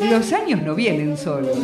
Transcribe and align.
Los 0.00 0.32
años 0.32 0.62
no 0.62 0.74
vienen 0.74 1.18
solos. 1.18 1.54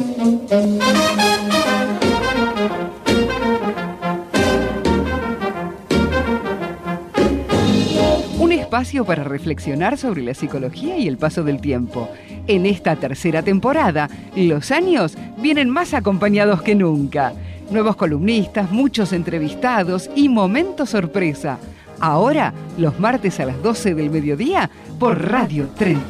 Un 8.38 8.52
espacio 8.52 9.06
para 9.06 9.24
reflexionar 9.24 9.96
sobre 9.96 10.20
la 10.22 10.34
psicología 10.34 10.98
y 10.98 11.08
el 11.08 11.16
paso 11.16 11.42
del 11.42 11.62
tiempo. 11.62 12.10
En 12.46 12.66
esta 12.66 12.96
tercera 12.96 13.42
temporada, 13.42 14.10
los 14.36 14.70
años 14.70 15.16
vienen 15.38 15.70
más 15.70 15.94
acompañados 15.94 16.60
que 16.60 16.74
nunca. 16.74 17.32
Nuevos 17.70 17.96
columnistas, 17.96 18.70
muchos 18.70 19.14
entrevistados 19.14 20.10
y 20.14 20.28
momentos 20.28 20.90
sorpresa. 20.90 21.58
Ahora, 22.00 22.52
los 22.78 22.98
martes 23.00 23.40
a 23.40 23.46
las 23.46 23.62
12 23.62 23.94
del 23.94 24.10
mediodía, 24.10 24.70
por 24.98 25.30
Radio 25.30 25.68
Tren 25.76 26.00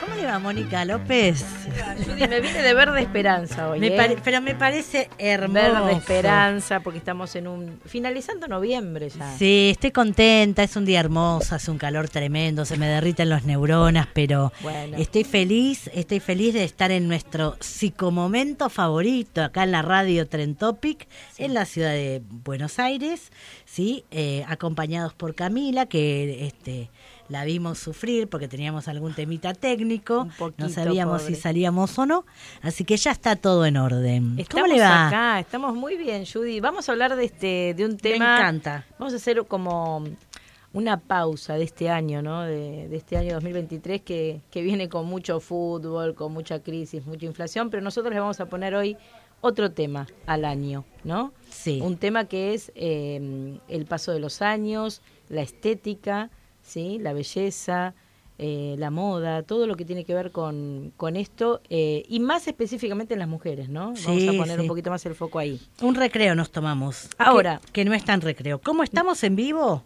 ¿Cómo 0.00 0.14
le 0.16 0.24
va, 0.26 0.38
Mónica 0.38 0.84
López? 0.84 1.44
Judy, 2.04 2.26
me 2.28 2.40
viene 2.40 2.62
de 2.62 2.74
verde 2.74 3.00
esperanza 3.00 3.68
hoy. 3.70 3.80
Me 3.80 3.88
¿eh? 3.88 4.16
pero 4.24 4.40
me 4.40 4.54
parece 4.54 5.08
hermoso. 5.18 5.52
Verde 5.52 5.92
esperanza, 5.92 6.80
porque 6.80 6.98
estamos 6.98 7.34
en 7.36 7.46
un. 7.46 7.80
finalizando 7.86 8.48
noviembre 8.48 9.08
ya. 9.08 9.36
Sí, 9.36 9.70
estoy 9.72 9.92
contenta, 9.92 10.62
es 10.62 10.74
un 10.76 10.84
día 10.84 11.00
hermoso, 11.00 11.54
hace 11.54 11.70
un 11.70 11.78
calor 11.78 12.08
tremendo, 12.08 12.64
se 12.64 12.76
me 12.76 12.86
derriten 12.88 13.28
los 13.28 13.44
neuronas, 13.44 14.08
pero 14.12 14.52
Bueno. 14.62 14.96
estoy 14.98 15.24
feliz, 15.24 15.88
estoy 15.94 16.20
feliz 16.20 16.54
de 16.54 16.64
estar 16.64 16.90
en 16.90 17.06
nuestro 17.06 17.56
psicomomento 17.60 18.68
favorito, 18.70 19.42
acá 19.42 19.62
en 19.64 19.72
la 19.72 19.82
radio 19.82 20.26
Tren 20.28 20.54
Topic, 20.56 21.06
en 21.38 21.54
la 21.54 21.64
ciudad 21.66 21.92
de 21.92 22.22
Buenos 22.28 22.78
Aires, 22.78 23.30
sí, 23.64 24.04
Eh, 24.10 24.44
acompañados 24.48 25.14
por 25.14 25.34
Camila, 25.34 25.86
que 25.86 26.46
este 26.46 26.90
la 27.28 27.44
vimos 27.44 27.78
sufrir 27.78 28.28
porque 28.28 28.48
teníamos 28.48 28.86
algún 28.88 29.14
temita 29.14 29.54
técnico, 29.54 30.28
poquito, 30.38 30.64
no 30.64 30.68
sabíamos 30.68 31.22
pobre. 31.22 31.34
si 31.34 31.40
salíamos 31.40 31.98
o 31.98 32.04
no, 32.06 32.26
así 32.62 32.84
que 32.84 32.96
ya 32.96 33.12
está 33.12 33.36
todo 33.36 33.64
en 33.64 33.76
orden. 33.76 34.38
Estamos 34.38 34.64
¿Cómo 34.64 34.74
le 34.74 34.80
va? 34.82 35.08
acá, 35.08 35.40
estamos 35.40 35.74
muy 35.74 35.96
bien, 35.96 36.24
Judy. 36.26 36.60
Vamos 36.60 36.88
a 36.88 36.92
hablar 36.92 37.16
de 37.16 37.24
este 37.24 37.74
de 37.74 37.84
un 37.86 37.92
Me 37.92 37.96
tema. 37.98 38.36
encanta. 38.38 38.84
Vamos 38.98 39.14
a 39.14 39.16
hacer 39.16 39.44
como 39.46 40.04
una 40.74 40.98
pausa 40.98 41.54
de 41.54 41.64
este 41.64 41.88
año, 41.88 42.20
¿no? 42.20 42.42
De, 42.42 42.88
de 42.88 42.96
este 42.96 43.16
año 43.16 43.34
2023 43.34 44.02
que, 44.02 44.40
que 44.50 44.60
viene 44.62 44.88
con 44.88 45.06
mucho 45.06 45.40
fútbol, 45.40 46.14
con 46.14 46.32
mucha 46.32 46.60
crisis, 46.60 47.06
mucha 47.06 47.26
inflación, 47.26 47.70
pero 47.70 47.82
nosotros 47.82 48.12
le 48.12 48.20
vamos 48.20 48.40
a 48.40 48.46
poner 48.46 48.74
hoy 48.74 48.96
otro 49.40 49.70
tema 49.70 50.06
al 50.26 50.44
año, 50.44 50.84
¿no? 51.04 51.32
Sí. 51.48 51.80
Un 51.82 51.96
tema 51.96 52.24
que 52.24 52.54
es 52.54 52.72
eh, 52.74 53.58
el 53.68 53.86
paso 53.86 54.10
de 54.12 54.18
los 54.18 54.42
años, 54.42 55.00
la 55.28 55.42
estética, 55.42 56.30
¿sí? 56.64 56.98
La 56.98 57.12
belleza, 57.12 57.94
eh, 58.38 58.74
la 58.78 58.90
moda, 58.90 59.44
todo 59.44 59.68
lo 59.68 59.76
que 59.76 59.84
tiene 59.84 60.04
que 60.04 60.12
ver 60.14 60.32
con, 60.32 60.92
con 60.96 61.14
esto, 61.14 61.60
eh, 61.70 62.02
y 62.08 62.18
más 62.18 62.48
específicamente 62.48 63.14
en 63.14 63.20
las 63.20 63.28
mujeres, 63.28 63.68
¿no? 63.68 63.94
Vamos 64.04 64.28
a 64.28 64.32
poner 64.32 64.56
sí. 64.56 64.62
un 64.62 64.66
poquito 64.66 64.90
más 64.90 65.06
el 65.06 65.14
foco 65.14 65.38
ahí. 65.38 65.60
Un 65.80 65.94
recreo 65.94 66.34
nos 66.34 66.50
tomamos. 66.50 67.08
Ahora. 67.18 67.60
Que, 67.66 67.72
que 67.72 67.84
no 67.84 67.94
es 67.94 68.04
tan 68.04 68.20
recreo. 68.20 68.60
¿Cómo 68.60 68.82
estamos 68.82 69.22
en 69.22 69.36
vivo? 69.36 69.84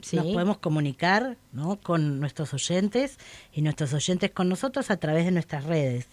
Sí. 0.00 0.16
Nos 0.16 0.26
podemos 0.26 0.58
comunicar 0.58 1.36
¿no? 1.52 1.78
con 1.80 2.20
nuestros 2.20 2.52
oyentes 2.54 3.18
y 3.52 3.62
nuestros 3.62 3.92
oyentes 3.92 4.30
con 4.30 4.48
nosotros 4.48 4.90
a 4.90 4.96
través 4.96 5.24
de 5.24 5.30
nuestras 5.32 5.64
redes. 5.64 6.06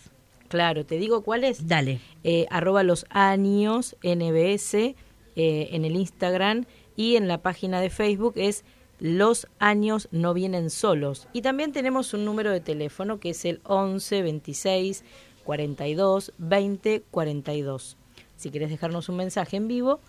Claro, 0.48 0.86
te 0.86 0.98
digo 0.98 1.24
cuál 1.24 1.44
es. 1.44 1.68
Dale. 1.68 2.00
eh, 2.24 2.46
arroba 2.52 2.84
los 2.84 3.06
años 3.10 3.96
NBS 4.04 4.74
eh, 4.74 4.96
en 5.36 5.86
el 5.86 5.96
Instagram 5.96 6.66
y 6.96 7.16
en 7.16 7.28
la 7.28 7.40
página 7.40 7.82
de 7.82 7.90
Facebook 7.90 8.34
es 8.38 8.64
Los 9.00 9.48
años 9.60 10.08
no 10.12 10.34
vienen 10.34 10.70
solos. 10.70 11.28
Y 11.34 11.42
también 11.42 11.72
tenemos 11.72 12.14
un 12.14 12.26
número 12.26 12.52
de 12.52 12.62
teléfono 12.62 13.20
que 13.20 13.32
es 13.32 13.46
el 13.46 13.62
11 13.64 14.22
26 14.22 15.04
42 15.44 16.34
20 16.38 17.04
42. 17.12 17.98
Si 18.38 18.50
querés 18.50 18.70
dejarnos 18.70 19.10
un 19.10 19.18
mensaje 19.18 19.58
en 19.58 19.68
vivo, 19.68 20.00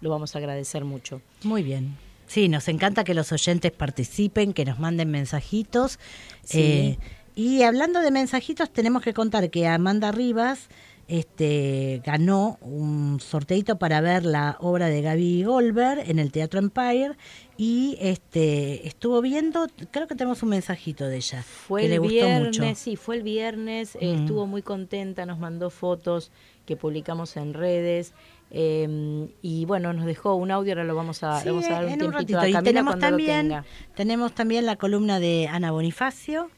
lo 0.00 0.10
vamos 0.10 0.34
a 0.34 0.38
agradecer 0.38 0.84
mucho. 0.84 1.20
Muy 1.42 1.62
bien. 1.62 1.96
Sí, 2.26 2.48
nos 2.48 2.68
encanta 2.68 3.02
que 3.02 3.14
los 3.14 3.32
oyentes 3.32 3.72
participen, 3.72 4.52
que 4.52 4.64
nos 4.64 4.78
manden 4.78 5.10
mensajitos. 5.10 5.98
Sí. 6.44 6.60
Eh, 6.60 6.98
y 7.34 7.62
hablando 7.62 8.00
de 8.00 8.10
mensajitos, 8.10 8.72
tenemos 8.72 9.02
que 9.02 9.14
contar 9.14 9.50
que 9.50 9.66
Amanda 9.66 10.12
Rivas 10.12 10.68
este, 11.10 12.00
ganó 12.04 12.56
un 12.60 13.18
sorteito 13.20 13.78
para 13.78 14.00
ver 14.00 14.24
la 14.24 14.56
obra 14.60 14.86
de 14.86 15.02
Gaby 15.02 15.42
Goldberg 15.42 16.08
en 16.08 16.18
el 16.18 16.30
Teatro 16.30 16.60
Empire 16.60 17.16
y 17.56 17.98
este, 18.00 18.86
estuvo 18.86 19.20
viendo, 19.20 19.66
creo 19.90 20.06
que 20.06 20.14
tenemos 20.14 20.42
un 20.44 20.50
mensajito 20.50 21.04
de 21.06 21.16
ella, 21.16 21.42
Fue 21.42 21.80
que 21.82 21.86
el 21.86 21.92
le 21.92 21.98
gustó 21.98 22.12
viernes, 22.14 22.58
mucho. 22.60 22.74
sí, 22.76 22.96
fue 22.96 23.16
el 23.16 23.22
viernes, 23.24 23.96
eh, 24.00 24.14
Mm. 24.16 24.20
estuvo 24.20 24.46
muy 24.46 24.62
contenta, 24.62 25.26
nos 25.26 25.38
mandó 25.38 25.68
fotos 25.70 26.30
que 26.64 26.76
publicamos 26.76 27.36
en 27.36 27.54
redes 27.54 28.14
eh, 28.52 29.28
y 29.42 29.64
bueno, 29.64 29.92
nos 29.92 30.06
dejó 30.06 30.34
un 30.34 30.50
audio, 30.50 30.72
ahora 30.72 30.84
lo 30.84 30.94
vamos 30.94 31.22
a, 31.22 31.38
Sí, 31.40 31.46
le 31.46 31.50
vamos 31.52 31.66
a 31.66 31.72
dar 31.72 31.84
un 31.86 31.90
en 31.92 31.92
un 31.94 31.98
tiempito 32.12 32.18
ratito. 32.18 32.38
a 32.40 32.48
Y 32.48 32.52
Camila 32.52 32.62
tenemos 32.70 32.98
también, 32.98 33.54
tenemos 33.94 34.34
también 34.34 34.66
la 34.66 34.76
columna 34.76 35.20
de 35.20 35.48
Ana 35.48 35.70
Bonifacio 35.72 36.50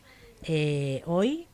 eh, 0.44 1.02
hoy. 1.06 1.46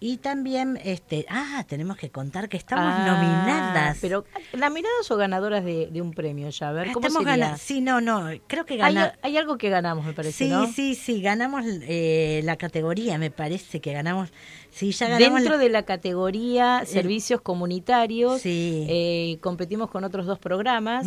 Y 0.00 0.18
también, 0.18 0.78
este, 0.84 1.24
ah, 1.30 1.64
tenemos 1.68 1.96
que 1.96 2.10
contar 2.10 2.48
que 2.48 2.56
estamos 2.56 2.84
Ah, 2.96 3.06
nominadas. 3.06 3.98
Pero, 4.00 4.24
¿nominadas 4.56 5.10
o 5.10 5.16
ganadoras 5.16 5.64
de, 5.64 5.86
de 5.90 6.02
un 6.02 6.12
premio 6.12 6.50
ya? 6.50 6.68
A 6.68 6.72
ver, 6.72 6.92
¿cómo 6.92 7.06
estamos 7.06 7.24
sería? 7.26 7.56
Sí, 7.58 7.80
no, 7.80 8.00
no, 8.00 8.28
creo 8.46 8.66
que 8.66 8.74
Hay, 8.74 8.94
gana. 8.94 9.14
hay 9.22 9.36
algo 9.36 9.56
que 9.58 9.68
ganamos, 9.70 10.04
me 10.04 10.12
parece, 10.12 10.44
Sí, 10.44 10.50
¿no? 10.50 10.66
sí, 10.66 10.94
sí, 10.94 11.22
ganamos 11.22 11.64
eh, 11.66 12.42
la 12.44 12.56
categoría, 12.56 13.16
me 13.18 13.30
parece 13.30 13.80
que 13.80 13.92
ganamos. 13.92 14.30
Sí, 14.70 14.92
ya 14.92 15.08
ganamos. 15.08 15.34
Dentro 15.40 15.56
la- 15.56 15.62
de 15.62 15.68
la 15.70 15.82
categoría 15.84 16.82
servicios 16.86 17.40
comunitarios, 17.40 18.42
Sí. 18.42 18.86
eh, 18.88 19.38
competimos 19.40 19.90
con 19.90 20.04
otros 20.04 20.26
dos 20.26 20.38
programas. 20.38 21.06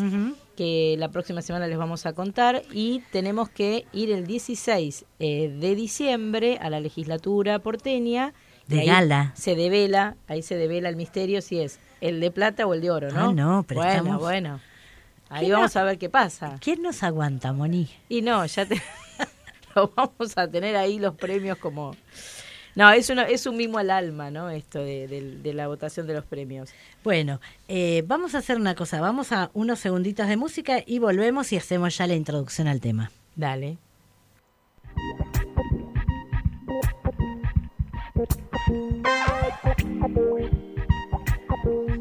Que 0.55 0.95
la 0.97 1.09
próxima 1.09 1.41
semana 1.41 1.67
les 1.67 1.77
vamos 1.77 2.05
a 2.05 2.13
contar 2.13 2.61
y 2.73 3.01
tenemos 3.11 3.49
que 3.49 3.85
ir 3.93 4.11
el 4.11 4.27
16 4.27 5.05
eh, 5.19 5.49
de 5.49 5.75
diciembre 5.75 6.57
a 6.61 6.69
la 6.69 6.79
legislatura 6.79 7.59
porteña. 7.59 8.33
De 8.67 8.85
gala. 8.85 9.33
Se 9.35 9.55
devela, 9.55 10.15
ahí 10.27 10.41
se 10.41 10.55
devela 10.55 10.87
el 10.89 10.95
misterio 10.95 11.41
si 11.41 11.59
es 11.59 11.79
el 11.99 12.19
de 12.19 12.31
plata 12.31 12.65
o 12.67 12.73
el 12.73 12.81
de 12.81 12.91
oro, 12.91 13.11
¿no? 13.11 13.29
Ah, 13.29 13.33
no, 13.33 13.65
pero 13.67 13.81
bueno, 13.81 13.95
estamos- 13.97 14.21
bueno. 14.21 14.59
Ahí 15.29 15.45
¿Quién 15.45 15.53
vamos 15.53 15.75
no- 15.75 15.81
a 15.81 15.83
ver 15.85 15.97
qué 15.97 16.09
pasa. 16.09 16.57
¿Quién 16.59 16.81
nos 16.81 17.03
aguanta, 17.03 17.53
Moni? 17.53 17.89
Y 18.09 18.21
no, 18.21 18.45
ya 18.45 18.65
te 18.65 18.81
lo 19.75 19.91
vamos 19.95 20.37
a 20.37 20.47
tener 20.49 20.75
ahí 20.75 20.99
los 20.99 21.15
premios 21.15 21.57
como 21.57 21.95
no, 22.75 22.91
es, 22.91 23.09
una, 23.09 23.23
es 23.23 23.45
un 23.45 23.57
mimo 23.57 23.77
al 23.77 23.91
alma, 23.91 24.31
¿no? 24.31 24.49
Esto 24.49 24.79
de, 24.79 25.07
de, 25.41 25.53
la 25.53 25.67
votación 25.67 26.07
de 26.07 26.13
los 26.13 26.25
premios. 26.25 26.71
Bueno, 27.03 27.39
eh, 27.67 28.03
vamos 28.07 28.35
a 28.35 28.39
hacer 28.39 28.57
una 28.57 28.75
cosa, 28.75 29.01
vamos 29.01 29.31
a 29.31 29.51
unos 29.53 29.79
segunditos 29.79 30.27
de 30.27 30.37
música 30.37 30.83
y 30.85 30.99
volvemos 30.99 31.51
y 31.51 31.57
hacemos 31.57 31.97
ya 31.97 32.07
la 32.07 32.15
introducción 32.15 32.67
al 32.67 32.79
tema. 32.79 33.11
Dale. 33.35 33.77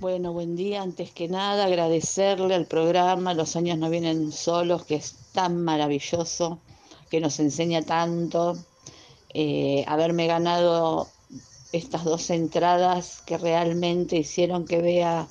Bueno, 0.00 0.32
buen 0.32 0.56
día. 0.56 0.80
Antes 0.80 1.10
que 1.10 1.28
nada, 1.28 1.66
agradecerle 1.66 2.54
al 2.54 2.64
programa 2.64 3.34
Los 3.34 3.54
años 3.54 3.76
no 3.76 3.90
vienen 3.90 4.32
solos, 4.32 4.86
que 4.86 4.94
es 4.94 5.14
tan 5.32 5.62
maravilloso, 5.62 6.58
que 7.10 7.20
nos 7.20 7.38
enseña 7.38 7.82
tanto. 7.82 8.56
Eh, 9.34 9.84
haberme 9.86 10.26
ganado 10.26 11.06
estas 11.72 12.04
dos 12.04 12.30
entradas 12.30 13.20
que 13.26 13.36
realmente 13.36 14.16
hicieron 14.16 14.64
que 14.64 14.80
vea 14.80 15.28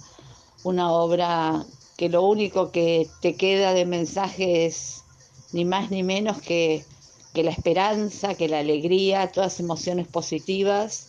una 0.63 0.92
obra 0.92 1.65
que 1.98 2.10
lo 2.10 2.22
único 2.22 2.72
que 2.72 3.10
te 3.22 3.36
queda 3.36 3.74
de 3.74 3.88
mensaje 3.88 4.68
es 4.68 5.04
ni 5.51 5.65
más 5.65 5.89
ni 5.89 6.04
menos 6.04 6.44
que, 6.44 6.86
que 7.33 7.42
la 7.42 7.50
esperanza, 7.50 8.36
que 8.36 8.48
la 8.48 8.60
alegría, 8.60 9.31
todas 9.31 9.60
emociones 9.60 10.07
positivas 10.07 11.08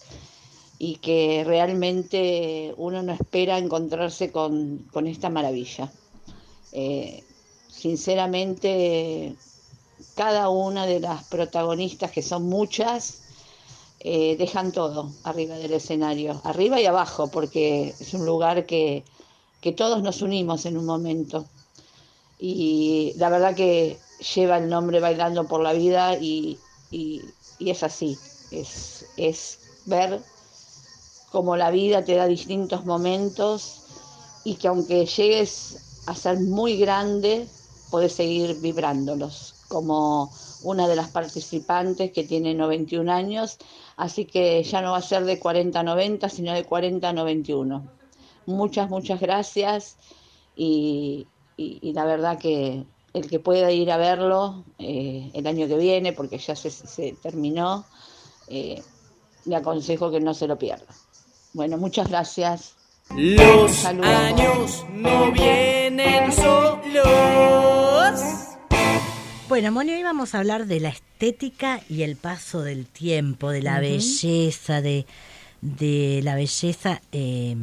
y 0.82 0.96
que 0.96 1.44
realmente 1.46 2.72
uno 2.78 3.02
no 3.02 3.12
espera 3.12 3.58
encontrarse 3.58 4.32
con, 4.32 4.78
con 4.90 5.06
esta 5.06 5.28
maravilla. 5.28 5.92
Eh, 6.72 7.22
sinceramente, 7.68 9.36
cada 10.14 10.48
una 10.48 10.86
de 10.86 11.00
las 11.00 11.24
protagonistas, 11.24 12.10
que 12.10 12.22
son 12.22 12.44
muchas, 12.44 13.24
eh, 14.00 14.36
dejan 14.38 14.72
todo 14.72 15.12
arriba 15.24 15.58
del 15.58 15.74
escenario, 15.74 16.40
arriba 16.44 16.80
y 16.80 16.86
abajo, 16.86 17.28
porque 17.30 17.94
es 18.00 18.14
un 18.14 18.24
lugar 18.24 18.64
que, 18.64 19.04
que 19.60 19.72
todos 19.72 20.02
nos 20.02 20.22
unimos 20.22 20.64
en 20.64 20.78
un 20.78 20.86
momento. 20.86 21.44
Y 22.38 23.12
la 23.18 23.28
verdad 23.28 23.54
que 23.54 23.98
lleva 24.34 24.56
el 24.56 24.70
nombre 24.70 24.98
Bailando 24.98 25.46
por 25.46 25.62
la 25.62 25.74
Vida 25.74 26.16
y, 26.16 26.58
y, 26.90 27.20
y 27.58 27.68
es 27.68 27.82
así, 27.82 28.16
es, 28.50 29.04
es 29.18 29.58
ver 29.84 30.22
cómo 31.30 31.56
la 31.56 31.70
vida 31.70 32.04
te 32.04 32.14
da 32.14 32.26
distintos 32.26 32.84
momentos 32.84 33.82
y 34.44 34.54
que 34.56 34.68
aunque 34.68 35.06
llegues 35.06 36.02
a 36.06 36.14
ser 36.14 36.40
muy 36.40 36.76
grande, 36.76 37.46
puedes 37.90 38.12
seguir 38.12 38.60
vibrándolos, 38.60 39.54
como 39.68 40.30
una 40.62 40.88
de 40.88 40.96
las 40.96 41.08
participantes 41.08 42.12
que 42.12 42.24
tiene 42.24 42.54
91 42.54 43.12
años, 43.12 43.58
así 43.96 44.24
que 44.24 44.62
ya 44.62 44.82
no 44.82 44.92
va 44.92 44.98
a 44.98 45.02
ser 45.02 45.24
de 45.24 45.38
40 45.38 45.80
a 45.80 45.82
90, 45.82 46.28
sino 46.28 46.52
de 46.52 46.64
40 46.64 47.08
a 47.08 47.12
91. 47.12 47.84
Muchas, 48.46 48.90
muchas 48.90 49.20
gracias 49.20 49.96
y 50.56 51.26
la 51.56 52.04
verdad 52.04 52.38
que 52.38 52.84
el 53.12 53.28
que 53.28 53.40
pueda 53.40 53.70
ir 53.72 53.90
a 53.90 53.96
verlo 53.96 54.64
eh, 54.78 55.30
el 55.34 55.46
año 55.46 55.66
que 55.66 55.76
viene, 55.76 56.12
porque 56.12 56.38
ya 56.38 56.54
se, 56.54 56.70
se 56.70 57.12
terminó, 57.22 57.84
eh, 58.48 58.82
le 59.44 59.56
aconsejo 59.56 60.10
que 60.10 60.20
no 60.20 60.34
se 60.34 60.46
lo 60.46 60.58
pierda. 60.58 60.86
Bueno, 61.52 61.76
muchas 61.78 62.08
gracias. 62.08 62.74
Los 63.16 63.84
años 63.84 64.86
no 64.92 65.32
vienen 65.32 66.32
solos. 66.32 68.20
Bueno, 69.48 69.72
Moni, 69.72 69.90
hoy 69.92 70.04
vamos 70.04 70.34
a 70.34 70.38
hablar 70.38 70.66
de 70.66 70.78
la 70.78 70.90
estética 70.90 71.80
y 71.88 72.02
el 72.02 72.14
paso 72.14 72.62
del 72.62 72.86
tiempo, 72.86 73.50
de 73.50 73.62
la 73.62 73.80
belleza, 73.80 74.80
de, 74.80 75.06
de 75.60 76.20
la 76.22 76.36
belleza, 76.36 77.02
eh, 77.10 77.56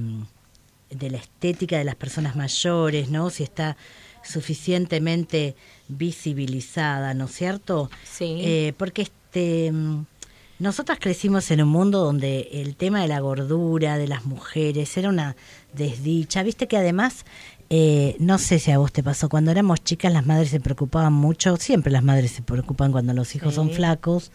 de 0.89 1.09
la 1.09 1.17
estética 1.17 1.77
de 1.77 1.85
las 1.85 1.95
personas 1.95 2.35
mayores, 2.35 3.09
¿no? 3.09 3.29
Si 3.29 3.43
está 3.43 3.77
suficientemente 4.21 5.55
visibilizada, 5.87 7.13
¿no 7.13 7.23
es 7.25 7.31
cierto? 7.31 7.89
Sí. 8.03 8.35
Eh, 8.41 8.73
porque 8.77 9.03
este, 9.03 9.71
mm, 9.71 10.05
nosotras 10.59 10.97
crecimos 10.99 11.51
en 11.51 11.61
un 11.61 11.69
mundo 11.69 12.03
donde 12.03 12.49
el 12.51 12.75
tema 12.75 13.01
de 13.01 13.07
la 13.07 13.19
gordura 13.19 13.97
de 13.97 14.07
las 14.07 14.25
mujeres 14.25 14.95
era 14.97 15.09
una 15.09 15.35
desdicha. 15.73 16.41
Viste 16.41 16.67
que 16.67 16.77
además, 16.77 17.25
eh, 17.69 18.15
no 18.19 18.39
sé 18.39 18.57
si 18.57 18.71
a 18.71 18.79
vos 18.79 18.91
te 18.91 19.03
pasó, 19.03 19.29
cuando 19.29 19.51
éramos 19.51 19.83
chicas 19.83 20.11
las 20.11 20.25
madres 20.25 20.49
se 20.49 20.59
preocupaban 20.59 21.13
mucho, 21.13 21.57
siempre 21.57 21.91
las 21.91 22.03
madres 22.03 22.31
se 22.31 22.41
preocupan 22.41 22.91
cuando 22.91 23.13
los 23.13 23.35
hijos 23.35 23.53
son 23.53 23.69
flacos 23.69 24.31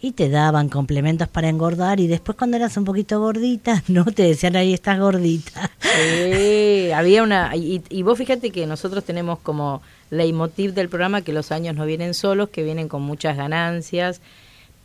y 0.00 0.12
te 0.12 0.30
daban 0.30 0.70
complementos 0.70 1.28
para 1.28 1.48
engordar 1.48 2.00
y 2.00 2.06
después 2.06 2.38
cuando 2.38 2.56
eras 2.56 2.76
un 2.78 2.84
poquito 2.84 3.20
gordita, 3.20 3.82
no, 3.88 4.04
te 4.06 4.22
decían 4.22 4.56
ahí 4.56 4.72
estás 4.72 4.98
gordita. 4.98 5.70
Sí, 5.80 6.90
había 6.94 7.22
una. 7.22 7.54
Y, 7.54 7.82
y 7.90 8.02
vos 8.02 8.16
fíjate 8.16 8.50
que 8.50 8.66
nosotros 8.66 9.04
tenemos 9.04 9.40
como 9.40 9.82
leitmotiv 10.10 10.72
del 10.72 10.88
programa 10.88 11.20
que 11.20 11.34
los 11.34 11.52
años 11.52 11.74
no 11.74 11.84
vienen 11.84 12.14
solos, 12.14 12.48
que 12.48 12.62
vienen 12.62 12.88
con 12.88 13.02
muchas 13.02 13.36
ganancias, 13.36 14.22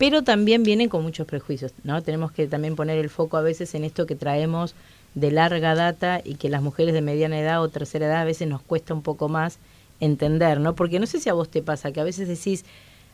pero 0.02 0.22
también 0.22 0.64
vienen 0.64 0.88
con 0.88 1.04
muchos 1.04 1.28
prejuicios, 1.28 1.70
¿no? 1.84 2.02
Tenemos 2.02 2.32
que 2.32 2.48
también 2.48 2.74
poner 2.74 2.98
el 2.98 3.08
foco 3.08 3.36
a 3.36 3.40
veces 3.40 3.72
en 3.76 3.84
esto 3.84 4.04
que 4.04 4.16
traemos 4.16 4.74
de 5.14 5.30
larga 5.30 5.76
data 5.76 6.20
y 6.24 6.34
que 6.34 6.48
las 6.48 6.60
mujeres 6.60 6.92
de 6.92 7.00
mediana 7.00 7.38
edad 7.38 7.62
o 7.62 7.68
tercera 7.68 8.06
edad 8.06 8.22
a 8.22 8.24
veces 8.24 8.48
nos 8.48 8.62
cuesta 8.62 8.94
un 8.94 9.02
poco 9.02 9.28
más 9.28 9.58
entender, 10.00 10.58
¿no? 10.58 10.74
Porque 10.74 10.98
no 10.98 11.06
sé 11.06 11.20
si 11.20 11.28
a 11.28 11.34
vos 11.34 11.48
te 11.48 11.62
pasa 11.62 11.92
que 11.92 12.00
a 12.00 12.04
veces 12.04 12.26
decís, 12.26 12.64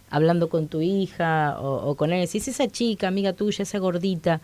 hablando 0.09 0.49
con 0.49 0.67
tu 0.67 0.81
hija 0.81 1.61
o, 1.61 1.91
o 1.91 1.95
con 1.95 2.11
él, 2.11 2.25
decís, 2.25 2.49
esa 2.49 2.69
chica, 2.69 3.09
amiga 3.09 3.35
tuya, 3.35 3.65
esa 3.65 3.79
gordita, 3.79 4.41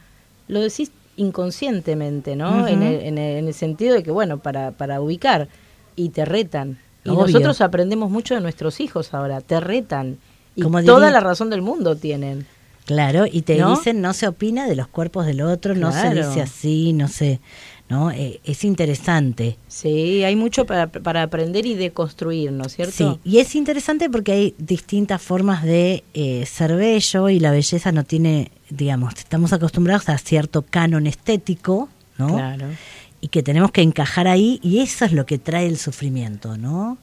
lo 0.46 0.60
decís 0.60 0.92
inconscientemente, 1.16 2.36
¿no? 2.36 2.68
En, 2.68 2.82
el, 2.82 3.00
en, 3.06 3.16
el, 3.16 3.38
en 3.38 3.46
el 3.46 3.54
sentido 3.54 3.94
de 3.94 4.02
que, 4.02 4.10
bueno, 4.10 4.36
para, 4.36 4.72
para 4.72 5.00
ubicar 5.00 5.48
y 5.96 6.10
te 6.10 6.26
retan. 6.26 6.78
Y 7.04 7.08
Obvio. 7.08 7.22
nosotros 7.22 7.62
aprendemos 7.62 8.10
mucho 8.10 8.34
de 8.34 8.42
nuestros 8.42 8.80
hijos 8.80 9.14
ahora, 9.14 9.40
te 9.40 9.60
retan. 9.60 10.18
Y 10.56 10.62
Como 10.62 10.82
toda 10.82 11.06
diría- 11.06 11.12
la 11.12 11.20
razón 11.20 11.50
del 11.50 11.62
mundo 11.62 11.96
tienen. 11.96 12.46
Claro, 12.87 13.25
y 13.30 13.42
te 13.42 13.56
¿No? 13.56 13.70
dicen 13.70 14.02
no 14.02 14.12
se 14.12 14.28
opina 14.28 14.66
de 14.68 14.76
los 14.76 14.88
cuerpos 14.88 15.25
del 15.25 15.40
otro, 15.40 15.75
no 15.75 15.90
se 15.90 16.11
dice 16.14 16.42
así, 16.42 16.92
no 16.92 17.08
sé, 17.08 17.40
¿no? 17.88 18.11
Eh, 18.11 18.40
es 18.44 18.62
interesante. 18.62 19.56
Sí, 19.68 20.23
hay 20.23 20.37
mucho 20.37 20.66
para, 20.66 20.88
para 20.88 21.23
aprender 21.23 21.64
y 21.64 21.75
deconstruir, 21.76 22.52
¿no 22.52 22.64
es 22.66 22.76
cierto? 22.76 22.92
Sí, 23.25 23.30
y 23.30 23.38
es 23.38 23.54
interesante 23.54 24.11
porque 24.11 24.32
hay 24.32 24.54
distintas 24.58 25.23
formas 25.23 25.62
de 25.64 26.04
eh, 26.12 26.44
ser 26.44 26.76
bello 26.76 27.30
y 27.30 27.40
la 27.40 27.52
belleza 27.52 27.90
no 27.90 28.04
tiene, 28.04 28.50
digamos, 28.68 29.14
estamos 29.16 29.54
acostumbrados 29.54 30.11
a 30.11 30.18
cierto 30.18 30.61
canon 30.61 31.06
estético, 31.06 31.88
¿no? 32.18 32.34
Claro. 32.34 32.66
Y 33.23 33.28
que 33.28 33.42
tenemos 33.42 33.70
que 33.73 33.80
encajar 33.80 34.28
ahí 34.28 34.61
y 34.62 34.80
eso 34.80 35.06
es 35.06 35.12
lo 35.12 35.25
que 35.25 35.38
trae 35.38 35.66
el 35.66 35.78
sufrimiento, 35.78 36.58
¿no? 36.58 36.99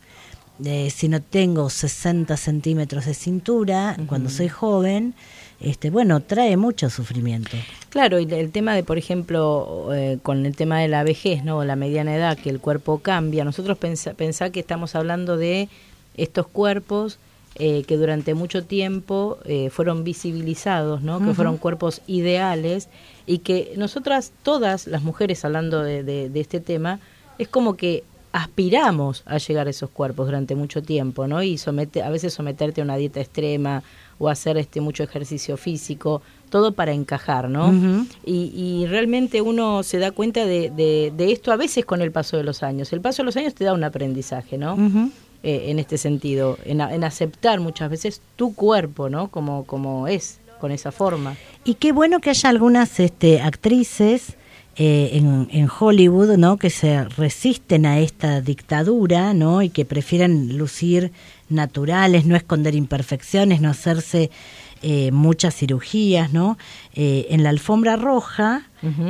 Eh, 0.64 0.90
si 0.92 1.08
no 1.10 1.22
tengo 1.22 1.70
60 1.70 2.38
centímetros 2.38 3.06
de 3.06 3.14
cintura 3.16 3.98
cuando 4.08 4.30
soy 4.30 4.48
joven, 4.50 5.16
este, 5.60 5.90
bueno, 5.90 6.20
trae 6.20 6.56
mucho 6.58 6.90
sufrimiento. 6.90 7.58
Claro, 7.90 8.20
y 8.20 8.32
el 8.32 8.52
tema 8.52 8.76
de, 8.76 8.84
por 8.84 8.98
ejemplo, 8.98 9.90
eh, 9.94 10.20
con 10.22 10.46
el 10.46 10.56
tema 10.56 10.80
de 10.80 10.88
la 10.88 11.04
vejez, 11.04 11.44
¿no? 11.44 11.64
La 11.64 11.76
mediana 11.76 12.16
edad, 12.16 12.38
que 12.38 12.50
el 12.50 12.60
cuerpo 12.60 13.00
cambia. 13.00 13.44
Nosotros 13.44 13.78
pensa, 13.78 14.14
pensá 14.14 14.50
que 14.52 14.60
estamos 14.60 14.94
hablando 14.96 15.36
de 15.38 15.68
estos 16.16 16.46
cuerpos 16.48 17.18
eh, 17.56 17.84
que 17.88 17.98
durante 17.98 18.34
mucho 18.34 18.64
tiempo 18.64 19.38
eh, 19.46 19.70
fueron 19.72 20.04
visibilizados, 20.04 21.02
¿no? 21.02 21.20
Que 21.26 21.34
fueron 21.34 21.58
cuerpos 21.58 22.02
ideales 22.08 22.88
y 23.26 23.40
que 23.40 23.74
nosotras, 23.78 24.32
todas 24.44 24.88
las 24.88 25.02
mujeres, 25.04 25.44
hablando 25.44 25.84
de, 25.84 26.04
de- 26.04 26.30
de 26.30 26.40
este 26.40 26.60
tema, 26.60 27.00
es 27.40 27.48
como 27.48 27.76
que 27.76 28.04
aspiramos 28.34 29.24
a 29.26 29.38
llegar 29.38 29.68
a 29.68 29.70
esos 29.70 29.90
cuerpos 29.90 30.26
durante 30.28 30.56
mucho 30.56 30.82
tiempo, 30.82 31.28
¿no? 31.28 31.44
Y 31.44 31.58
somete, 31.58 32.02
a 32.04 32.10
veces 32.10 32.34
someterte 32.34 32.82
a 32.82 32.84
una 32.84 32.98
dieta 32.98 33.20
extrema 33.20 33.84
o 34.20 34.30
hacer 34.30 34.58
este 34.58 34.82
mucho 34.82 35.04
ejercicio 35.04 35.58
físico, 35.58 36.22
todo 36.50 36.74
para 36.74 36.92
encajar, 36.94 37.50
¿no? 37.50 37.72
Y, 38.26 38.52
y 38.56 38.86
realmente 38.88 39.42
uno 39.42 39.84
se 39.84 39.98
da 40.00 40.12
cuenta 40.12 40.46
de, 40.46 40.70
de- 40.70 41.12
de 41.16 41.32
esto 41.32 41.52
a 41.52 41.56
veces 41.58 41.86
con 41.86 42.02
el 42.02 42.12
paso 42.12 42.38
de 42.38 42.44
los 42.44 42.62
años. 42.64 42.92
El 42.94 43.02
paso 43.02 43.22
de 43.22 43.26
los 43.26 43.38
años 43.38 43.54
te 43.56 43.64
da 43.64 43.74
un 43.74 43.84
aprendizaje, 43.84 44.58
¿no? 44.58 44.76
Eh, 45.44 45.72
en 45.72 45.80
este 45.80 45.98
sentido, 45.98 46.58
en, 46.66 46.82
en 46.82 47.04
aceptar 47.04 47.60
muchas 47.60 47.90
veces 47.90 48.22
tu 48.36 48.54
cuerpo, 48.54 49.10
¿no? 49.10 49.30
Como, 49.30 49.64
como 49.66 50.08
es, 50.08 50.40
con 50.60 50.72
esa 50.72 50.92
forma. 50.92 51.36
Y 51.64 51.74
qué 51.76 51.92
bueno 51.92 52.20
que 52.20 52.30
haya 52.30 52.50
algunas 52.50 53.00
este, 53.00 53.42
actrices 53.42 54.36
eh, 54.84 55.12
en, 55.14 55.48
en 55.52 55.70
Hollywood, 55.70 56.38
¿no? 56.38 56.58
Que 56.58 56.72
se 56.72 57.04
resisten 57.04 57.86
a 57.86 58.00
esta 58.00 58.42
dictadura, 58.42 59.36
¿no? 59.36 59.62
Y 59.62 59.70
que 59.70 59.86
prefieren 59.86 60.58
lucir 60.58 61.12
naturales, 61.50 62.26
no 62.26 62.36
esconder 62.36 62.74
imperfecciones, 62.74 63.62
no 63.62 63.70
hacerse 63.70 64.32
eh, 64.82 65.12
muchas 65.12 65.54
cirugías, 65.54 66.34
¿no? 66.34 66.58
Eh, 66.96 67.28
en 67.30 67.44
la 67.44 67.50
alfombra 67.50 67.96
roja 67.96 68.64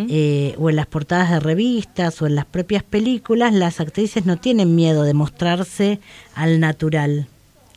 eh, 0.09 0.55
o 0.57 0.69
en 0.69 0.75
las 0.75 0.87
portadas 0.87 1.31
de 1.31 1.39
revistas 1.39 2.21
o 2.21 2.27
en 2.27 2.35
las 2.35 2.43
propias 2.43 2.83
películas, 2.83 3.53
las 3.53 3.79
actrices 3.79 4.25
no 4.25 4.35
tienen 4.35 4.75
miedo 4.75 5.03
de 5.03 5.13
mostrarse 5.13 6.01
al 6.35 6.59
natural. 6.59 7.27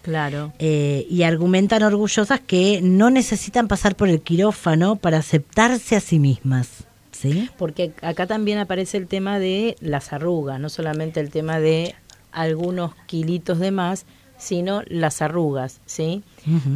Claro. 0.02 0.52
Eh, 0.58 1.06
y 1.08 1.22
argumentan 1.22 1.84
orgullosas 1.84 2.40
que 2.40 2.80
no 2.82 3.08
necesitan 3.10 3.68
pasar 3.68 3.94
por 3.94 4.08
el 4.08 4.20
quirófano 4.20 4.96
para 4.96 5.18
aceptarse 5.18 5.94
a 5.94 6.00
sí 6.00 6.18
mismas. 6.18 6.83
¿Sí? 7.33 7.50
Porque 7.59 7.93
acá 8.02 8.26
también 8.26 8.59
aparece 8.59 8.97
el 8.99 9.07
tema 9.09 9.38
de 9.38 9.76
las 9.81 10.12
arrugas, 10.12 10.61
no 10.61 10.69
solamente 10.69 11.21
el 11.21 11.31
tema 11.31 11.59
de 11.61 11.95
algunos 12.33 12.95
kilitos 13.07 13.59
de 13.59 13.71
más, 13.71 14.07
sino 14.38 14.83
las 14.87 15.23
arrugas, 15.23 15.81
¿sí? 15.87 16.23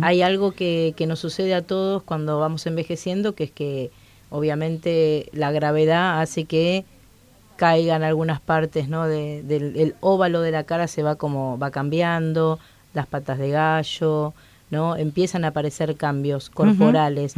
Hay 0.02 0.23
algo 0.23 0.52
que, 0.52 0.95
que 0.97 1.07
nos 1.07 1.19
sucede 1.19 1.55
a 1.55 1.62
todos 1.62 2.02
cuando 2.02 2.38
vamos 2.38 2.67
envejeciendo, 2.67 3.35
que 3.35 3.45
es 3.45 3.50
que 3.50 3.90
obviamente 4.31 5.28
la 5.33 5.50
gravedad 5.52 6.21
hace 6.21 6.45
que 6.45 6.85
caigan 7.57 8.02
algunas 8.05 8.40
partes, 8.40 8.88
¿no? 8.88 9.07
De- 9.07 9.43
del 9.43 9.76
el 9.76 9.95
óvalo 10.00 10.40
de 10.43 10.52
la 10.52 10.64
cara 10.64 10.87
se 10.87 11.02
va 11.02 11.17
como 11.17 11.59
va 11.59 11.71
cambiando, 11.71 12.59
las 12.95 13.07
patas 13.07 13.38
de 13.38 13.50
gallo, 13.50 14.33
¿no? 14.70 14.96
Empiezan 14.96 15.44
a 15.44 15.48
aparecer 15.48 15.96
cambios 15.96 16.50
corporales. 16.50 17.34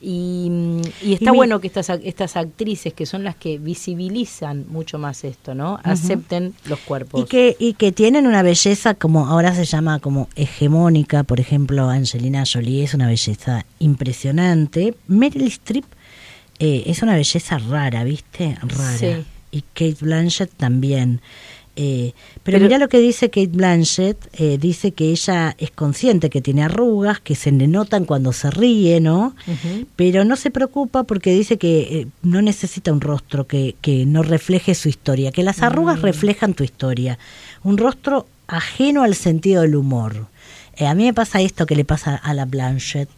Y, 0.00 0.48
mm, 0.50 0.80
y 1.02 1.12
está 1.14 1.32
Y 1.32 1.36
bueno 1.36 1.60
que 1.60 1.66
estas, 1.66 1.88
estas 1.90 2.36
actrices, 2.36 2.92
que 2.92 3.06
son 3.06 3.24
las 3.24 3.36
que 3.36 3.58
visibilizan 3.58 4.66
mucho 4.68 4.98
más 4.98 5.24
esto, 5.24 5.54
¿no? 5.54 5.78
Acepten 5.82 6.54
los 6.66 6.78
cuerpos. 6.80 7.22
Y 7.22 7.24
que, 7.24 7.56
y 7.58 7.74
que 7.74 7.92
tienen 7.92 8.26
una 8.26 8.42
belleza 8.42 8.94
como 8.94 9.26
ahora 9.26 9.54
se 9.54 9.64
llama 9.64 9.98
como 9.98 10.28
hegemónica, 10.36 11.22
por 11.22 11.40
ejemplo, 11.40 11.88
Angelina 11.88 12.44
Jolie 12.50 12.84
es 12.84 12.94
una 12.94 13.06
belleza 13.06 13.64
impresionante. 13.78 14.94
Meryl 15.06 15.46
Streep 15.46 15.84
eh, 16.58 16.84
es 16.86 17.02
una 17.02 17.14
belleza 17.14 17.58
rara, 17.58 18.04
¿viste? 18.04 18.56
Rara. 18.62 18.98
Sí. 18.98 19.24
Y 19.50 19.62
Kate 19.72 19.96
Blanchett 20.00 20.50
también. 20.56 21.20
Eh, 21.76 22.12
pero, 22.44 22.58
Pero- 22.58 22.64
mira 22.66 22.78
lo 22.78 22.88
que 22.88 22.98
dice 23.00 23.30
Kate 23.30 23.48
Blanchett, 23.48 24.16
eh, 24.34 24.58
dice 24.60 24.92
que 24.92 25.10
ella 25.10 25.56
es 25.58 25.70
consciente 25.72 26.30
que 26.30 26.40
tiene 26.40 26.62
arrugas, 26.62 27.18
que 27.20 27.34
se 27.34 27.50
le 27.50 27.66
notan 27.66 28.04
cuando 28.04 28.32
se 28.32 28.50
ríe, 28.50 29.00
¿no? 29.00 29.34
Pero 29.96 30.24
no 30.24 30.36
se 30.36 30.50
preocupa 30.52 31.02
porque 31.02 31.32
dice 31.34 31.58
que 31.58 31.80
eh, 32.00 32.06
no 32.22 32.42
necesita 32.42 32.92
un 32.92 33.00
rostro 33.00 33.46
que, 33.46 33.74
que 33.80 34.06
no 34.06 34.22
refleje 34.22 34.74
su 34.76 34.88
historia, 34.88 35.32
que 35.32 35.42
las 35.42 35.62
arrugas 35.62 35.98
Mm. 35.98 36.02
reflejan 36.02 36.54
tu 36.54 36.62
historia, 36.64 37.18
un 37.64 37.76
rostro 37.76 38.26
ajeno 38.46 39.02
al 39.02 39.14
sentido 39.16 39.62
del 39.62 39.74
humor. 39.74 40.28
Eh, 40.76 40.86
a 40.86 40.94
mí 40.94 41.04
me 41.04 41.14
pasa 41.14 41.40
esto 41.40 41.66
que 41.66 41.76
le 41.76 41.84
pasa 41.84 42.16
a 42.16 42.34
la 42.34 42.44
Blanchett, 42.44 43.08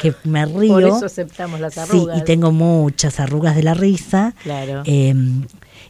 que 0.00 0.14
me 0.24 0.44
río. 0.46 0.72
Por 0.72 0.84
eso 0.84 1.06
aceptamos 1.06 1.60
las 1.60 1.74
Sí, 1.74 1.80
arrugas. 1.80 2.18
y 2.18 2.24
tengo 2.24 2.52
muchas 2.52 3.20
arrugas 3.20 3.56
de 3.56 3.62
la 3.62 3.74
risa. 3.74 4.34
Claro. 4.42 4.82
Eh, 4.86 5.14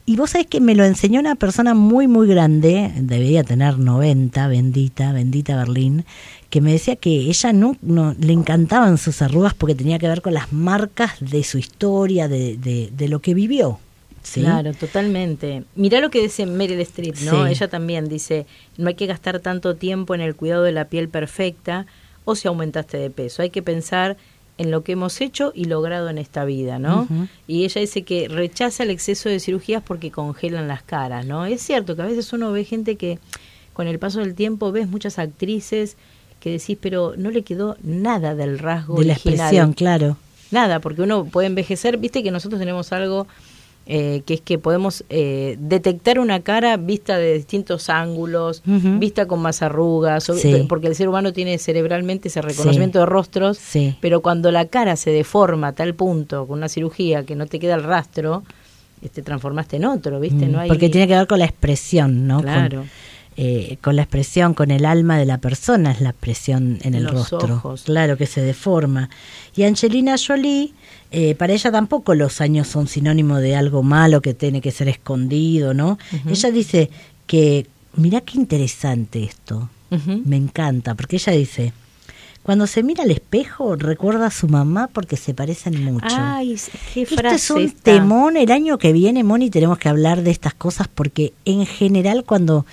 y 0.07 0.17
vos 0.17 0.31
sabés 0.31 0.47
que 0.47 0.61
me 0.61 0.77
lo 0.77 0.85
enseñó 0.85 1.19
una 1.19 1.35
persona 1.35 1.75
muy, 1.75 2.07
muy 2.07 2.29
grande, 2.29 2.93
debería 2.97 3.43
tener 3.43 3.77
90, 3.79 4.47
bendita, 4.47 5.13
bendita 5.13 5.57
Berlín, 5.57 6.05
que 6.49 6.61
me 6.61 6.71
decía 6.71 6.95
que 6.95 7.11
ella 7.11 7.53
no, 7.53 7.77
no 7.83 8.15
le 8.19 8.33
encantaban 8.33 8.99
sus 8.99 9.21
arrugas 9.21 9.53
porque 9.53 9.75
tenía 9.75 9.99
que 9.99 10.07
ver 10.07 10.23
con 10.23 10.33
las 10.33 10.53
marcas 10.53 11.17
de 11.19 11.43
su 11.43 11.59
historia, 11.59 12.29
de, 12.29 12.57
de, 12.57 12.91
de 12.97 13.09
lo 13.09 13.21
que 13.21 13.35
vivió. 13.35 13.81
¿sí? 14.23 14.43
Claro, 14.43 14.73
totalmente. 14.75 15.65
Mirá 15.75 16.01
lo 16.01 16.11
que 16.11 16.23
dice 16.23 16.47
Meryl 16.47 16.81
Streep, 16.81 17.17
¿no? 17.23 17.45
Sí. 17.45 17.53
Ella 17.53 17.69
también 17.69 18.09
dice, 18.09 18.47
no 18.77 18.89
hay 18.89 18.95
que 18.95 19.07
gastar 19.07 19.41
tanto 19.41 19.75
tiempo 19.75 20.15
en 20.15 20.21
el 20.21 20.37
cuidado 20.37 20.63
de 20.63 20.73
la 20.73 20.87
piel 20.87 21.09
perfecta 21.09 21.87
o 22.25 22.37
si 22.37 22.47
aumentaste 22.47 22.97
de 22.97 23.11
peso. 23.11 23.43
Hay 23.43 23.51
que 23.51 23.63
pensar 23.63 24.17
en 24.59 24.71
lo 24.71 24.83
que 24.83 24.93
hemos 24.93 25.21
hecho 25.21 25.53
y 25.55 25.67
logrado 25.67 26.09
en 26.09 26.19
esta 26.19 26.45
vida, 26.45 26.79
¿no? 26.79 27.07
Y 27.47 27.65
ella 27.65 27.81
dice 27.81 28.03
que 28.03 28.29
rechaza 28.29 28.85
el 28.85 28.91
exceso 28.91 29.29
de 29.29 29.39
cirugías 29.41 29.83
porque 29.83 30.11
congelan 30.11 30.67
las 30.69 30.83
caras, 30.83 31.27
¿no? 31.27 31.45
Es 31.45 31.61
cierto 31.63 31.95
que 31.95 32.03
a 32.03 32.07
veces 32.07 32.33
uno 32.33 32.53
ve 32.53 32.65
gente 32.65 32.97
que 32.97 33.19
con 33.73 33.87
el 33.87 33.99
paso 33.99 34.21
del 34.21 34.35
tiempo 34.35 34.73
ves 34.73 34.89
muchas 34.89 35.19
actrices 35.19 35.97
que 36.41 36.51
decís, 36.51 36.79
pero 36.81 37.15
no 37.17 37.31
le 37.31 37.43
quedó 37.43 37.77
nada 37.83 38.35
del 38.35 38.59
rasgo 38.59 38.99
De 38.99 39.07
la 39.07 39.13
expresión, 39.15 39.73
claro. 39.73 40.17
Nada, 40.51 40.81
porque 40.81 41.03
uno 41.03 41.25
puede 41.25 41.49
envejecer, 41.49 41.99
viste 41.99 42.23
que 42.23 42.31
nosotros 42.31 42.59
tenemos 42.59 42.93
algo 42.93 43.27
eh, 43.87 44.23
que 44.27 44.35
es 44.35 44.41
que 44.41 44.59
podemos 44.59 45.05
eh, 45.11 45.57
detectar 45.61 46.19
una 46.19 46.41
cara 46.41 46.77
vista 46.77 47.19
de 47.19 47.35
distintos 47.35 47.89
ángulos, 47.89 48.63
vista 48.65 49.27
con 49.27 49.41
más 49.41 49.63
arrugas, 49.63 50.25
Sí. 50.25 50.67
porque 50.69 50.89
el 50.89 50.95
ser 50.97 51.09
humano 51.09 51.33
tiene 51.33 51.57
cerebralmente 51.59 52.29
ese 52.29 52.43
reconocimiento 52.43 52.99
Sí. 52.99 53.01
de 53.01 53.07
rostros, 53.07 53.59
Sí. 53.59 53.97
pero 54.01 54.23
cuando 54.23 54.51
la 54.51 54.65
cara 54.67 54.97
se 54.97 55.11
deforma 55.11 55.69
a 55.69 55.73
tal 55.73 55.95
punto 55.95 56.47
con 56.47 56.59
una 56.59 56.69
cirugía 56.69 57.25
que 57.25 57.37
no 57.37 57.47
te 57.47 57.59
queda 57.61 57.77
el 57.77 57.85
rastro, 57.85 58.43
te 59.13 59.23
transformaste 59.23 59.77
en 59.77 59.85
otro, 59.85 60.19
¿viste? 60.19 60.47
Mm, 60.47 60.53
No 60.53 60.59
hay 60.59 60.69
Porque 60.69 60.89
tiene 60.89 61.07
que 61.07 61.15
ver 61.15 61.29
con 61.29 61.39
la 61.39 61.45
expresión, 61.45 62.27
¿no? 62.27 62.37
Con- 62.37 62.45
Claro. 62.45 62.85
Eh, 63.37 63.77
con 63.83 63.97
la 63.97 64.03
expresión, 64.03 64.55
con 64.55 64.71
el 64.71 64.85
alma 64.87 65.19
de 65.19 65.27
la 65.27 65.39
persona, 65.39 65.91
es 65.93 66.01
la 66.01 66.11
expresión 66.11 66.79
en 66.83 66.95
el 66.95 67.05
Los 67.05 67.31
rostro. 67.31 67.57
ojos. 67.57 67.83
Claro 67.83 68.17
que 68.17 68.27
se 68.27 68.41
deforma. 68.41 69.11
Y 69.55 69.65
Angelina 69.65 70.17
Jolie, 70.19 70.73
eh, 71.11 71.35
para 71.35 71.53
ella 71.53 71.71
tampoco 71.71 72.15
los 72.15 72.41
años 72.41 72.67
son 72.69 72.89
sinónimo 72.89 73.37
de 73.39 73.55
algo 73.57 73.83
malo 73.83 74.23
que 74.23 74.33
tiene 74.35 74.61
que 74.61 74.71
ser 74.73 74.89
escondido, 74.89 75.75
¿no? 75.75 75.99
Ella 76.27 76.51
dice 76.51 76.91
que, 77.27 77.67
mirá 77.97 78.21
qué 78.23 78.39
interesante 78.39 79.23
esto, 79.25 79.69
me 80.25 80.37
encanta, 80.37 80.95
porque 80.95 81.17
ella 81.17 81.33
dice, 81.33 81.73
cuando 82.43 82.67
se 82.67 82.83
mira 82.83 83.03
al 83.05 83.11
espejo 83.11 83.75
recuerda 83.77 84.27
a 84.27 84.31
su 84.31 84.47
mamá 84.49 84.89
porque 84.93 85.17
se 85.17 85.35
parecen 85.35 85.85
mucho. 85.85 86.07
Ay, 86.09 86.57
qué 86.95 87.03
Esto 87.03 87.17
frase 87.17 87.37
es 87.37 87.51
un 87.51 87.63
esta. 87.63 87.83
temón. 87.83 88.37
El 88.37 88.53
año 88.53 88.79
que 88.79 88.93
viene, 88.93 89.25
Moni, 89.25 89.51
tenemos 89.51 89.79
que 89.79 89.89
hablar 89.89 90.23
de 90.23 90.31
estas 90.31 90.55
cosas 90.55 90.87
porque 90.89 91.33
en 91.45 91.67
general 91.67 92.23
cuando, 92.25 92.65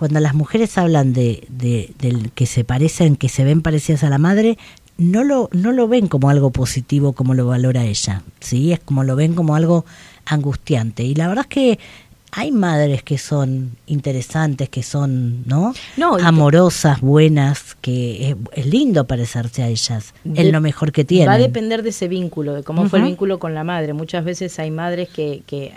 cuando 0.00 0.18
las 0.18 0.32
mujeres 0.34 0.78
hablan 0.78 1.12
de, 1.12 1.46
de, 1.50 1.92
del 1.98 2.30
que 2.32 2.46
se 2.46 2.64
parecen, 2.64 3.16
que 3.16 3.28
se 3.28 3.44
ven 3.44 3.60
parecidas 3.60 4.02
a 4.02 4.08
la 4.08 4.16
madre, 4.16 4.56
no 4.96 5.24
lo, 5.24 5.50
no 5.52 5.72
lo 5.72 5.88
ven 5.88 6.06
como 6.08 6.30
algo 6.30 6.50
positivo 6.52 7.12
como 7.12 7.34
lo 7.34 7.46
valora 7.46 7.84
ella. 7.84 8.22
¿sí? 8.40 8.72
Es 8.72 8.80
como 8.80 9.04
lo 9.04 9.14
ven 9.14 9.34
como 9.34 9.54
algo 9.54 9.84
angustiante. 10.24 11.02
Y 11.02 11.14
la 11.14 11.28
verdad 11.28 11.44
es 11.48 11.54
que 11.54 11.78
hay 12.32 12.50
madres 12.50 13.02
que 13.02 13.18
son 13.18 13.76
interesantes, 13.86 14.70
que 14.70 14.82
son, 14.82 15.46
¿no? 15.46 15.74
No, 15.98 16.16
Amorosas, 16.16 17.02
buenas, 17.02 17.76
que 17.82 18.30
es, 18.30 18.36
es 18.54 18.64
lindo 18.64 19.06
parecerse 19.06 19.62
a 19.62 19.68
ellas. 19.68 20.14
De- 20.24 20.40
es 20.46 20.50
lo 20.50 20.62
mejor 20.62 20.92
que 20.92 21.04
tienen. 21.04 21.28
Va 21.28 21.34
a 21.34 21.38
depender 21.38 21.82
de 21.82 21.90
ese 21.90 22.08
vínculo, 22.08 22.54
de 22.54 22.62
cómo 22.62 22.88
fue 22.88 23.00
el 23.00 23.04
vínculo 23.04 23.38
con 23.38 23.52
la 23.54 23.64
madre. 23.64 23.92
Muchas 23.92 24.24
veces 24.24 24.58
hay 24.60 24.70
madres 24.70 25.10
que, 25.10 25.42
que 25.46 25.72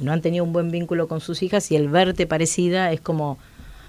no 0.00 0.12
han 0.12 0.22
tenido 0.22 0.44
un 0.44 0.54
buen 0.54 0.70
vínculo 0.70 1.08
con 1.08 1.20
sus 1.20 1.42
hijas 1.42 1.70
y 1.70 1.76
el 1.76 1.88
verte 1.90 2.26
parecida 2.26 2.90
es 2.92 3.02
como 3.02 3.36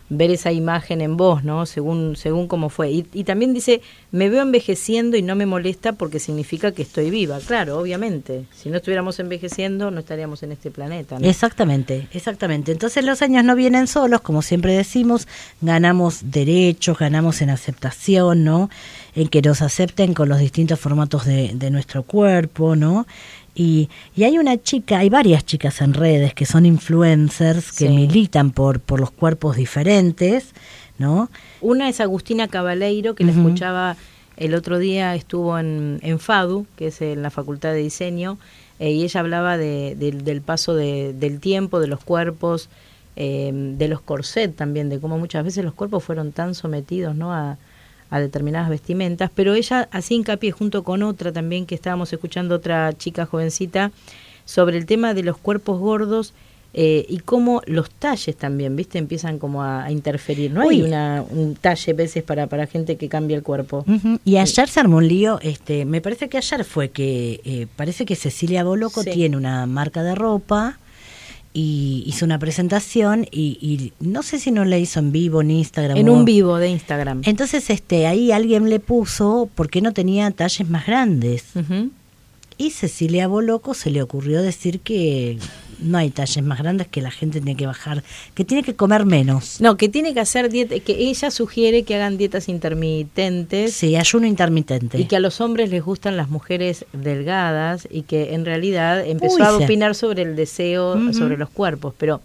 ver 0.10 0.32
esa 0.32 0.52
imagen 0.52 1.02
en 1.02 1.18
vos, 1.18 1.44
¿no? 1.44 1.66
Según 1.66 2.16
según 2.16 2.48
cómo 2.48 2.70
fue. 2.70 2.92
Y, 2.92 3.08
y 3.14 3.24
también 3.24 3.54
dice, 3.54 3.82
me 4.12 4.30
veo 4.30 4.42
envejeciendo 4.42 5.18
y 5.18 5.22
no 5.22 5.36
me 5.36 5.46
molesta 5.46 5.94
porque 5.94 6.20
significa 6.20 6.72
que 6.72 6.82
estoy 6.82 7.10
viva. 7.10 7.40
Claro, 7.46 7.78
obviamente. 7.78 8.46
Si 8.56 8.70
no 8.70 8.78
estuviéramos 8.78 9.20
envejeciendo, 9.20 9.92
no 9.92 10.00
estaríamos 10.00 10.44
en 10.44 10.54
este 10.54 10.72
planeta, 10.72 11.20
¿no? 11.20 11.28
Exactamente, 11.28 12.08
exactamente. 12.14 12.72
Entonces 12.72 13.04
los 13.04 13.22
años 13.22 13.44
no 13.44 13.56
vienen 13.56 13.88
solos, 13.88 14.22
como 14.22 14.42
siempre 14.42 14.76
decimos, 14.76 15.28
ganamos 15.62 16.32
derechos, 16.32 16.98
ganamos 16.98 17.42
en 17.42 17.50
aceptación, 17.50 18.44
¿no? 18.44 18.70
En 19.16 19.28
que 19.28 19.42
nos 19.42 19.62
acepten 19.62 20.14
con 20.14 20.30
los 20.30 20.40
distintos 20.40 20.80
formatos 20.80 21.26
de, 21.26 21.52
de 21.54 21.70
nuestro 21.72 22.04
cuerpo, 22.04 22.76
¿no? 22.76 23.08
Y, 23.60 23.90
y 24.16 24.24
hay 24.24 24.38
una 24.38 24.62
chica, 24.62 25.00
hay 25.00 25.10
varias 25.10 25.44
chicas 25.44 25.82
en 25.82 25.96
redes 25.96 26.36
que 26.36 26.46
son 26.46 26.68
influencers, 26.68 27.72
que 27.72 27.88
Sí. 27.88 27.90
militan 27.90 28.52
por, 28.52 28.80
por 28.80 29.00
los 29.00 29.10
cuerpos 29.10 29.56
diferentes, 29.56 30.52
¿no? 31.00 31.30
Una 31.62 31.90
es 31.90 32.00
Agustina 32.00 32.48
Cabaleiro, 32.48 33.16
que 33.16 33.24
la 33.24 33.32
escuchaba 33.32 33.96
el 34.38 34.54
otro 34.54 34.78
día, 34.78 35.16
estuvo 35.16 35.58
en, 35.58 35.98
en 36.04 36.20
FADU, 36.20 36.68
que 36.76 36.88
es 36.88 37.02
en 37.02 37.24
la 37.24 37.32
Facultad 37.32 37.72
de 37.74 37.80
Diseño, 37.80 38.38
eh, 38.78 38.92
y 38.92 39.04
ella 39.04 39.22
hablaba 39.22 39.58
de- 39.58 39.96
del- 39.98 40.24
del 40.24 40.42
paso 40.42 40.76
de- 40.76 41.14
del 41.14 41.40
tiempo, 41.40 41.80
de 41.80 41.88
los 41.88 42.04
cuerpos, 42.04 42.70
eh, 43.16 43.50
de 43.52 43.88
los 43.88 44.02
corset 44.02 44.56
también, 44.56 44.90
de 44.90 45.00
cómo 45.00 45.18
muchas 45.18 45.44
veces 45.44 45.66
los 45.66 45.74
cuerpos 45.74 46.04
fueron 46.04 46.32
tan 46.32 46.54
sometidos 46.54 47.16
¿no? 47.16 47.34
a, 47.34 47.58
a 48.10 48.20
determinadas 48.20 48.70
vestimentas, 48.70 49.30
pero 49.34 49.54
ella 49.54 49.90
hacía 49.92 50.18
hincapié 50.18 50.52
junto 50.52 50.84
con 50.84 51.04
otra 51.04 51.32
también 51.32 51.66
que 51.66 51.76
estábamos 51.76 52.12
escuchando 52.14 52.56
otra 52.56 52.94
chica 52.98 53.26
jovencita 53.26 53.92
sobre 54.46 54.78
el 54.78 54.86
tema 54.86 55.14
de 55.14 55.24
los 55.24 55.38
cuerpos 55.38 55.80
gordos 55.80 56.34
eh, 56.74 57.06
y 57.10 57.20
cómo 57.20 57.62
los 57.66 57.90
talles 57.90 58.36
también, 58.36 58.76
¿viste? 58.76 58.98
Empiezan 59.00 59.40
como 59.40 59.64
a, 59.64 59.86
a 59.86 59.92
interferir. 59.92 60.52
No 60.52 60.62
hay 60.62 60.84
una, 60.84 61.24
un 61.28 61.56
talle 61.56 61.92
a 61.92 61.96
veces 61.96 62.24
para, 62.24 62.48
para 62.48 62.68
gente 62.68 62.98
que 62.98 63.10
cambia 63.10 63.36
el 63.36 63.42
cuerpo. 63.44 63.84
Y 64.24 64.38
ayer 64.38 64.68
se 64.70 64.80
armó 64.80 64.98
un 64.98 65.08
lío, 65.08 65.40
este, 65.42 65.86
me 65.86 66.02
parece 66.02 66.30
que 66.30 66.38
ayer 66.38 66.64
fue 66.66 66.90
que, 66.90 67.42
eh, 67.46 67.68
parece 67.76 68.06
que 68.06 68.16
Cecilia 68.16 68.64
Boloco 68.64 69.02
Sí. 69.02 69.10
tiene 69.12 69.38
una 69.38 69.66
marca 69.66 70.04
de 70.04 70.14
ropa 70.14 70.78
y 71.60 72.04
hizo 72.06 72.24
una 72.24 72.38
presentación 72.38 73.26
y, 73.32 73.58
y 73.60 73.92
no 74.00 74.22
sé 74.22 74.38
si 74.38 74.52
no 74.52 74.64
la 74.64 74.78
hizo 74.78 75.00
en 75.00 75.12
vivo 75.12 75.42
en 75.42 75.50
Instagram. 75.50 75.98
En 75.98 76.08
o- 76.10 76.14
un 76.14 76.24
vivo 76.24 76.58
de 76.58 76.70
Instagram. 76.70 77.22
Entonces, 77.26 77.72
este, 77.72 78.06
ahí 78.06 78.32
alguien 78.32 78.70
le 78.70 78.80
puso 78.80 79.50
por 79.56 79.68
qué 79.72 79.82
no 79.82 79.92
tenía 79.92 80.30
talles 80.30 80.70
más 80.70 80.86
grandes. 80.86 81.46
Y 82.60 82.70
Cecilia 82.72 83.28
Boloco 83.28 83.74
se 83.74 83.90
le 83.90 84.04
ocurrió 84.04 84.42
decir 84.44 84.82
que 84.82 85.40
no 85.80 85.98
hay 85.98 86.10
talles 86.10 86.44
más 86.44 86.60
grandes, 86.60 86.88
que 86.88 87.02
la 87.02 87.12
gente 87.12 87.40
tiene 87.40 87.56
que 87.56 87.66
bajar, 87.66 88.04
que 88.34 88.44
tiene 88.44 88.64
que 88.64 88.76
comer 88.76 89.06
menos. 89.06 89.62
No, 89.62 89.78
que 89.78 89.90
tiene 89.90 90.14
que 90.14 90.20
hacer 90.20 90.50
dieta, 90.50 90.80
que 90.80 90.94
ella 90.94 91.32
sugiere 91.32 91.84
que 91.84 91.96
hagan 91.96 92.18
dietas 92.18 92.50
intermitentes. 92.50 93.74
Sí, 93.74 93.96
ayuno 93.96 94.28
intermitente. 94.28 95.00
Y 95.00 95.06
que 95.06 95.16
a 95.16 95.20
los 95.20 95.42
hombres 95.42 95.70
les 95.70 95.84
gustan 95.84 96.18
las 96.18 96.30
mujeres 96.30 96.86
delgadas 96.94 97.88
y 97.90 98.04
que 98.04 98.34
en 98.34 98.46
realidad 98.46 99.06
empezó 99.06 99.38
Uy, 99.38 99.42
a 99.44 99.56
opinar 99.56 99.96
sobre 99.96 100.24
el 100.24 100.36
deseo, 100.36 101.14
sobre 101.14 101.38
los 101.38 101.50
cuerpos. 101.50 101.94
Pero 101.98 102.22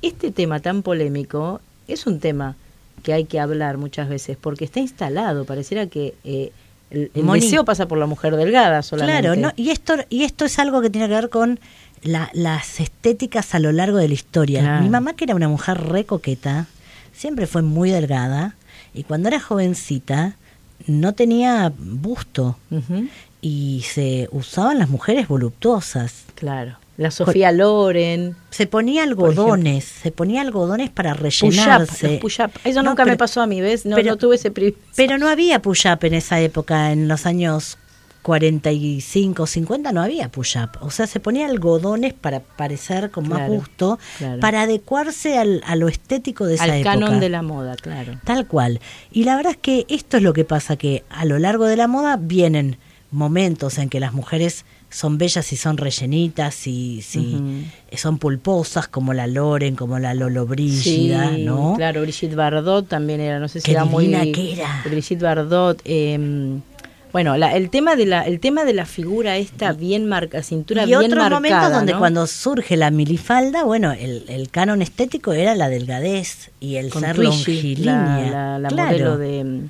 este 0.00 0.30
tema 0.30 0.60
tan 0.60 0.82
polémico 0.82 1.60
es 1.88 2.06
un 2.06 2.20
tema 2.20 2.56
que 3.02 3.12
hay 3.12 3.24
que 3.24 3.40
hablar 3.40 3.78
muchas 3.78 4.08
veces 4.08 4.36
porque 4.40 4.64
está 4.64 4.80
instalado. 4.80 5.44
Pareciera 5.44 5.86
que 5.86 6.14
eh, 6.24 6.52
el, 6.90 7.10
el 7.14 7.26
deseo 7.26 7.64
pasa 7.64 7.88
por 7.88 7.98
la 7.98 8.06
mujer 8.06 8.36
delgada 8.36 8.82
solamente. 8.82 9.22
Claro, 9.22 9.40
no, 9.40 9.52
y 9.56 9.70
esto 9.70 9.94
y 10.08 10.24
esto 10.24 10.44
es 10.44 10.58
algo 10.58 10.82
que 10.82 10.90
tiene 10.90 11.08
que 11.08 11.14
ver 11.14 11.30
con 11.30 11.58
la- 12.02 12.30
las 12.32 12.80
estéticas 12.80 13.54
a 13.54 13.58
lo 13.58 13.72
largo 13.72 13.98
de 13.98 14.08
la 14.08 14.14
historia. 14.14 14.60
Claro. 14.60 14.82
Mi 14.82 14.88
mamá, 14.90 15.14
que 15.14 15.24
era 15.24 15.34
una 15.34 15.48
mujer 15.48 15.78
re 15.78 16.04
coqueta, 16.04 16.66
siempre 17.12 17.46
fue 17.46 17.62
muy 17.62 17.90
delgada 17.90 18.54
y 18.94 19.04
cuando 19.04 19.28
era 19.28 19.40
jovencita 19.40 20.36
no 20.86 21.12
tenía 21.14 21.72
busto 21.78 22.58
y 23.40 23.84
se 23.88 24.28
usaban 24.32 24.78
las 24.78 24.88
mujeres 24.88 25.28
voluptuosas. 25.28 26.24
Claro. 26.34 26.76
La 26.98 27.10
Sofía 27.10 27.52
Loren. 27.52 28.36
Se 28.50 28.66
ponía 28.66 29.02
algodones, 29.02 29.84
se 29.84 30.10
ponía 30.12 30.42
algodones 30.42 30.90
para 30.90 31.14
rellenarse. 31.14 32.10
los 32.12 32.20
push-up. 32.20 32.50
Eso 32.64 32.82
No, 32.82 32.90
nunca 32.90 33.04
me 33.04 33.12
pero- 33.12 33.18
pasó 33.18 33.40
a 33.40 33.46
mí, 33.46 33.60
¿ves? 33.60 33.86
No, 33.86 33.96
pero- 33.96 34.10
no 34.10 34.16
tuve 34.18 34.36
ese 34.36 34.50
privilegio. 34.50 34.84
Pero 34.94 35.16
no 35.18 35.28
había 35.28 35.62
push-up 35.62 35.98
en 36.04 36.14
esa 36.14 36.40
época, 36.40 36.92
en 36.92 37.08
los 37.08 37.24
años 37.24 37.78
45, 38.22 39.46
50 39.46 39.92
no 39.92 40.02
había 40.02 40.28
push-up. 40.30 40.70
O 40.80 40.90
sea, 40.90 41.06
se 41.06 41.20
ponía 41.20 41.46
algodones 41.46 42.14
para 42.14 42.40
parecer 42.40 43.10
con 43.10 43.28
más 43.28 43.38
Claro, 43.40 43.52
gusto, 43.54 43.98
claro. 44.18 44.40
para 44.40 44.62
adecuarse 44.62 45.38
al, 45.38 45.62
a 45.66 45.76
lo 45.76 45.88
estético 45.88 46.46
de 46.46 46.54
esa 46.54 46.64
Al 46.64 46.70
época. 46.74 46.90
canon 46.94 47.20
de 47.20 47.28
la 47.28 47.42
moda, 47.42 47.76
claro. 47.76 48.14
Tal 48.24 48.46
cual. 48.46 48.80
Y 49.10 49.24
la 49.24 49.36
verdad 49.36 49.52
es 49.52 49.58
que 49.58 49.86
esto 49.88 50.16
es 50.16 50.22
lo 50.22 50.32
que 50.32 50.44
pasa, 50.44 50.76
que 50.76 51.04
a 51.10 51.24
lo 51.24 51.38
largo 51.38 51.66
de 51.66 51.76
la 51.76 51.88
moda 51.88 52.16
vienen 52.16 52.78
momentos 53.10 53.76
en 53.78 53.90
que 53.90 54.00
las 54.00 54.14
mujeres 54.14 54.64
son 54.88 55.16
bellas 55.18 55.52
y 55.52 55.56
son 55.56 55.76
rellenitas 55.78 56.66
y 56.66 57.00
si 57.02 57.64
son 57.96 58.18
pulposas 58.18 58.88
como 58.88 59.14
la 59.14 59.26
Loren, 59.26 59.74
como 59.74 59.98
la 59.98 60.12
Lolo 60.14 60.46
Brígida, 60.46 61.30
Sí, 61.34 61.44
¿no? 61.44 61.74
Claro, 61.76 62.02
Brigitte 62.02 62.34
Bardot 62.34 62.86
también 62.88 63.20
era, 63.20 63.38
no 63.38 63.48
sé 63.48 63.60
si 63.60 63.64
Qué 63.66 63.72
era 63.72 63.84
muy 63.86 64.12
era. 64.14 64.82
Brigitte 64.84 65.22
Bardot, 65.22 65.80
eh, 65.86 66.58
bueno, 67.12 67.36
la- 67.36 67.54
el 67.56 67.68
tema 67.70 67.94
de 67.96 68.06
la 68.06 68.22
el 68.22 68.40
tema 68.40 68.64
de 68.64 68.72
la 68.72 68.86
figura 68.86 69.36
esta 69.36 69.72
bien 69.72 70.06
marca, 70.08 70.42
cintura 70.42 70.84
y 70.84 70.86
bien 70.86 70.98
otros 70.98 71.16
marcada, 71.16 71.30
momentos 71.40 71.72
donde 71.72 71.92
¿no? 71.92 71.98
cuando 71.98 72.26
surge 72.26 72.76
la 72.76 72.90
milifalda, 72.90 73.64
bueno, 73.64 73.92
el, 73.92 74.24
el 74.28 74.48
canon 74.50 74.80
estético 74.82 75.32
era 75.32 75.54
la 75.54 75.68
delgadez 75.68 76.50
y 76.60 76.76
el 76.76 76.90
con 76.90 77.02
ser 77.02 77.18
longilínea. 77.18 78.30
la, 78.30 78.30
la, 78.30 78.58
la 78.58 78.68
Claro. 78.68 78.86
modelo 78.88 79.18
de 79.18 79.60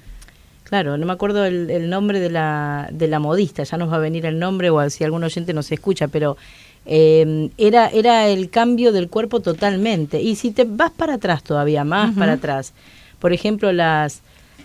Claro, 0.65 0.97
no 0.97 1.05
me 1.05 1.13
acuerdo 1.13 1.45
el, 1.45 1.69
el 1.71 1.91
nombre 1.91 2.19
de 2.19 2.31
la, 2.31 2.89
de 2.91 3.07
la 3.07 3.19
modista, 3.19 3.63
ya 3.63 3.77
nos 3.77 3.93
va 3.93 3.97
a 3.97 3.99
venir 3.99 4.25
el 4.25 4.39
nombre 4.39 4.71
o 4.71 4.89
si 4.89 5.05
algún 5.05 5.23
oyente 5.23 5.53
nos 5.53 5.71
escucha, 5.71 6.09
pero 6.09 6.39
eh, 6.87 7.51
era, 7.59 7.89
era 7.89 8.27
el 8.29 8.49
cambio 8.49 8.91
del 8.91 9.09
cuerpo 9.11 9.41
totalmente. 9.41 10.23
Y 10.23 10.35
si 10.37 10.51
te 10.51 10.65
vas 10.65 10.91
para 10.91 11.15
atrás 11.15 11.43
todavía, 11.43 11.85
más 11.85 12.15
para 12.17 12.33
atrás, 12.35 12.73
por 13.19 13.35
ejemplo, 13.35 13.71
las, 13.71 14.23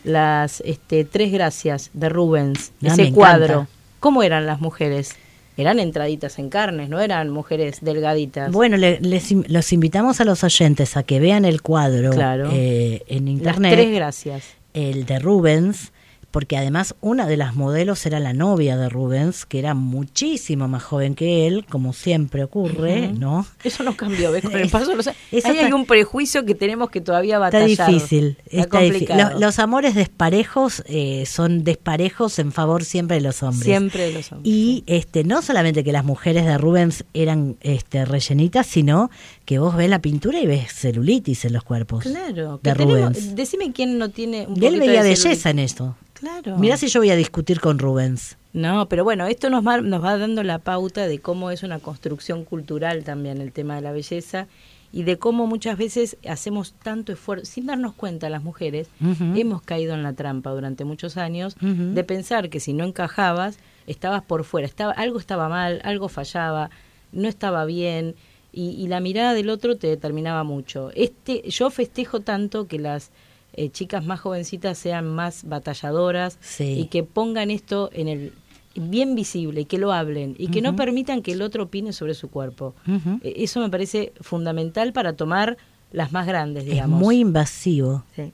las 0.08 0.62
este, 0.66 1.06
Tres 1.06 1.32
Gracias 1.32 1.90
de 1.94 2.10
Rubens, 2.10 2.72
Ah, 2.82 2.88
ese 2.88 3.02
encanta. 3.04 3.16
cuadro, 3.16 3.68
¿cómo 4.00 4.24
eran 4.24 4.46
las 4.46 4.60
mujeres? 4.62 5.16
Eran 5.58 5.80
entraditas 5.80 6.38
en 6.40 6.50
carnes, 6.50 6.88
no 6.88 7.00
eran 7.00 7.30
mujeres 7.32 7.80
delgaditas. 7.82 8.52
Bueno, 8.52 8.78
le- 8.78 9.00
les 9.02 9.32
los 9.32 9.74
invitamos 9.74 10.22
a 10.22 10.26
los 10.26 10.44
oyentes 10.44 10.96
a 10.98 11.04
que 11.04 11.20
vean 11.20 11.46
el 11.46 11.62
cuadro 11.64 12.12
Claro. 12.12 12.50
eh, 12.54 13.02
en 13.08 13.26
las 13.26 13.34
internet. 13.34 13.74
Tres 13.74 13.92
Gracias. 13.94 14.44
el 14.74 15.06
de 15.08 15.18
Rubens, 15.20 15.92
porque 16.32 16.58
además 16.58 16.96
una 17.02 17.26
de 17.28 17.38
las 17.38 17.56
modelos 17.56 18.06
era 18.06 18.20
la 18.20 18.34
novia 18.34 18.78
de 18.78 18.90
Rubens, 18.90 19.46
que 19.46 19.60
era 19.60 19.74
muchísimo 19.74 20.68
más 20.68 20.84
joven 20.84 21.16
que 21.16 21.48
él, 21.48 21.66
como 21.70 21.94
siempre 21.94 22.44
ocurre. 22.44 23.12
¿no? 23.14 23.46
Eso 23.64 23.84
no 23.84 23.96
cambió, 23.96 24.32
¿ves? 24.32 24.44
Con 24.44 24.56
el 24.56 24.70
paso 24.70 24.92
de 24.92 24.96
los 24.98 25.08
años. 25.08 25.20
Eso 25.32 25.48
Ahí 25.48 25.58
hay 25.58 25.64
está- 25.66 25.76
un 25.76 25.86
prejuicio 25.86 26.46
que 26.46 26.56
tenemos 26.56 26.90
que 26.90 27.02
todavía 27.02 27.36
Está 27.36 27.58
batallar. 27.60 27.90
difícil, 27.90 28.38
está 28.50 28.80
difícil. 28.80 29.08
complicado. 29.08 29.34
Lo- 29.34 29.40
Los, 29.48 29.60
amores 29.60 29.96
desparejos 29.96 30.84
eh, 30.88 31.26
son 31.26 31.64
desparejos 31.64 32.40
en 32.40 32.52
favor 32.52 32.84
siempre 32.84 33.16
de 33.18 33.22
los 33.22 33.42
hombres. 33.44 33.64
Siempre 33.64 34.08
de 34.08 34.14
los 34.14 34.32
hombres. 34.32 34.54
Y 34.54 34.84
este 34.88 35.24
no 35.24 35.42
solamente 35.42 35.84
que 35.84 35.92
las 35.92 36.06
mujeres 36.06 36.46
de 36.46 36.58
Rubens 36.58 37.06
eran 37.14 37.58
este 37.62 38.06
rellenitas, 38.06 38.68
sino 38.68 39.10
que 39.48 39.60
vos 39.60 39.78
ves 39.78 39.90
la 39.90 40.00
pintura 40.02 40.42
y 40.42 40.46
ves 40.46 40.74
celulitis 40.74 41.46
en 41.46 41.54
los 41.54 41.64
cuerpos. 41.64 42.04
Claro. 42.04 42.60
de 42.62 42.74
tenemos- 42.74 43.00
Rubens. 43.00 43.34
decime 43.34 43.72
quién 43.72 43.98
no 43.98 44.10
tiene 44.10 44.46
un 44.46 44.62
Y 44.62 44.66
él 44.66 44.78
veía 44.78 45.02
de 45.04 45.10
belleza 45.12 45.50
en 45.50 45.60
esto. 45.60 45.96
Claro. 46.12 46.58
Mirá 46.58 46.76
si 46.76 46.88
yo 46.90 47.00
voy 47.00 47.12
a 47.12 47.16
discutir 47.16 47.62
con 47.62 47.80
Rubens. 47.80 48.38
No, 48.52 48.90
pero 48.90 49.06
bueno, 49.06 49.26
esto 49.26 49.50
nos 49.50 49.66
va, 49.66 49.80
nos 49.80 50.04
va 50.04 50.18
dando 50.18 50.44
la 50.44 50.60
pauta 50.60 51.08
de 51.08 51.20
cómo 51.20 51.50
es 51.50 51.64
una 51.64 51.80
construcción 51.80 52.44
cultural 52.44 53.06
también 53.06 53.40
el 53.40 53.54
tema 53.54 53.76
de 53.76 53.82
la 53.84 53.94
belleza 53.94 54.48
y 54.92 55.04
de 55.04 55.18
cómo 55.18 55.48
muchas 55.48 55.78
veces 55.78 56.18
hacemos 56.28 56.74
tanto 56.84 57.14
esfuerzo, 57.14 57.46
sin 57.46 57.68
darnos 57.68 57.94
cuenta 57.94 58.30
las 58.30 58.44
mujeres, 58.44 58.90
hemos 59.34 59.62
caído 59.62 59.94
en 59.94 60.04
la 60.04 60.12
trampa 60.12 60.50
durante 60.52 60.84
muchos 60.84 61.16
años 61.16 61.56
de 61.62 62.04
pensar 62.04 62.50
que 62.50 62.60
si 62.60 62.74
no 62.74 62.84
encajabas, 62.84 63.60
estabas 63.86 64.24
por 64.24 64.44
fuera, 64.44 64.68
estaba, 64.68 64.92
algo 64.92 65.20
estaba 65.20 65.48
mal, 65.48 65.80
algo 65.86 66.10
fallaba, 66.10 66.70
no 67.14 67.30
estaba 67.30 67.64
bien 67.64 68.16
y, 68.58 68.70
y 68.84 68.88
la 68.88 69.00
mirada 69.00 69.34
del 69.34 69.50
otro 69.50 69.78
te 69.78 69.88
determinaba 69.88 70.44
mucho. 70.44 70.90
Este, 70.96 71.44
yo 71.50 71.70
festejo 71.70 72.22
tanto 72.22 72.68
que 72.68 72.80
las 72.80 73.12
eh, 73.54 73.70
chicas 73.70 74.06
más 74.06 74.20
jovencitas 74.20 74.78
sean 74.78 75.08
más 75.08 75.44
batalladoras 75.48 76.38
Sí. 76.42 76.80
y 76.80 76.86
que 76.88 77.04
pongan 77.04 77.50
esto 77.52 77.90
en 77.94 78.08
el 78.08 78.34
bien 78.76 79.16
visible 79.16 79.62
y 79.62 79.66
que 79.66 79.78
lo 79.80 79.92
hablen 79.92 80.36
y 80.38 80.50
que 80.50 80.62
no 80.62 80.76
permitan 80.76 81.22
que 81.24 81.32
el 81.34 81.42
otro 81.42 81.64
opine 81.64 81.94
sobre 81.94 82.14
su 82.14 82.30
cuerpo. 82.30 82.76
Eh, 83.24 83.34
Eso 83.38 83.60
me 83.60 83.70
parece 83.70 84.14
fundamental 84.22 84.94
para 84.94 85.14
tomar 85.14 85.58
las 85.92 86.12
más 86.12 86.28
grandes, 86.28 86.64
Es 86.66 86.70
digamos. 86.72 87.00
muy 87.00 87.20
invasivo. 87.20 88.04
Sí. 88.16 88.32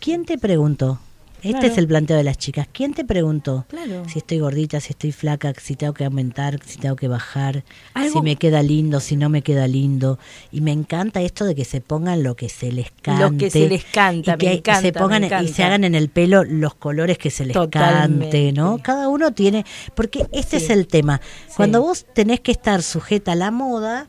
¿Quién 0.00 0.24
te 0.24 0.36
preguntó? 0.38 0.98
Este 1.44 1.58
Claro. 1.58 1.66
es 1.72 1.78
el 1.78 1.86
planteo 1.86 2.16
de 2.16 2.24
las 2.24 2.38
chicas. 2.38 2.66
¿Quién 2.72 2.94
te 2.94 3.04
preguntó? 3.04 3.66
Claro. 3.68 4.02
Si 4.08 4.18
estoy 4.18 4.38
gordita, 4.38 4.80
si 4.80 4.92
estoy 4.92 5.12
flaca, 5.12 5.52
si 5.60 5.76
tengo 5.76 5.92
que 5.92 6.04
aumentar, 6.06 6.58
si 6.64 6.78
tengo 6.78 6.96
que 6.96 7.06
bajar, 7.06 7.64
Algo- 7.92 8.14
si 8.14 8.22
me 8.22 8.36
queda 8.36 8.62
lindo, 8.62 8.98
si 8.98 9.16
no 9.16 9.28
me 9.28 9.42
queda 9.42 9.68
lindo. 9.68 10.18
Y 10.50 10.62
me 10.62 10.72
encanta 10.72 11.20
esto 11.20 11.44
de 11.44 11.54
que 11.54 11.66
se 11.66 11.82
pongan 11.82 12.22
lo 12.22 12.34
que 12.34 12.48
se 12.48 12.72
les 12.72 12.90
cante. 13.02 13.22
Lo 13.22 13.36
que 13.36 13.50
se 13.50 13.68
les 13.68 13.84
canta, 13.84 14.34
y 14.34 14.38
que 14.38 14.46
me 14.46 14.52
encanta, 14.54 14.80
se 14.80 14.92
pongan 14.94 15.20
me 15.28 15.42
y 15.44 15.48
se 15.48 15.62
hagan 15.64 15.84
en 15.84 15.94
el 15.94 16.08
pelo 16.08 16.44
los 16.44 16.74
colores 16.74 17.18
que 17.18 17.30
se 17.30 17.44
les 17.44 17.52
Totalmente. 17.52 18.24
cante, 18.24 18.52
¿no? 18.52 18.78
Cada 18.82 19.08
uno 19.10 19.32
tiene, 19.32 19.66
porque 19.94 20.26
este 20.32 20.58
Sí. 20.58 20.64
es 20.64 20.70
el 20.70 20.86
tema. 20.86 21.20
Sí. 21.46 21.52
Cuando 21.56 21.82
vos 21.82 22.06
tenés 22.14 22.40
que 22.40 22.52
estar 22.52 22.82
sujeta 22.82 23.32
a 23.32 23.34
la 23.36 23.50
moda, 23.50 24.08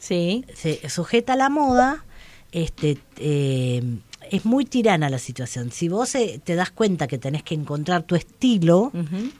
Sí. 0.00 0.44
sujeta 0.88 1.34
a 1.34 1.36
la 1.36 1.48
moda, 1.48 2.04
este, 2.52 2.98
eh, 3.18 3.82
es 4.30 4.44
muy 4.44 4.64
tirana 4.64 5.10
la 5.10 5.18
situación. 5.18 5.72
Si 5.72 5.88
vos 5.88 6.14
eh, 6.14 6.40
te 6.42 6.54
das 6.54 6.70
cuenta 6.70 7.06
que 7.06 7.18
tenés 7.18 7.42
que 7.42 7.54
encontrar 7.54 8.04
tu 8.04 8.14
estilo, 8.14 8.92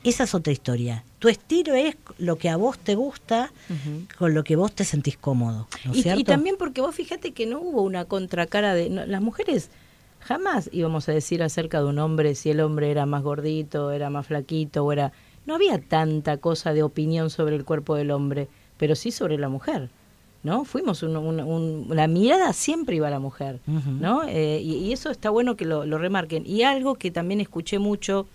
esa 0.05 0.25
es 0.25 0.35
otra 0.35 0.53
historia. 0.53 1.05
Tu 1.21 1.29
estilo 1.29 1.75
es 1.75 1.97
lo 2.19 2.37
que 2.37 2.49
a 2.49 2.57
vos 2.57 2.79
te 2.79 2.97
gusta, 2.97 3.53
con 4.19 4.35
lo 4.35 4.43
que 4.43 4.57
vos 4.57 4.73
te 4.73 4.85
sentís 4.85 5.17
cómodo, 5.17 5.69
¿no 5.85 5.95
Y, 5.95 6.03
cierto? 6.03 6.21
y 6.21 6.25
también 6.25 6.57
porque 6.59 6.81
vos 6.81 6.95
fíjate 6.95 7.33
que 7.33 7.47
no 7.47 7.61
hubo 7.61 7.83
una 7.83 8.05
contracara 8.05 8.75
de... 8.75 8.91
no, 8.91 9.07
las 9.07 9.23
mujeres 9.23 9.71
jamás 10.21 10.69
íbamos 10.73 11.09
a 11.09 11.13
decir 11.13 11.43
acerca 11.43 11.81
de 11.81 11.87
un 11.87 11.99
hombre 11.99 12.35
si 12.35 12.51
el 12.51 12.61
hombre 12.61 12.91
era 12.91 13.07
más 13.07 13.23
gordito, 13.23 13.93
era 13.93 14.11
más 14.11 14.27
flaquito 14.27 14.85
o 14.85 14.93
era... 14.93 15.13
No 15.47 15.55
había 15.55 15.81
tanta 15.81 16.37
cosa 16.37 16.75
de 16.75 16.83
opinión 16.83 17.31
sobre 17.31 17.57
el 17.57 17.65
cuerpo 17.65 17.95
del 17.95 18.11
hombre, 18.11 18.49
pero 18.77 18.95
sí 18.95 19.11
sobre 19.11 19.39
la 19.39 19.49
mujer. 19.49 19.89
¿No? 20.43 20.65
Fuimos 20.65 21.03
un- 21.03 21.17
un- 21.17 21.41
un- 21.41 21.87
la 21.91 22.07
mirada 22.07 22.53
siempre 22.53 22.97
iba 22.97 23.09
a 23.09 23.11
la 23.11 23.19
mujer, 23.19 23.61
¿no? 23.67 24.23
Eh, 24.27 24.61
y, 24.63 24.75
y 24.77 24.93
eso 24.93 25.11
está 25.11 25.31
bueno 25.31 25.57
que 25.57 25.65
lo, 25.67 25.85
lo 25.85 25.99
remarquen. 25.99 26.45
Y 26.47 26.63
algo 26.63 26.95
que 26.95 27.11
también 27.11 27.41
escuché 27.41 27.79
mucho 27.79 28.27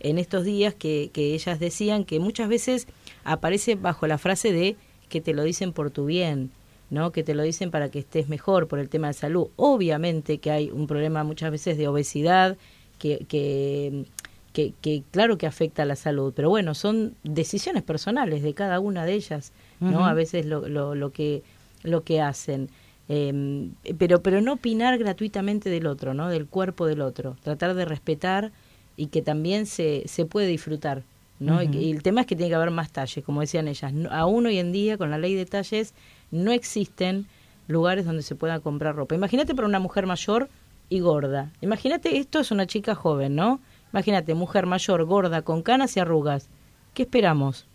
en 0.00 0.18
estos 0.18 0.44
días 0.44 0.74
que, 0.74 1.10
que 1.12 1.34
ellas 1.34 1.58
decían 1.58 2.04
que 2.04 2.20
muchas 2.20 2.48
veces 2.48 2.86
aparece 3.24 3.74
bajo 3.76 4.06
la 4.06 4.18
frase 4.18 4.52
de 4.52 4.76
que 5.08 5.20
te 5.20 5.32
lo 5.32 5.42
dicen 5.44 5.72
por 5.72 5.90
tu 5.90 6.04
bien, 6.04 6.50
¿no? 6.90 7.10
Que 7.12 7.22
te 7.24 7.34
lo 7.34 7.42
dicen 7.42 7.70
para 7.70 7.88
que 7.90 8.00
estés 8.00 8.28
mejor 8.28 8.68
por 8.68 8.78
el 8.78 8.88
tema 8.90 9.06
de 9.08 9.14
salud. 9.14 9.48
Obviamente 9.56 10.38
que 10.38 10.50
hay 10.50 10.70
un 10.70 10.86
problema 10.86 11.24
muchas 11.24 11.50
veces 11.50 11.78
de 11.78 11.88
obesidad 11.88 12.56
que, 12.98 13.24
que 13.28 14.04
que, 14.52 14.72
que 14.80 15.02
claro 15.10 15.36
que 15.36 15.46
afecta 15.46 15.82
a 15.82 15.84
la 15.84 15.96
salud, 15.96 16.32
pero 16.34 16.48
bueno, 16.48 16.74
son 16.74 17.14
decisiones 17.24 17.82
personales 17.82 18.42
de 18.42 18.54
cada 18.54 18.80
una 18.80 19.04
de 19.04 19.12
ellas, 19.12 19.52
¿no? 19.80 20.06
A 20.06 20.14
veces 20.14 20.46
lo, 20.46 20.68
lo, 20.68 20.94
lo 20.94 21.10
que 21.12 21.42
lo 21.82 22.02
que 22.02 22.20
hacen. 22.20 22.68
Eh, 23.08 23.68
pero 23.98 24.20
pero 24.22 24.40
no 24.40 24.54
opinar 24.54 24.98
gratuitamente 24.98 25.70
del 25.70 25.86
otro, 25.86 26.14
¿no? 26.14 26.28
Del 26.28 26.46
cuerpo 26.46 26.86
del 26.86 27.00
otro. 27.00 27.36
Tratar 27.42 27.74
de 27.74 27.84
respetar 27.84 28.50
y 28.96 29.06
que 29.08 29.22
también 29.22 29.66
se, 29.66 30.02
se 30.06 30.24
puede 30.24 30.46
disfrutar, 30.48 31.02
¿no? 31.38 31.60
y 31.62 31.90
el 31.92 32.02
tema 32.02 32.22
es 32.22 32.26
que 32.26 32.34
tiene 32.34 32.48
que 32.48 32.54
haber 32.56 32.70
más 32.70 32.90
talles, 32.90 33.22
como 33.24 33.42
decían 33.42 33.68
ellas. 33.68 33.92
No- 33.92 34.10
aún 34.10 34.46
hoy 34.46 34.58
en 34.58 34.72
día, 34.72 34.96
con 34.96 35.10
la 35.10 35.18
ley 35.18 35.34
de 35.34 35.44
talles, 35.44 35.92
no 36.30 36.50
existen 36.50 37.26
lugares 37.68 38.06
donde 38.06 38.22
se 38.22 38.34
pueda 38.34 38.58
comprar 38.60 38.96
ropa. 38.96 39.14
Imagínate 39.14 39.54
para 39.54 39.68
una 39.68 39.78
mujer 39.78 40.06
mayor 40.06 40.48
y 40.88 41.00
gorda. 41.00 41.50
Imagínate, 41.60 42.16
esto 42.16 42.40
es 42.40 42.50
una 42.50 42.66
chica 42.66 42.94
joven, 42.94 43.34
¿no? 43.36 43.60
Imagínate, 43.92 44.34
mujer 44.34 44.66
mayor, 44.66 45.04
gorda, 45.04 45.42
con 45.42 45.62
canas 45.62 45.96
y 45.96 46.00
arrugas. 46.00 46.48
¿Qué 46.94 47.02
esperamos? 47.02 47.66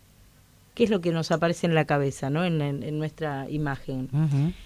¿Qué 0.74 0.84
es 0.84 0.90
lo 0.90 1.02
que 1.02 1.12
nos 1.12 1.30
aparece 1.30 1.66
en 1.66 1.74
la 1.74 1.84
cabeza, 1.84 2.30
¿no? 2.30 2.44
En, 2.46 2.62
en- 2.62 2.82
en 2.82 2.98
nuestra 2.98 3.46
imagen. 3.50 4.08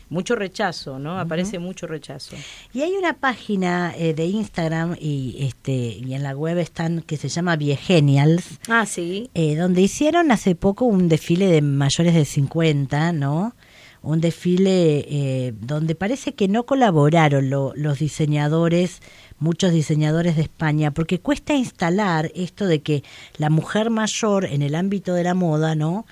Mucho 0.09 0.37
rechazo, 0.37 1.01
¿no? 1.01 1.19
Aparece 1.19 1.59
mucho 1.59 1.89
rechazo. 1.89 2.37
Y 2.73 2.83
hay 2.83 2.93
una 2.93 3.15
página 3.15 3.93
eh, 3.97 4.15
de 4.15 4.27
Instagram 4.27 4.97
y 5.01 5.37
este 5.41 5.73
y 5.73 6.15
en 6.15 6.23
la 6.23 6.37
web 6.37 6.59
están 6.59 7.03
que 7.03 7.17
se 7.17 7.29
llama 7.29 7.57
Viegenials, 7.57 8.61
Ah, 8.69 8.87
sí. 8.87 9.31
eh, 9.35 9.57
donde 9.57 9.81
hicieron 9.83 10.31
hace 10.31 10.55
poco 10.55 10.85
un 10.85 11.09
desfile 11.09 11.49
de 11.49 11.61
mayores 11.61 12.15
de 12.15 12.25
50, 12.25 13.11
¿no? 13.13 13.55
Un 14.03 14.21
desfile 14.21 15.05
eh, 15.09 15.55
donde 15.61 15.97
parece 15.97 16.35
que 16.37 16.47
no 16.47 16.67
colaboraron 16.67 17.51
lo- 17.51 17.73
los 17.75 17.99
diseñadores, 17.99 19.01
muchos 19.39 19.73
diseñadores 19.73 20.37
de 20.37 20.43
España, 20.43 20.91
porque 20.91 21.21
cuesta 21.21 21.55
instalar 21.55 22.31
esto 22.35 22.67
de 22.67 22.81
que 22.81 23.03
la 23.37 23.51
mujer 23.51 23.91
mayor 23.91 24.45
en 24.45 24.63
el 24.63 24.75
ámbito 24.75 25.15
de 25.15 25.25
la 25.25 25.35
moda, 25.35 25.75
¿no? 25.75 26.07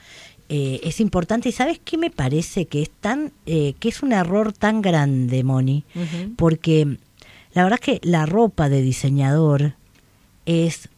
Eh, 0.49 0.81
es 0.85 1.01
importante. 1.01 1.49
Y 1.49 1.53
sabes 1.53 1.81
qué 1.83 1.97
me 1.97 2.11
parece 2.11 2.67
que 2.67 2.83
es 2.83 2.91
tan 2.91 3.33
eh, 3.47 3.75
que 3.81 3.89
es 3.89 4.03
un 4.03 4.13
error 4.13 4.53
tan 4.53 4.83
grande 4.83 5.43
Moni 5.43 5.85
porque 6.37 6.99
la 7.55 7.63
verdad 7.63 7.79
que 7.79 8.01
la 8.03 8.27
ropa 8.27 8.69
de 8.69 8.83
diseñador 8.83 9.75
es 10.45 10.91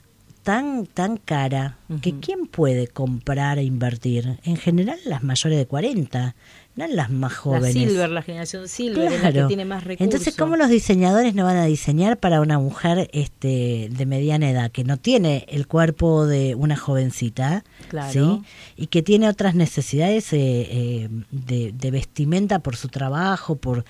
tan 0.43 0.87
tan 0.87 1.17
cara 1.17 1.77
que 2.03 2.19
quién 2.19 2.47
puede 2.47 2.89
comprar 2.89 3.59
e 3.59 3.65
invertir 3.65 4.39
en 4.45 4.57
general 4.57 4.99
las 5.05 5.23
mayores 5.23 5.59
de 5.59 5.67
40 5.67 6.35
no 6.77 6.87
las 6.87 7.11
más 7.11 7.35
jóvenes 7.35 7.75
La 7.75 7.81
Silver, 7.89 8.11
la 8.11 8.23
generación 8.23 8.69
Silver, 8.69 9.07
es 9.13 9.21
la 9.23 9.27
que 9.29 9.33
Claro. 9.33 9.49
tiene 9.49 9.65
más 9.65 9.83
recursos. 9.85 10.05
Entonces, 10.05 10.37
¿cómo 10.37 10.57
los 10.57 10.69
diseñadores 10.69 11.35
no 11.35 11.45
van 11.45 11.57
a 11.57 11.65
diseñar 11.65 12.19
para 12.19 12.41
una 12.41 12.59
mujer 12.59 13.09
este 13.13 13.89
de 13.91 14.07
mediana 14.07 14.51
edad 14.51 14.71
que 14.71 14.85
no 14.85 14.97
tiene 14.99 15.47
el 15.49 15.67
cuerpo 15.67 16.27
de 16.27 16.55
una 16.55 16.77
jovencita, 16.77 17.65
Claro. 17.89 18.13
¿sí? 18.13 18.43
Y 18.77 18.87
que 18.89 19.03
tiene 19.03 19.29
otras 19.29 19.55
necesidades 19.55 20.33
eh, 20.33 20.39
eh, 20.39 21.09
de, 21.31 21.73
de 21.73 21.91
vestimenta 21.91 22.59
por 22.59 22.77
su 22.77 22.89
trabajo, 22.89 23.57
por 23.57 23.85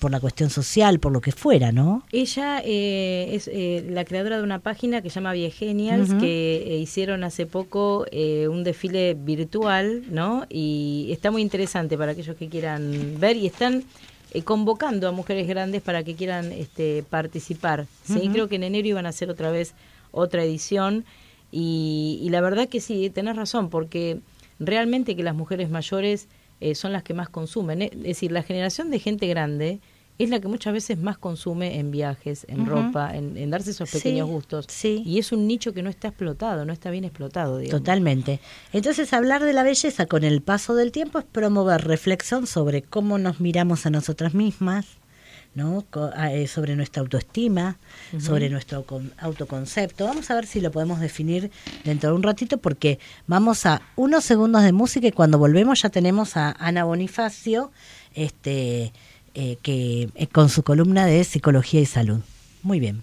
por 0.00 0.10
la 0.10 0.18
cuestión 0.18 0.50
social, 0.50 0.98
por 0.98 1.12
lo 1.12 1.20
que 1.20 1.30
fuera, 1.30 1.70
¿no? 1.70 2.02
Ella 2.10 2.62
eh, 2.64 3.28
es 3.32 3.48
eh, 3.52 3.86
la 3.88 4.04
creadora 4.04 4.38
de 4.38 4.42
una 4.42 4.58
página 4.58 5.02
que 5.02 5.10
se 5.10 5.16
llama 5.16 5.34
Viegenials, 5.34 6.14
que 6.14 6.64
eh, 6.66 6.78
hicieron 6.78 7.22
hace 7.22 7.46
poco 7.46 8.06
eh, 8.10 8.48
un 8.48 8.64
desfile 8.64 9.14
virtual, 9.14 10.02
¿no? 10.10 10.46
Y 10.48 11.08
está 11.12 11.30
muy 11.30 11.42
interesante 11.42 11.96
para 11.98 12.12
aquellos 12.12 12.34
que 12.36 12.48
quieran 12.48 13.16
ver 13.20 13.36
y 13.36 13.46
están 13.46 13.84
eh, 14.32 14.42
convocando 14.42 15.06
a 15.06 15.12
mujeres 15.12 15.46
grandes 15.46 15.82
para 15.82 16.02
que 16.02 16.14
quieran 16.14 16.50
este, 16.50 17.04
participar. 17.08 17.86
¿sí? 18.04 18.30
Creo 18.32 18.48
que 18.48 18.56
en 18.56 18.64
enero 18.64 18.88
iban 18.88 19.06
a 19.06 19.10
hacer 19.10 19.28
otra 19.28 19.50
vez 19.50 19.74
otra 20.12 20.42
edición 20.42 21.04
y, 21.52 22.18
y 22.22 22.30
la 22.30 22.40
verdad 22.40 22.68
que 22.68 22.80
sí, 22.80 23.10
tenés 23.10 23.36
razón, 23.36 23.68
porque 23.68 24.18
realmente 24.58 25.14
que 25.14 25.22
las 25.22 25.34
mujeres 25.34 25.68
mayores 25.68 26.26
eh, 26.60 26.74
son 26.74 26.92
las 26.92 27.02
que 27.02 27.14
más 27.14 27.28
consumen. 27.28 27.82
Es 27.82 28.02
decir, 28.02 28.32
la 28.32 28.42
generación 28.42 28.90
de 28.90 28.98
gente 28.98 29.26
grande 29.26 29.80
es 30.18 30.28
la 30.28 30.38
que 30.38 30.48
muchas 30.48 30.74
veces 30.74 30.98
más 30.98 31.16
consume 31.16 31.78
en 31.78 31.90
viajes, 31.90 32.44
en 32.48 32.66
ropa, 32.66 33.16
en, 33.16 33.38
en 33.38 33.48
darse 33.48 33.70
esos 33.70 33.88
Sí, 33.88 33.96
pequeños 33.96 34.28
gustos. 34.28 34.66
Y 34.84 35.18
es 35.18 35.32
un 35.32 35.46
nicho 35.46 35.72
que 35.72 35.82
no 35.82 35.88
está 35.88 36.08
explotado, 36.08 36.66
no 36.66 36.74
está 36.74 36.90
bien 36.90 37.04
explotado, 37.04 37.56
digamos. 37.56 37.80
Totalmente. 37.80 38.38
Entonces, 38.74 39.14
hablar 39.14 39.42
de 39.42 39.54
la 39.54 39.62
belleza 39.62 40.04
con 40.04 40.22
el 40.22 40.42
paso 40.42 40.74
del 40.74 40.92
tiempo 40.92 41.18
es 41.18 41.24
promover 41.24 41.82
reflexión 41.86 42.46
sobre 42.46 42.82
cómo 42.82 43.16
nos 43.16 43.40
miramos 43.40 43.86
a 43.86 43.90
nosotras 43.90 44.34
mismas, 44.34 44.99
¿no? 45.54 45.84
Co- 45.90 46.10
a- 46.14 46.32
eh, 46.32 46.46
sobre 46.46 46.76
nuestra 46.76 47.02
autoestima, 47.02 47.76
sobre 48.20 48.48
nuestro 48.50 48.84
con- 48.84 49.12
autoconcepto. 49.18 50.04
Vamos 50.04 50.30
a 50.30 50.34
ver 50.34 50.46
si 50.46 50.60
lo 50.60 50.70
podemos 50.70 51.00
definir 51.00 51.50
dentro 51.84 52.10
de 52.10 52.16
un 52.16 52.22
ratito 52.22 52.58
porque 52.58 52.98
vamos 53.26 53.66
a 53.66 53.82
unos 53.96 54.24
segundos 54.24 54.62
de 54.62 54.72
música 54.72 55.06
y 55.08 55.12
cuando 55.12 55.38
volvemos 55.38 55.82
ya 55.82 55.88
tenemos 55.90 56.36
a 56.36 56.52
Ana 56.58 56.84
Bonifacio 56.84 57.72
este 58.14 58.92
eh, 59.34 59.56
que 59.62 60.08
eh, 60.14 60.26
con 60.26 60.48
su 60.48 60.62
columna 60.62 61.06
de 61.06 61.22
psicología 61.24 61.80
y 61.80 61.86
salud. 61.86 62.20
Muy 62.62 62.80
bien. 62.80 63.02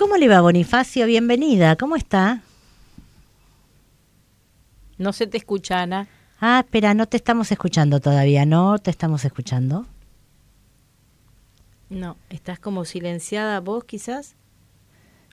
¿Cómo 0.09 0.17
le 0.17 0.27
va 0.27 0.41
Bonifacio? 0.41 1.05
Bienvenida, 1.05 1.75
¿cómo 1.75 1.95
está? 1.95 2.41
No 4.97 5.13
se 5.13 5.27
te 5.27 5.37
escucha, 5.37 5.83
Ana. 5.83 6.07
Ah, 6.41 6.63
espera, 6.65 6.95
no 6.95 7.05
te 7.05 7.15
estamos 7.15 7.51
escuchando 7.51 7.99
todavía, 7.99 8.43
¿no? 8.43 8.79
¿Te 8.79 8.89
estamos 8.89 9.23
escuchando? 9.23 9.85
No, 11.91 12.17
estás 12.31 12.57
como 12.57 12.85
silenciada 12.85 13.59
vos 13.59 13.83
quizás. 13.83 14.33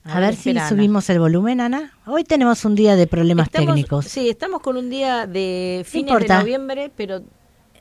A, 0.05 0.21
ver, 0.21 0.37
si 0.37 0.55
subimos 0.69 1.09
el 1.09 1.21
volumen, 1.21 1.63
Ana. 1.63 1.95
Hoy 2.05 2.25
tenemos 2.25 2.67
un 2.67 2.75
día 2.75 2.97
de 2.97 3.07
problemas 3.07 3.47
Estamos- 3.47 3.69
técnicos. 3.69 4.05
Sí, 4.05 4.29
estamos 4.29 4.61
con 4.61 4.77
un 4.77 4.91
día 4.91 5.27
de 5.27 5.87
fines 5.89 6.19
de 6.21 6.29
noviembre, 6.29 6.93
pero 6.95 7.23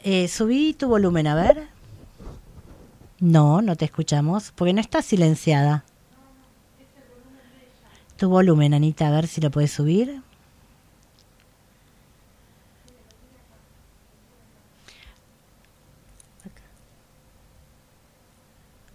Eh, 0.05 0.29
subí 0.29 0.73
tu 0.73 0.87
volumen, 0.87 1.27
a 1.27 1.35
ver. 1.35 1.67
No, 3.19 3.61
no 3.61 3.75
te 3.75 3.83
escuchamos, 3.83 4.53
porque 4.55 4.71
no 4.71 4.79
está 4.79 5.01
silenciada. 5.01 5.83
Tu 8.17 8.29
volumen, 8.29 8.73
Anita, 8.73 9.07
a 9.07 9.11
ver 9.11 9.27
si 9.27 9.41
lo 9.41 9.51
puedes 9.51 9.71
subir. 9.71 10.21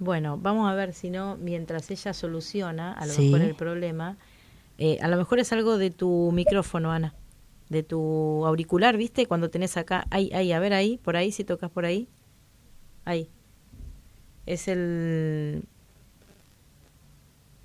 bueno, 0.01 0.39
vamos 0.39 0.69
a 0.69 0.75
ver 0.75 0.95
si 0.95 1.11
no, 1.11 1.37
mientras 1.37 1.91
ella 1.91 2.15
soluciona 2.15 2.95
a 2.95 3.07
lo 3.07 3.13
Sí. 3.13 3.31
mejor 3.31 3.43
el 3.43 3.55
problema, 3.55 4.17
eh, 4.79 4.99
a 5.03 5.09
lo 5.09 5.19
mejor 5.19 5.39
es 5.39 5.53
algo 5.53 5.77
de 5.77 5.91
tu 5.91 6.31
micrófono, 6.33 6.91
Ana, 6.91 7.15
de 7.69 7.83
tu 7.83 8.45
auricular, 8.47 8.97
¿viste? 8.97 9.27
Cuando 9.27 9.51
tenés 9.51 9.77
acá, 9.77 10.07
ahí, 10.11 10.31
ahí, 10.33 10.53
a 10.53 10.59
ver 10.59 10.73
ahí, 10.73 10.97
por 10.97 11.17
ahí, 11.17 11.31
si 11.33 11.45
tocas 11.45 11.71
por 11.71 11.85
ahí, 11.85 12.09
ahí. 13.05 13.29
Es 14.47 14.69
el... 14.69 15.65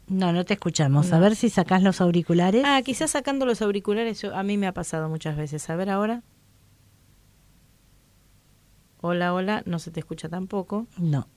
No, 0.08 0.32
no 0.32 0.46
te 0.46 0.54
escuchamos. 0.54 1.12
A 1.14 1.20
ver 1.20 1.36
si 1.36 1.50
sacás 1.50 1.82
los 1.82 2.00
auriculares. 2.02 2.64
Ah, 2.66 2.82
quizás 2.84 3.12
sacando 3.12 3.46
los 3.46 3.62
auriculares, 3.62 4.22
yo- 4.22 4.36
a 4.36 4.44
mí 4.44 4.58
me 4.58 4.68
ha 4.68 4.72
pasado 4.74 5.10
muchas 5.10 5.36
veces. 5.36 5.68
A 5.70 5.76
ver 5.76 5.90
ahora. 5.90 6.22
Hola, 9.02 9.34
hola, 9.34 9.64
no 9.66 9.80
se 9.80 9.92
te 9.92 10.00
escucha 10.00 10.30
tampoco. 10.30 10.88
No. 10.98 11.28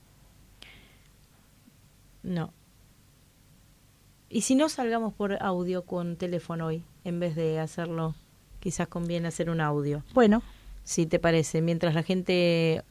No. 2.23 2.51
Y 4.29 4.41
si 4.41 4.55
no 4.55 4.69
salgamos 4.69 5.13
por 5.13 5.41
audio 5.41 5.83
con 5.83 6.15
teléfono 6.15 6.67
hoy, 6.67 6.83
en 7.03 7.19
vez 7.19 7.35
de 7.35 7.59
hacerlo, 7.59 8.15
quizás 8.59 8.87
conviene 8.87 9.27
hacer 9.27 9.49
un 9.49 9.61
audio. 9.61 10.03
Bueno. 10.13 10.41
Si 10.83 11.05
te 11.05 11.19
parece, 11.19 11.61
mientras 11.61 11.93
la 11.93 12.03
gente 12.03 12.83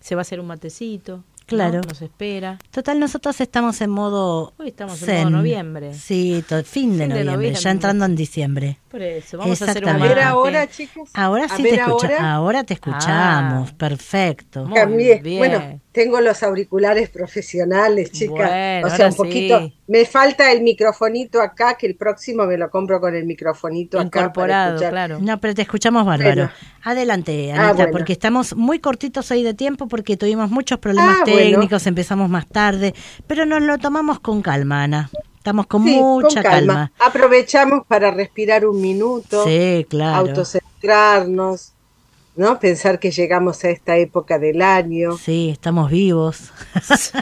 se 0.00 0.14
va 0.14 0.20
a 0.20 0.22
hacer 0.22 0.40
un 0.40 0.46
matecito. 0.46 1.22
¿No? 1.50 1.56
Claro. 1.56 1.80
Nos 1.86 2.02
espera. 2.02 2.58
Total, 2.70 3.00
nosotros 3.00 3.40
estamos 3.40 3.80
en 3.80 3.90
modo. 3.90 4.52
Hoy 4.58 4.68
estamos 4.68 5.02
en 5.02 5.08
modo 5.08 5.30
noviembre. 5.30 5.94
Sí, 5.94 6.44
to- 6.48 6.62
fin 6.64 6.64
de 6.64 6.64
Fin 6.64 6.98
de 6.98 7.06
noviembre, 7.08 7.24
noviembre. 7.36 7.60
ya 7.62 7.70
entrando 7.70 8.04
en 8.04 8.16
diciembre. 8.16 8.78
Por 8.90 9.02
eso, 9.02 9.38
vamos 9.38 9.60
a 9.62 9.64
hacer 9.66 9.84
un 9.84 9.90
ahora, 9.90 10.66
chicos? 10.68 11.10
Ahora 11.14 11.44
A 11.46 11.56
sí 11.56 11.62
ver 11.62 11.74
te 11.74 11.80
escucha, 11.80 12.06
ahora. 12.08 12.32
ahora 12.34 12.64
te 12.64 12.74
escuchamos, 12.74 13.70
Ah. 13.70 13.74
perfecto. 13.76 14.66
Muy 14.66 15.20
bien. 15.22 15.38
Bueno, 15.38 15.80
tengo 15.98 16.20
los 16.20 16.44
auriculares 16.44 17.10
profesionales, 17.10 18.12
chicas. 18.12 18.36
Bueno, 18.36 18.86
o 18.86 18.90
sea, 18.90 19.08
un 19.08 19.14
poquito. 19.16 19.58
sí. 19.58 19.74
Me 19.88 20.04
falta 20.04 20.52
el 20.52 20.62
microfonito 20.62 21.40
acá, 21.42 21.76
que 21.76 21.88
el 21.88 21.96
próximo 21.96 22.44
me 22.46 22.56
lo 22.56 22.70
compro 22.70 23.00
con 23.00 23.16
el 23.16 23.24
microfonito 23.24 23.98
acá. 23.98 24.08
para 24.10 24.26
Incorporado, 24.26 24.78
claro. 24.90 25.18
No, 25.20 25.40
pero 25.40 25.54
te 25.56 25.62
escuchamos 25.62 26.06
bárbaro. 26.06 26.34
Bueno. 26.44 26.50
Adelante, 26.84 27.50
Ah, 27.52 27.56
Anita, 27.70 27.72
bueno. 27.74 27.90
porque 27.90 28.12
estamos 28.12 28.54
muy 28.54 28.78
cortitos 28.78 29.28
hoy 29.32 29.42
de 29.42 29.54
tiempo 29.54 29.88
porque 29.88 30.16
tuvimos 30.16 30.50
muchos 30.52 30.78
problemas 30.78 31.16
Ah, 31.18 31.24
bueno. 31.26 31.36
técnicos, 31.40 31.84
empezamos 31.88 32.28
más 32.30 32.46
tarde, 32.46 32.94
pero 33.26 33.44
nos 33.44 33.60
lo 33.62 33.76
tomamos 33.78 34.20
con 34.20 34.40
calma, 34.40 34.84
Ana. 34.84 35.10
Estamos 35.36 35.66
con 35.66 35.82
Sí, 35.82 35.96
mucha 35.96 36.42
con 36.42 36.52
calma. 36.52 36.92
Aprovechamos 37.00 37.84
para 37.88 38.12
respirar 38.12 38.64
un 38.66 38.80
minuto, 38.80 39.44
Sí, 39.44 39.84
claro. 39.90 40.28
autocentrarnos, 40.28 41.72
¿no? 42.38 42.58
Pensar 42.60 42.98
que 42.98 43.10
llegamos 43.10 43.64
a 43.64 43.70
esta 43.70 43.96
época 43.96 44.38
del 44.38 44.62
año. 44.62 45.18
Sí, 45.18 45.50
estamos 45.50 45.90
vivos. 45.90 46.50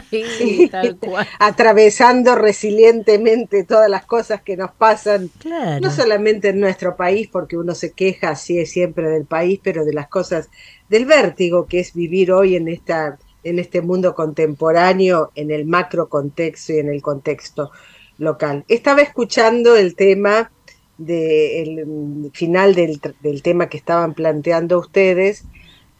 Sí, 0.09 0.67
tal 0.71 0.95
cual. 0.97 1.27
atravesando 1.39 2.35
resilientemente 2.35 3.63
todas 3.63 3.89
las 3.89 4.05
cosas 4.05 4.41
que 4.41 4.55
nos 4.55 4.71
pasan, 4.71 5.29
Claro. 5.39 5.81
no 5.81 5.91
solamente 5.91 6.49
en 6.49 6.59
nuestro 6.59 6.95
país, 6.95 7.27
porque 7.31 7.57
uno 7.57 7.75
se 7.75 7.91
queja 7.91 8.29
así 8.29 8.59
es 8.59 8.71
siempre 8.71 9.09
del 9.09 9.25
país, 9.25 9.59
pero 9.63 9.83
de 9.83 9.93
las 9.93 10.07
cosas 10.07 10.49
del 10.89 11.05
vértigo 11.05 11.65
que 11.65 11.79
es 11.79 11.93
vivir 11.93 12.31
hoy 12.31 12.55
en 12.55 12.67
esta 12.67 13.17
en 13.43 13.59
este 13.59 13.81
mundo 13.81 14.13
contemporáneo, 14.13 15.31
en 15.35 15.51
el 15.51 15.65
macro 15.65 16.09
contexto 16.09 16.73
y 16.73 16.79
en 16.79 16.89
el 16.89 17.01
contexto 17.01 17.71
local. 18.17 18.65
Estaba 18.67 19.01
escuchando 19.01 19.77
el 19.77 19.95
tema 19.95 20.51
del 20.97 21.85
mm, 21.85 22.31
final 22.31 22.75
del, 22.75 22.99
tema 23.41 23.69
que 23.69 23.77
estaban 23.77 24.13
planteando 24.13 24.79
ustedes 24.79 25.45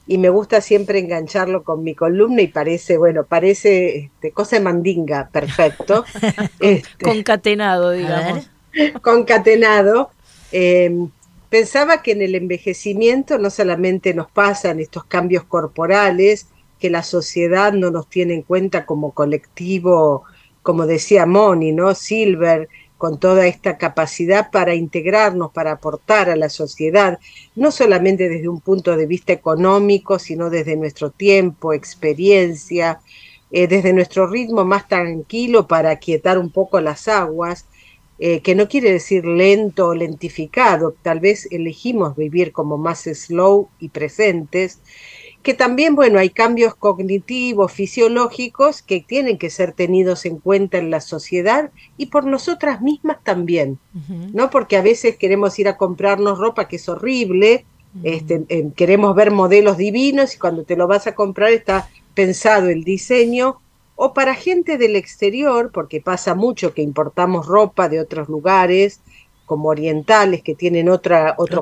y 0.08 0.18
me 0.18 0.30
gusta 0.30 0.62
siempre 0.62 1.00
engancharlo 1.00 1.64
con 1.64 1.84
mi 1.84 1.94
columna 1.94 2.42
y 2.42 2.48
parece, 2.48 2.98
bueno, 2.98 3.26
parece 3.26 3.98
este, 3.98 4.32
cosa 4.32 4.56
de 4.56 4.64
mandinga, 4.64 5.30
perfecto. 5.32 6.06
Este, 6.60 7.06
Concatenado, 7.06 7.92
digamos. 7.92 8.50
concatenado. 9.02 10.12
eh, 10.52 11.08
pensaba 11.50 12.02
que 12.02 12.12
en 12.12 12.22
el 12.22 12.36
envejecimiento 12.36 13.38
no 13.38 13.50
solamente 13.50 14.14
nos 14.14 14.30
pasan 14.30 14.80
estos 14.80 15.06
cambios 15.06 15.44
corporales, 15.44 16.48
que 16.80 16.90
la 16.90 17.04
sociedad 17.04 17.74
no 17.74 17.92
nos 17.92 18.08
tiene 18.08 18.34
en 18.36 18.42
cuenta 18.44 18.86
como 18.86 19.12
colectivo, 19.12 20.24
como 20.62 20.86
decía 20.86 21.26
Moni, 21.26 21.72
¿no? 21.72 21.96
Silver, 21.96 22.68
con 22.98 23.20
toda 23.20 23.48
esta 23.48 23.78
capacidad 23.78 24.50
para 24.52 24.76
integrarnos, 24.76 25.52
para 25.52 25.74
aportar 25.74 26.30
a 26.30 26.36
la 26.36 26.50
sociedad, 26.50 27.20
no 27.56 27.72
solamente 27.72 28.28
desde 28.28 28.50
un 28.50 28.62
punto 28.62 28.96
de 28.96 29.06
vista 29.06 29.34
económico, 29.34 30.20
sino 30.20 30.50
desde 30.50 30.76
nuestro 30.76 31.12
tiempo, 31.12 31.74
experiencia, 31.74 33.00
eh, 33.52 33.68
desde 33.68 33.94
nuestro 33.94 34.28
ritmo 34.28 34.66
más 34.66 34.88
tranquilo 34.88 35.68
para 35.68 35.92
aquietar 35.92 36.38
un 36.38 36.50
poco 36.50 36.82
las 36.82 37.08
aguas, 37.08 37.66
eh, 38.20 38.42
que 38.42 38.56
no 38.56 38.68
quiere 38.68 38.92
decir 38.92 39.26
lento 39.26 39.90
o 39.90 39.94
lentificado, 39.94 40.96
tal 41.04 41.20
vez 41.20 41.48
elegimos 41.52 42.16
vivir 42.16 42.52
como 42.52 42.78
más 42.78 43.04
slow 43.04 43.70
y 43.80 43.90
presentes, 43.90 44.80
que 45.44 45.54
también, 45.54 45.96
bueno, 45.96 46.20
hay 46.20 46.30
cambios 46.30 46.76
cognitivos, 46.76 47.72
fisiológicos 47.72 48.82
que 48.82 49.00
tienen 49.00 49.38
que 49.38 49.50
ser 49.50 49.72
tenidos 49.72 50.26
en 50.26 50.40
cuenta 50.40 50.78
en 50.78 50.90
la 50.90 51.00
sociedad 51.00 51.72
y 51.98 52.08
por 52.08 52.26
nosotras 52.26 52.82
mismas 52.82 53.24
también, 53.24 53.80
¿no? 54.34 54.50
Porque 54.50 54.76
a 54.76 54.82
veces 54.82 55.16
queremos 55.16 55.58
ir 55.58 55.70
a 55.70 55.78
comprarnos 55.78 56.38
ropa 56.38 56.68
que 56.68 56.76
es 56.76 56.90
horrible, 56.90 57.66
este, 58.04 58.44
eh, 58.50 58.72
queremos 58.76 59.16
ver 59.16 59.32
modelos 59.32 59.78
divinos 59.78 60.36
y 60.36 60.38
cuando 60.38 60.64
te 60.64 60.76
lo 60.76 60.88
vas 60.88 61.08
a 61.08 61.16
comprar 61.16 61.52
está 61.52 61.90
pensado 62.14 62.70
el 62.70 62.84
diseño. 62.84 63.62
O 64.00 64.14
para 64.14 64.36
gente 64.36 64.78
del 64.78 64.96
exterior, 64.96 65.72
porque 65.74 66.02
pasa 66.02 66.36
mucho 66.36 66.74
que 66.76 66.84
importamos 66.84 67.48
ropa 67.48 67.90
de 67.90 68.00
otros 68.00 68.30
lugares 68.30 69.02
como 69.48 69.70
orientales 69.70 70.44
que 70.44 70.54
tienen 70.54 70.88
otra 70.88 71.34
otro 71.40 71.62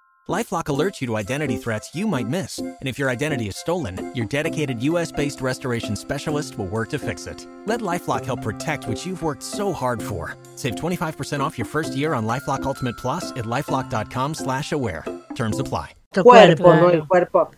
LifeLock 0.29 0.65
alerts 0.65 1.01
you 1.01 1.07
to 1.07 1.17
identity 1.17 1.57
threats 1.57 1.95
you 1.95 2.05
might 2.05 2.27
miss, 2.27 2.59
and 2.59 2.77
if 2.83 2.99
your 2.99 3.09
identity 3.09 3.47
is 3.47 3.57
stolen, 3.57 4.11
your 4.13 4.27
dedicated 4.27 4.79
U.S.-based 4.83 5.41
restoration 5.41 5.95
specialist 5.95 6.59
will 6.59 6.67
work 6.67 6.89
to 6.89 6.99
fix 6.99 7.25
it. 7.25 7.47
Let 7.65 7.81
LifeLock 7.81 8.23
help 8.23 8.43
protect 8.43 8.87
what 8.87 9.03
you've 9.03 9.23
worked 9.23 9.41
so 9.41 9.73
hard 9.73 9.99
for. 10.01 10.37
Save 10.55 10.75
25% 10.75 11.39
off 11.39 11.57
your 11.57 11.65
first 11.65 11.95
year 11.95 12.13
on 12.13 12.27
LifeLock 12.27 12.61
Ultimate 12.63 12.95
Plus 12.97 13.31
at 13.31 13.45
lifeLock.com/aware. 13.45 15.05
Terms 15.33 15.57
apply. 15.59 15.95
cuerpo, 16.13 16.75
¿no? 16.75 16.89
El 16.91 17.07
cuerpo, 17.07 17.49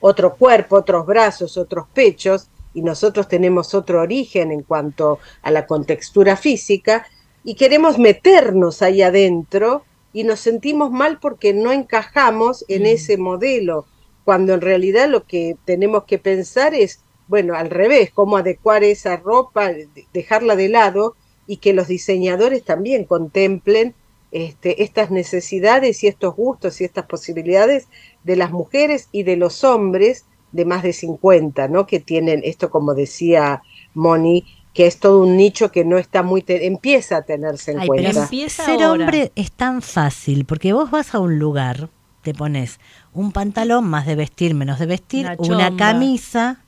otro 0.00 0.34
cuerpo, 0.34 0.76
otros 0.76 1.06
brazos, 1.06 1.56
otros 1.56 1.86
pechos, 1.94 2.48
y 2.74 2.82
nosotros 2.82 3.28
tenemos 3.28 3.74
otro 3.74 4.00
origen 4.00 4.50
en 4.50 4.64
cuanto 4.64 5.20
a 5.42 5.52
la 5.52 5.66
contextura 5.66 6.36
física, 6.36 7.06
y 7.44 7.54
queremos 7.54 7.96
meternos 7.96 8.82
ahí 8.82 9.02
adentro 9.02 9.84
y 10.12 10.24
nos 10.24 10.40
sentimos 10.40 10.90
mal 10.90 11.18
porque 11.20 11.52
no 11.52 11.72
encajamos 11.72 12.64
en 12.68 12.86
ese 12.86 13.16
modelo, 13.16 13.86
cuando 14.24 14.54
en 14.54 14.60
realidad 14.60 15.08
lo 15.08 15.24
que 15.24 15.56
tenemos 15.64 16.04
que 16.04 16.18
pensar 16.18 16.74
es, 16.74 17.00
bueno, 17.28 17.54
al 17.54 17.70
revés, 17.70 18.10
cómo 18.12 18.36
adecuar 18.36 18.84
esa 18.84 19.16
ropa, 19.16 19.70
dejarla 20.12 20.56
de 20.56 20.68
lado 20.68 21.14
y 21.46 21.58
que 21.58 21.72
los 21.72 21.88
diseñadores 21.88 22.64
también 22.64 23.04
contemplen 23.04 23.94
este, 24.32 24.82
estas 24.82 25.10
necesidades 25.10 26.04
y 26.04 26.06
estos 26.06 26.36
gustos 26.36 26.80
y 26.80 26.84
estas 26.84 27.06
posibilidades 27.06 27.88
de 28.22 28.36
las 28.36 28.52
mujeres 28.52 29.08
y 29.10 29.24
de 29.24 29.36
los 29.36 29.64
hombres 29.64 30.26
de 30.52 30.64
más 30.64 30.82
de 30.82 30.92
50, 30.92 31.68
¿no? 31.68 31.86
Que 31.86 32.00
tienen 32.00 32.42
esto, 32.44 32.70
como 32.70 32.94
decía 32.94 33.62
Moni, 33.94 34.44
que 34.72 34.86
es 34.86 34.98
todo 34.98 35.22
un 35.22 35.36
nicho 35.36 35.72
que 35.72 35.84
no 35.84 35.98
está 35.98 36.22
muy 36.22 36.44
empieza 36.46 37.18
a 37.18 37.22
tenerse 37.22 37.72
en 37.72 37.80
Ay, 37.80 37.86
cuenta. 37.88 38.28
Pero 38.30 38.48
ser 38.48 38.84
hombre 38.84 39.32
es 39.34 39.52
tan 39.52 39.82
fácil 39.82 40.44
porque 40.44 40.72
vos 40.72 40.90
vas 40.90 41.14
a 41.14 41.18
un 41.18 41.38
lugar, 41.38 41.88
te 42.22 42.34
pones 42.34 42.78
un 43.12 43.32
pantalón 43.32 43.84
más 43.86 44.06
de 44.06 44.14
vestir, 44.14 44.54
menos 44.54 44.78
de 44.78 44.86
vestir, 44.86 45.28
Una 45.38 45.76
camisa, 45.76 46.62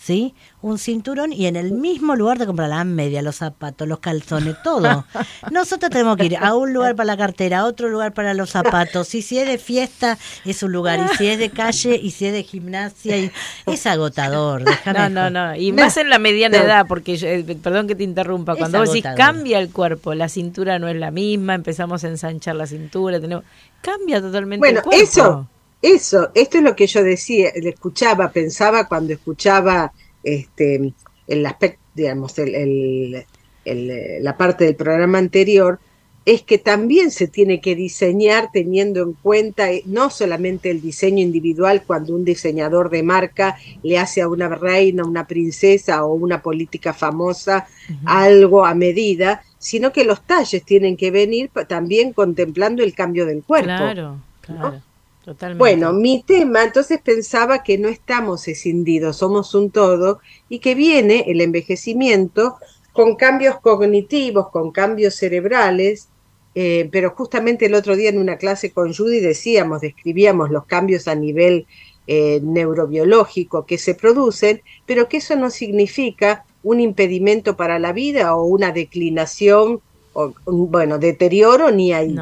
¿sí? 0.00 0.34
Un 0.62 0.78
cinturón 0.78 1.32
y 1.32 1.46
en 1.46 1.56
el 1.56 1.72
mismo 1.72 2.16
lugar 2.16 2.38
te 2.38 2.46
compras 2.46 2.68
la 2.68 2.84
media, 2.84 3.20
los 3.22 3.36
zapatos, 3.36 3.86
los 3.88 3.98
calzones, 4.00 4.56
todo. 4.62 5.04
Nosotros 5.50 5.90
tenemos 5.90 6.16
que 6.16 6.26
ir 6.26 6.36
a 6.36 6.54
un 6.54 6.72
lugar 6.72 6.94
para 6.96 7.06
la 7.06 7.16
cartera, 7.16 7.60
a 7.60 7.64
otro 7.64 7.88
lugar 7.88 8.12
para 8.14 8.34
los 8.34 8.50
zapatos. 8.50 9.14
Y 9.14 9.22
si 9.22 9.38
es 9.38 9.46
de 9.46 9.58
fiesta, 9.58 10.18
es 10.44 10.62
un 10.62 10.72
lugar. 10.72 10.98
Y 11.00 11.08
si 11.16 11.26
es 11.28 11.38
de 11.38 11.50
calle, 11.50 11.98
y 12.02 12.10
si 12.12 12.26
es 12.26 12.32
de 12.32 12.42
gimnasia, 12.42 13.16
y 13.18 13.30
es 13.66 13.86
agotador. 13.86 14.64
déjame 14.64 14.98
No, 14.98 15.08
no, 15.08 15.30
no. 15.30 15.54
Y 15.56 15.72
más 15.72 15.96
en 15.96 16.08
la 16.10 16.18
mediana 16.18 16.58
No. 16.58 16.64
edad, 16.64 16.86
porque, 16.88 17.16
yo- 17.16 17.28
eh, 17.28 17.44
perdón 17.62 17.86
que 17.86 17.94
te 17.94 18.04
interrumpa, 18.04 18.52
Es 18.52 18.58
cuando 18.58 18.78
vos 18.78 18.92
decís 18.92 19.04
cambia 19.16 19.58
el 19.58 19.70
cuerpo, 19.70 20.14
la 20.14 20.28
cintura 20.28 20.78
no 20.78 20.88
es 20.88 20.96
la 20.96 21.10
misma, 21.10 21.54
empezamos 21.54 22.04
a 22.04 22.08
ensanchar 22.08 22.56
la 22.56 22.66
cintura, 22.66 23.20
tenemos 23.20 23.44
cambia 23.80 24.20
totalmente 24.20 24.58
Bueno, 24.60 24.78
el 24.80 24.84
cuerpo. 24.84 25.02
eso, 25.04 25.48
eso, 25.80 26.30
esto 26.34 26.58
es 26.58 26.64
lo 26.64 26.74
que 26.76 26.86
yo 26.86 27.02
decía, 27.02 27.50
le 27.60 27.70
escuchaba, 27.70 28.32
pensaba 28.32 28.88
cuando 28.88 29.12
escuchaba 29.14 29.92
este 30.22 30.94
el 31.26 31.44
aspecto, 31.46 31.82
digamos, 31.94 32.38
el, 32.38 32.54
el- 32.54 33.26
el, 33.64 34.22
la 34.24 34.36
parte 34.36 34.64
del 34.64 34.76
programa 34.76 35.18
anterior, 35.18 35.78
es 36.24 36.42
que 36.42 36.58
también 36.58 37.10
se 37.10 37.28
tiene 37.28 37.60
que 37.60 37.74
diseñar 37.74 38.50
teniendo 38.52 39.02
en 39.02 39.14
cuenta 39.14 39.70
eh, 39.72 39.82
no 39.86 40.10
solamente 40.10 40.70
el 40.70 40.80
diseño 40.80 41.22
individual 41.22 41.84
cuando 41.86 42.14
un 42.14 42.24
diseñador 42.24 42.90
de 42.90 43.02
marca 43.02 43.56
le 43.82 43.98
hace 43.98 44.20
a 44.22 44.28
una 44.28 44.48
reina, 44.48 45.04
una 45.04 45.26
princesa 45.26 46.04
o 46.04 46.14
una 46.14 46.40
política 46.42 46.92
famosa 46.94 47.66
algo 48.04 48.64
a 48.66 48.74
medida, 48.74 49.42
sino 49.58 49.92
que 49.92 50.04
los 50.04 50.24
talles 50.26 50.64
tienen 50.64 50.96
que 50.96 51.10
venir 51.10 51.50
también 51.68 52.12
contemplando 52.12 52.82
el 52.82 52.94
cambio 52.94 53.26
del 53.26 53.44
cuerpo. 53.44 53.96
Claro, 53.96 54.24
claro, 54.40 54.82
totalmente. 55.28 55.58
Bueno, 55.58 55.92
mi 55.92 56.22
tema, 56.22 56.64
entonces 56.64 57.00
pensaba 57.02 57.62
que 57.62 57.76
no 57.76 57.88
estamos 57.88 58.48
escindidos, 58.48 59.18
somos 59.18 59.54
un 59.54 59.70
todo 59.70 60.20
y 60.48 60.60
que 60.60 60.74
viene 60.74 61.24
el 61.28 61.42
envejecimiento 61.42 62.56
con 62.94 63.14
cambios 63.14 63.60
cognitivos, 63.60 64.48
con 64.48 64.70
cambios 64.72 65.16
cerebrales, 65.16 66.08
eh, 66.54 66.88
pero 66.90 67.10
justamente 67.10 67.66
el 67.66 67.74
otro 67.74 67.94
día 67.94 68.08
en 68.08 68.18
una 68.18 68.38
clase 68.38 68.72
con 68.72 68.94
Judy 68.94 69.20
decíamos, 69.20 69.82
describíamos 69.82 70.50
los 70.50 70.64
cambios 70.64 71.06
a 71.08 71.14
nivel 71.14 71.66
eh, 72.06 72.40
neurobiológico 72.42 73.66
que 73.66 73.76
se 73.76 73.94
producen, 73.94 74.62
pero 74.86 75.10
que 75.10 75.18
eso 75.18 75.36
no 75.36 75.50
significa 75.50 76.46
un 76.62 76.80
impedimento 76.80 77.54
para 77.54 77.78
la 77.78 77.92
vida 77.92 78.34
o 78.34 78.44
una 78.44 78.72
declinación, 78.72 79.80
o, 80.14 80.32
bueno, 80.46 80.98
deterioro 80.98 81.70
ni 81.70 81.92
ahí 81.92 82.16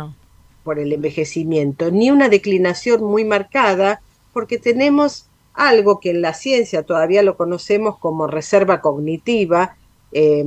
por 0.66 0.80
el 0.80 0.92
envejecimiento, 0.92 1.92
ni 1.92 2.10
una 2.10 2.28
declinación 2.28 3.04
muy 3.04 3.24
marcada, 3.24 4.00
porque 4.32 4.58
tenemos 4.58 5.28
algo 5.54 6.00
que 6.00 6.10
en 6.10 6.22
la 6.22 6.34
ciencia 6.34 6.82
todavía 6.82 7.22
lo 7.22 7.36
conocemos 7.36 7.98
como 7.98 8.26
reserva 8.26 8.80
cognitiva, 8.80 9.76
eh, 10.10 10.44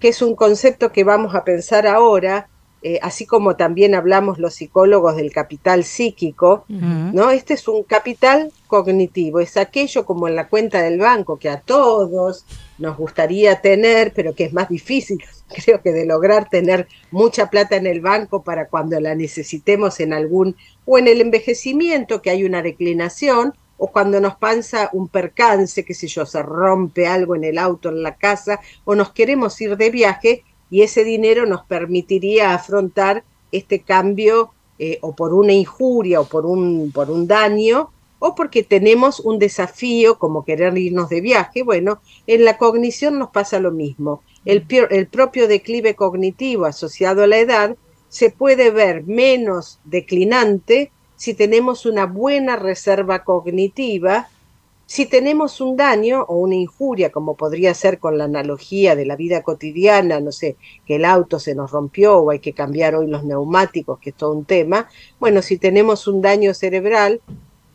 que 0.00 0.08
es 0.08 0.22
un 0.22 0.34
concepto 0.34 0.90
que 0.90 1.04
vamos 1.04 1.36
a 1.36 1.44
pensar 1.44 1.86
ahora, 1.86 2.48
eh, 2.80 3.00
así 3.02 3.26
como 3.26 3.56
también 3.56 3.96
hablamos 3.96 4.38
los 4.38 4.54
psicólogos 4.54 5.16
del 5.16 5.32
capital 5.32 5.82
psíquico, 5.82 6.64
¿no? 6.68 7.30
Este 7.32 7.54
es 7.54 7.66
un 7.66 7.82
capital 7.82 8.52
cognitivo, 8.68 9.40
es 9.40 9.56
aquello 9.56 10.06
como 10.06 10.28
en 10.28 10.36
la 10.36 10.48
cuenta 10.48 10.80
del 10.80 10.98
banco 10.98 11.38
que 11.38 11.48
a 11.48 11.60
todos 11.60 12.44
nos 12.78 12.96
gustaría 12.96 13.60
tener, 13.60 14.12
pero 14.14 14.34
que 14.34 14.44
es 14.44 14.52
más 14.52 14.68
difícil, 14.68 15.18
creo 15.64 15.82
que 15.82 15.92
de 15.92 16.06
lograr 16.06 16.48
tener 16.48 16.86
mucha 17.10 17.50
plata 17.50 17.74
en 17.74 17.88
el 17.88 18.00
banco 18.00 18.44
para 18.44 18.68
cuando 18.68 19.00
la 19.00 19.16
necesitemos 19.16 19.98
en 19.98 20.12
algún, 20.12 20.54
o 20.84 20.98
en 20.98 21.08
el 21.08 21.20
envejecimiento, 21.20 22.22
que 22.22 22.30
hay 22.30 22.44
una 22.44 22.62
declinación, 22.62 23.54
o 23.76 23.90
cuando 23.90 24.20
nos 24.20 24.36
pasa 24.36 24.90
un 24.92 25.08
percance, 25.08 25.84
qué 25.84 25.94
sé 25.94 26.06
yo, 26.06 26.26
se 26.26 26.42
rompe 26.42 27.06
algo 27.06 27.34
en 27.34 27.44
el 27.44 27.58
auto, 27.58 27.88
en 27.88 28.02
la 28.02 28.16
casa, 28.16 28.60
o 28.84 28.94
nos 28.94 29.12
queremos 29.12 29.60
ir 29.60 29.76
de 29.76 29.90
viaje 29.90 30.44
y 30.70 30.82
ese 30.82 31.04
dinero 31.04 31.46
nos 31.46 31.64
permitiría 31.64 32.54
afrontar 32.54 33.24
este 33.52 33.80
cambio 33.80 34.50
eh, 34.78 34.98
o 35.00 35.14
por 35.14 35.34
una 35.34 35.52
injuria 35.52 36.20
o 36.20 36.24
por 36.24 36.46
un, 36.46 36.92
por 36.92 37.10
un 37.10 37.26
daño 37.26 37.90
o 38.18 38.34
porque 38.34 38.62
tenemos 38.62 39.20
un 39.20 39.38
desafío 39.38 40.18
como 40.18 40.44
querer 40.44 40.76
irnos 40.76 41.08
de 41.08 41.20
viaje. 41.20 41.62
Bueno, 41.62 42.00
en 42.26 42.44
la 42.44 42.58
cognición 42.58 43.18
nos 43.18 43.30
pasa 43.30 43.60
lo 43.60 43.70
mismo. 43.70 44.22
El, 44.44 44.64
el 44.90 45.06
propio 45.06 45.48
declive 45.48 45.94
cognitivo 45.94 46.64
asociado 46.64 47.22
a 47.22 47.26
la 47.26 47.38
edad 47.38 47.76
se 48.08 48.30
puede 48.30 48.70
ver 48.70 49.04
menos 49.04 49.78
declinante 49.84 50.90
si 51.16 51.34
tenemos 51.34 51.84
una 51.84 52.06
buena 52.06 52.56
reserva 52.56 53.24
cognitiva 53.24 54.28
si 54.88 55.04
tenemos 55.04 55.60
un 55.60 55.76
daño 55.76 56.22
o 56.22 56.38
una 56.38 56.54
injuria, 56.54 57.12
como 57.12 57.36
podría 57.36 57.74
ser 57.74 57.98
con 57.98 58.16
la 58.16 58.24
analogía 58.24 58.96
de 58.96 59.04
la 59.04 59.16
vida 59.16 59.42
cotidiana, 59.42 60.18
no 60.18 60.32
sé, 60.32 60.56
que 60.86 60.96
el 60.96 61.04
auto 61.04 61.38
se 61.38 61.54
nos 61.54 61.72
rompió 61.72 62.16
o 62.16 62.30
hay 62.30 62.38
que 62.38 62.54
cambiar 62.54 62.94
hoy 62.94 63.06
los 63.06 63.22
neumáticos, 63.22 63.98
que 63.98 64.10
es 64.10 64.16
todo 64.16 64.32
un 64.32 64.46
tema, 64.46 64.88
bueno, 65.20 65.42
si 65.42 65.58
tenemos 65.58 66.08
un 66.08 66.22
daño 66.22 66.54
cerebral, 66.54 67.20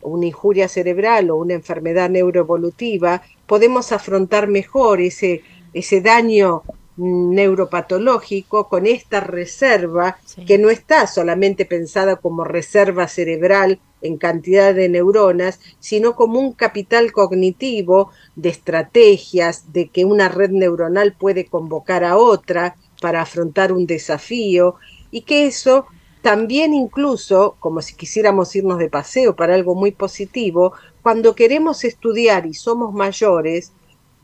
una 0.02 0.26
injuria 0.26 0.66
cerebral 0.66 1.30
o 1.30 1.36
una 1.36 1.54
enfermedad 1.54 2.10
neuroevolutiva, 2.10 3.22
podemos 3.46 3.92
afrontar 3.92 4.48
mejor 4.48 5.00
ese, 5.00 5.42
ese 5.72 6.00
daño 6.00 6.64
mm, 6.96 7.32
neuropatológico 7.32 8.68
con 8.68 8.86
esta 8.88 9.20
reserva 9.20 10.18
que 10.48 10.58
no 10.58 10.68
está 10.68 11.06
solamente 11.06 11.64
pensada 11.64 12.16
como 12.16 12.42
reserva 12.42 13.06
cerebral 13.06 13.78
en 14.04 14.18
cantidad 14.18 14.74
de 14.74 14.88
neuronas, 14.88 15.58
sino 15.80 16.14
como 16.14 16.38
un 16.38 16.52
capital 16.52 17.10
cognitivo 17.10 18.10
de 18.36 18.50
estrategias, 18.50 19.72
de 19.72 19.88
que 19.88 20.04
una 20.04 20.28
red 20.28 20.50
neuronal 20.50 21.14
puede 21.14 21.46
convocar 21.46 22.04
a 22.04 22.16
otra 22.16 22.76
para 23.00 23.22
afrontar 23.22 23.72
un 23.72 23.86
desafío 23.86 24.76
y 25.10 25.22
que 25.22 25.46
eso 25.46 25.86
también 26.22 26.72
incluso, 26.72 27.56
como 27.60 27.82
si 27.82 27.94
quisiéramos 27.94 28.54
irnos 28.56 28.78
de 28.78 28.88
paseo 28.88 29.36
para 29.36 29.54
algo 29.54 29.74
muy 29.74 29.90
positivo, 29.90 30.72
cuando 31.02 31.34
queremos 31.34 31.84
estudiar 31.84 32.46
y 32.46 32.54
somos 32.54 32.94
mayores, 32.94 33.72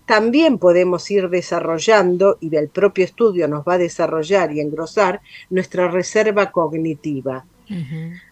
también 0.06 0.58
podemos 0.58 1.10
ir 1.10 1.28
desarrollando, 1.28 2.36
y 2.40 2.56
el 2.56 2.68
propio 2.68 3.04
estudio 3.04 3.46
nos 3.48 3.64
va 3.64 3.74
a 3.74 3.78
desarrollar 3.78 4.50
y 4.52 4.60
engrosar, 4.60 5.20
nuestra 5.50 5.88
reserva 5.88 6.50
cognitiva. 6.50 7.44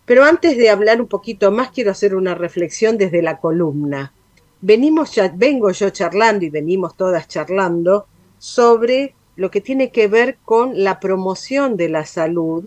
Pero 0.04 0.24
antes 0.24 0.56
de 0.56 0.70
hablar 0.70 1.00
un 1.00 1.06
poquito 1.06 1.52
más, 1.52 1.70
quiero 1.70 1.90
hacer 1.90 2.14
una 2.14 2.34
reflexión 2.34 2.98
desde 2.98 3.22
la 3.22 3.38
columna. 3.38 4.12
Venimos 4.60 5.14
ya, 5.14 5.32
vengo 5.34 5.70
yo 5.70 5.90
charlando 5.90 6.44
y 6.44 6.50
venimos 6.50 6.96
todas 6.96 7.28
charlando 7.28 8.06
sobre 8.38 9.14
lo 9.36 9.50
que 9.50 9.60
tiene 9.60 9.90
que 9.90 10.08
ver 10.08 10.38
con 10.44 10.82
la 10.82 10.98
promoción 10.98 11.76
de 11.76 11.88
la 11.88 12.04
salud. 12.04 12.64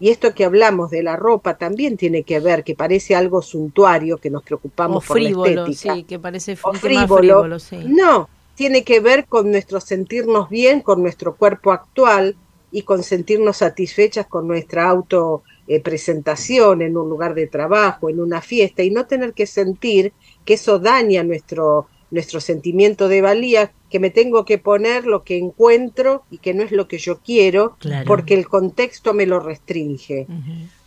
Y 0.00 0.08
esto 0.08 0.34
que 0.34 0.44
hablamos 0.44 0.90
de 0.90 1.02
la 1.02 1.16
ropa 1.16 1.56
también 1.56 1.96
tiene 1.96 2.22
que 2.22 2.40
ver, 2.40 2.64
que 2.64 2.74
parece 2.74 3.14
algo 3.14 3.42
suntuario, 3.42 4.16
que 4.18 4.30
nos 4.30 4.42
preocupamos 4.42 5.04
por 5.04 5.20
la 5.20 5.28
estética. 5.28 5.94
Sí, 5.94 6.04
que 6.04 6.18
parece 6.18 6.56
o 6.62 6.72
frívolo. 6.72 7.46
No, 7.86 8.28
tiene 8.54 8.84
que 8.84 9.00
ver 9.00 9.26
con 9.26 9.50
nuestro 9.50 9.80
sentirnos 9.80 10.48
bien 10.48 10.80
con 10.80 11.02
nuestro 11.02 11.36
cuerpo 11.36 11.72
actual 11.72 12.36
y 12.70 12.82
con 12.82 13.02
sentirnos 13.02 13.58
satisfechas 13.58 14.26
con 14.26 14.48
nuestra 14.48 14.88
auto 14.88 15.42
eh, 15.66 15.80
presentación 15.80 16.82
en 16.82 16.96
un 16.96 17.08
lugar 17.08 17.34
de 17.34 17.46
trabajo, 17.46 18.10
en 18.10 18.20
una 18.20 18.40
fiesta, 18.40 18.82
y 18.82 18.90
no 18.90 19.06
tener 19.06 19.32
que 19.32 19.46
sentir 19.46 20.12
que 20.44 20.54
eso 20.54 20.78
daña 20.78 21.22
nuestro, 21.22 21.88
nuestro 22.10 22.40
sentimiento 22.40 23.08
de 23.08 23.22
valía, 23.22 23.72
que 23.90 23.98
me 23.98 24.10
tengo 24.10 24.44
que 24.44 24.58
poner 24.58 25.06
lo 25.06 25.24
que 25.24 25.38
encuentro 25.38 26.24
y 26.30 26.38
que 26.38 26.52
no 26.52 26.62
es 26.62 26.72
lo 26.72 26.88
que 26.88 26.98
yo 26.98 27.20
quiero, 27.20 27.76
porque 28.06 28.34
el 28.34 28.48
contexto 28.48 29.14
me 29.14 29.24
lo 29.24 29.40
restringe. 29.40 30.26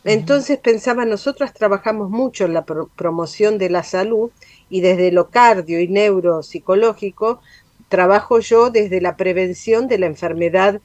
Entonces 0.03 0.57
pensaba, 0.59 1.05
nosotras 1.05 1.53
trabajamos 1.53 2.09
mucho 2.09 2.45
en 2.45 2.53
la 2.53 2.65
promoción 2.65 3.57
de 3.57 3.69
la 3.69 3.83
salud 3.83 4.31
y 4.69 4.81
desde 4.81 5.11
lo 5.11 5.29
cardio 5.29 5.81
y 5.81 5.87
neuropsicológico, 5.87 7.41
trabajo 7.89 8.39
yo 8.39 8.69
desde 8.69 9.01
la 9.01 9.17
prevención 9.17 9.87
de 9.87 9.97
la 9.97 10.05
enfermedad, 10.05 10.81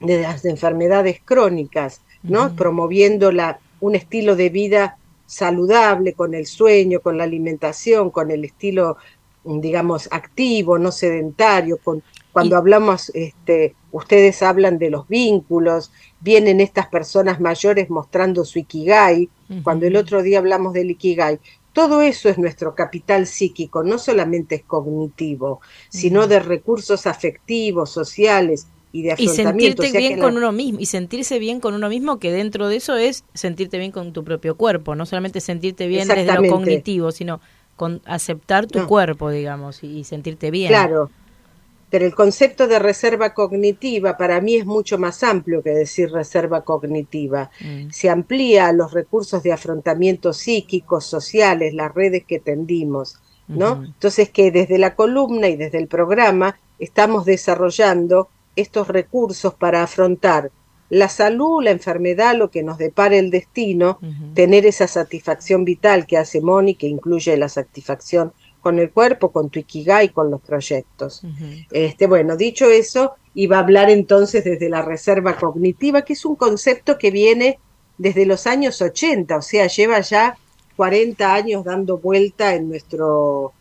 de 0.00 0.22
las 0.22 0.44
enfermedades 0.44 1.20
crónicas, 1.24 2.00
¿no? 2.28 2.54
Promoviendo 2.54 3.32
la, 3.32 3.58
un 3.80 3.94
estilo 3.94 4.36
de 4.36 4.48
vida 4.48 4.98
saludable 5.26 6.12
con 6.12 6.34
el 6.34 6.46
sueño, 6.46 7.00
con 7.00 7.18
la 7.18 7.24
alimentación, 7.24 8.10
con 8.10 8.30
el 8.30 8.44
estilo, 8.44 8.96
digamos, 9.44 10.08
activo, 10.10 10.78
no 10.78 10.92
sedentario, 10.92 11.78
con, 11.82 12.02
cuando 12.32 12.56
hablamos, 12.56 13.10
este, 13.14 13.74
ustedes 13.92 14.42
hablan 14.42 14.78
de 14.78 14.90
los 14.90 15.08
vínculos, 15.08 15.90
vienen 16.20 16.60
estas 16.60 16.86
personas 16.86 17.40
mayores 17.40 17.88
mostrando 17.90 18.44
su 18.44 18.58
ikigai, 18.58 19.28
cuando 19.62 19.86
el 19.86 19.96
otro 19.96 20.22
día 20.22 20.38
hablamos 20.38 20.72
del 20.72 20.90
ikigai, 20.90 21.40
todo 21.72 22.00
eso 22.00 22.28
es 22.28 22.38
nuestro 22.38 22.74
capital 22.74 23.26
psíquico, 23.26 23.82
no 23.82 23.98
solamente 23.98 24.54
es 24.54 24.64
cognitivo, 24.64 25.60
sino 25.90 26.26
de 26.26 26.40
recursos 26.40 27.06
afectivos, 27.06 27.90
sociales, 27.90 28.66
y 28.96 29.02
de 29.02 29.12
afrontamiento. 29.12 29.82
Y 29.82 29.88
sentirte 29.88 29.98
bien 29.98 30.18
con 30.18 30.36
uno 30.36 30.52
mismo, 30.52 30.80
y 30.80 30.86
sentirse 30.86 31.38
bien 31.38 31.60
con 31.60 31.74
uno 31.74 31.88
mismo, 31.90 32.18
que 32.18 32.32
dentro 32.32 32.68
de 32.68 32.76
eso 32.76 32.96
es 32.96 33.24
sentirte 33.34 33.78
bien 33.78 33.92
con 33.92 34.12
tu 34.14 34.24
propio 34.24 34.56
cuerpo, 34.56 34.94
no 34.94 35.04
solamente 35.04 35.40
sentirte 35.40 35.86
bien 35.86 36.08
desde 36.08 36.32
lo 36.34 36.48
cognitivo, 36.48 37.12
sino 37.12 37.40
con 37.76 38.00
aceptar 38.06 38.66
tu 38.66 38.86
cuerpo, 38.86 39.30
digamos, 39.30 39.84
y, 39.84 40.04
sentirte 40.04 40.50
bien. 40.50 40.68
Claro, 40.68 41.10
pero 41.90 42.06
el 42.06 42.14
concepto 42.14 42.66
de 42.66 42.78
reserva 42.78 43.34
cognitiva 43.34 44.16
para 44.16 44.40
mí 44.40 44.56
es 44.56 44.64
mucho 44.64 44.96
más 44.96 45.22
amplio 45.22 45.62
que 45.62 45.70
decir 45.70 46.10
reserva 46.10 46.62
cognitiva. 46.62 47.50
Mm. 47.60 47.90
Se 47.90 48.08
amplía 48.08 48.68
a 48.68 48.72
los 48.72 48.92
recursos 48.92 49.42
de 49.42 49.52
afrontamiento 49.52 50.32
psíquicos, 50.32 51.04
sociales, 51.04 51.74
las 51.74 51.94
redes 51.94 52.24
que 52.26 52.40
tendimos, 52.40 53.18
¿no? 53.46 53.84
Entonces 53.84 54.30
que 54.30 54.50
desde 54.50 54.78
la 54.78 54.96
columna 54.96 55.48
y 55.48 55.56
desde 55.56 55.78
el 55.78 55.86
programa 55.86 56.58
estamos 56.78 57.24
desarrollando 57.24 58.28
estos 58.56 58.88
recursos 58.88 59.54
para 59.54 59.82
afrontar 59.82 60.50
la 60.88 61.08
salud, 61.08 61.62
la 61.62 61.70
enfermedad, 61.70 62.36
lo 62.36 62.50
que 62.50 62.62
nos 62.62 62.78
depara 62.78 63.16
el 63.16 63.30
destino, 63.30 63.98
tener 64.34 64.66
esa 64.66 64.86
satisfacción 64.86 65.64
vital 65.64 66.06
que 66.06 66.16
hace 66.16 66.40
Moni, 66.40 66.74
que 66.74 66.86
incluye 66.86 67.36
la 67.36 67.48
satisfacción 67.48 68.32
con 68.60 68.78
el 68.78 68.90
cuerpo, 68.90 69.30
con 69.30 69.50
tu 69.50 69.58
ikigai, 69.58 70.10
con 70.10 70.30
los 70.30 70.40
proyectos. 70.40 71.22
este, 71.70 72.06
bueno, 72.06 72.36
dicho 72.36 72.70
eso, 72.70 73.14
iba 73.34 73.56
a 73.56 73.60
hablar 73.60 73.90
entonces 73.90 74.44
desde 74.44 74.68
la 74.68 74.82
reserva 74.82 75.36
cognitiva, 75.36 76.02
que 76.02 76.14
es 76.14 76.24
un 76.24 76.36
concepto 76.36 76.98
que 76.98 77.10
viene 77.10 77.58
desde 77.98 78.26
los 78.26 78.46
años 78.46 78.80
80, 78.80 79.36
o 79.36 79.42
sea, 79.42 79.66
lleva 79.68 80.00
ya 80.00 80.36
40 80.76 81.34
años 81.34 81.64
dando 81.64 81.98
vuelta 81.98 82.54
en 82.54 82.68
nuestro 82.68 83.52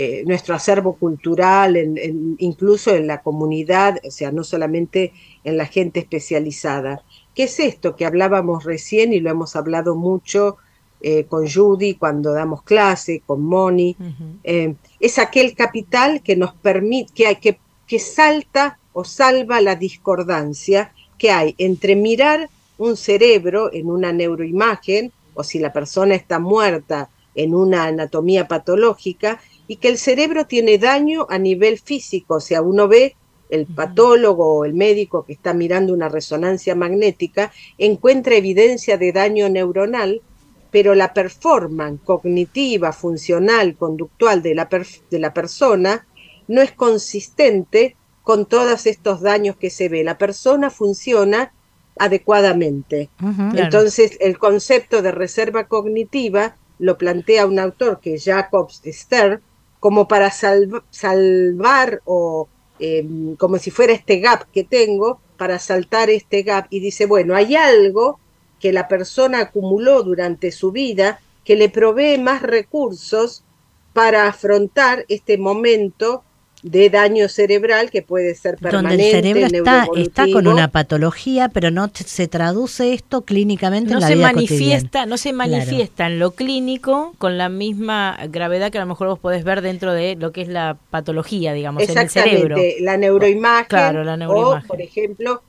eh, 0.00 0.22
nuestro 0.24 0.54
acervo 0.54 0.94
cultural, 0.94 1.74
en, 1.76 2.36
incluso 2.38 2.94
en 2.94 3.08
la 3.08 3.20
comunidad, 3.20 3.98
o 4.06 4.12
sea, 4.12 4.30
no 4.30 4.44
solamente 4.44 5.12
en 5.42 5.56
la 5.56 5.66
gente 5.66 5.98
especializada. 5.98 7.02
¿Qué 7.34 7.42
es 7.42 7.58
esto 7.58 7.96
que 7.96 8.06
hablábamos 8.06 8.62
recién 8.62 9.12
y 9.12 9.18
lo 9.18 9.28
hemos 9.28 9.56
hablado 9.56 9.96
mucho 9.96 10.56
eh, 11.00 11.24
con 11.24 11.50
Judy 11.50 11.94
cuando 11.94 12.32
damos 12.32 12.62
clase, 12.62 13.24
con 13.26 13.42
Moni? 13.42 13.96
Eh, 14.44 14.76
es 15.00 15.18
aquel 15.18 15.56
capital 15.56 16.22
que 16.22 16.36
nos 16.36 16.54
permite, 16.54 17.12
que, 17.12 17.26
hay, 17.26 17.36
que, 17.36 17.58
que 17.88 17.98
salta 17.98 18.78
o 18.92 19.02
salva 19.02 19.60
la 19.60 19.74
discordancia 19.74 20.92
que 21.18 21.32
hay 21.32 21.56
entre 21.58 21.96
mirar 21.96 22.48
un 22.76 22.96
cerebro 22.96 23.72
en 23.72 23.90
una 23.90 24.12
neuroimagen, 24.12 25.10
o 25.34 25.42
si 25.42 25.58
la 25.58 25.72
persona 25.72 26.14
está 26.14 26.38
muerta 26.38 27.10
en 27.34 27.52
una 27.52 27.86
anatomía 27.86 28.46
patológica, 28.46 29.40
y 29.68 29.76
que 29.76 29.88
el 29.88 29.98
cerebro 29.98 30.46
tiene 30.46 30.78
daño 30.78 31.26
a 31.28 31.38
nivel 31.38 31.78
físico, 31.78 32.36
o 32.36 32.40
sea, 32.40 32.62
uno 32.62 32.88
ve 32.88 33.14
el 33.50 33.66
patólogo 33.66 34.58
o 34.58 34.64
el 34.64 34.74
médico 34.74 35.24
que 35.24 35.32
está 35.32 35.54
mirando 35.54 35.92
una 35.92 36.08
resonancia 36.08 36.74
magnética, 36.74 37.52
encuentra 37.78 38.34
evidencia 38.34 38.98
de 38.98 39.12
daño 39.12 39.48
neuronal, 39.48 40.22
pero 40.70 40.94
la 40.94 41.14
performance 41.14 42.00
cognitiva, 42.04 42.92
funcional, 42.92 43.76
conductual 43.76 44.42
de 44.42 44.54
la, 44.54 44.68
de 45.10 45.18
la 45.18 45.32
persona 45.32 46.06
no 46.46 46.60
es 46.60 46.72
consistente 46.72 47.96
con 48.22 48.44
todos 48.44 48.86
estos 48.86 49.22
daños 49.22 49.56
que 49.56 49.70
se 49.70 49.88
ve. 49.88 50.04
La 50.04 50.18
persona 50.18 50.68
funciona 50.68 51.52
adecuadamente. 51.98 53.08
Entonces, 53.54 54.16
el 54.20 54.38
concepto 54.38 55.00
de 55.02 55.10
reserva 55.10 55.64
cognitiva 55.64 56.56
lo 56.78 56.98
plantea 56.98 57.46
un 57.46 57.58
autor 57.58 58.00
que 58.00 58.14
es 58.14 58.24
Jacobs 58.24 58.82
Stern, 58.84 59.40
como 59.80 60.08
para 60.08 60.30
salvar 60.30 62.02
o 62.04 62.48
em, 62.78 63.36
como 63.36 63.58
si 63.58 63.70
fuera 63.70 63.92
este 63.92 64.18
gap 64.20 64.46
que 64.52 64.64
tengo, 64.64 65.20
para 65.36 65.58
saltar 65.58 66.10
este 66.10 66.42
gap. 66.42 66.66
Y 66.70 66.80
dice, 66.80 67.06
bueno, 67.06 67.34
hay 67.34 67.56
algo 67.56 68.18
que 68.60 68.72
la 68.72 68.88
persona 68.88 69.40
acumuló 69.40 70.02
durante 70.02 70.50
su 70.50 70.72
vida 70.72 71.20
que 71.44 71.56
le 71.56 71.68
provee 71.68 72.18
más 72.18 72.42
recursos 72.42 73.44
para 73.92 74.26
afrontar 74.26 75.04
este 75.08 75.38
momento 75.38 76.22
de 76.62 76.90
daño 76.90 77.28
cerebral 77.28 77.90
que 77.90 78.02
puede 78.02 78.34
ser 78.34 78.56
permanente. 78.56 79.04
Donde 79.04 79.30
el 79.30 79.50
cerebro 79.50 79.94
está, 79.96 80.26
con 80.32 80.46
una 80.46 80.68
patología, 80.68 81.48
pero 81.48 81.70
no 81.70 81.90
se 81.92 82.26
traduce 82.26 82.92
esto 82.92 83.22
clínicamente 83.22 83.92
en 83.92 84.00
la 84.00 84.08
se 84.08 84.14
vida 84.16 84.32
manifiesta, 84.32 85.06
No 85.06 85.16
se 85.18 85.32
manifiesta 85.32 86.06
en 86.06 86.18
lo 86.18 86.32
clínico 86.32 87.14
con 87.18 87.38
la 87.38 87.48
misma 87.48 88.18
gravedad 88.28 88.72
que 88.72 88.78
a 88.78 88.80
lo 88.80 88.88
mejor 88.88 89.08
vos 89.08 89.18
podés 89.18 89.44
ver 89.44 89.62
dentro 89.62 89.92
de 89.92 90.16
lo 90.16 90.32
que 90.32 90.42
es 90.42 90.48
la 90.48 90.76
patología, 90.90 91.52
digamos, 91.52 91.88
en 91.88 91.96
el 91.96 92.10
cerebro. 92.10 92.56
la 92.80 92.96
neuroimagen. 92.96 93.68
Claro, 93.68 94.04
la 94.04 94.16
neuroimagen. 94.16 94.64
O, 94.64 94.68
por 94.68 94.80
ejemplo, 94.80 95.42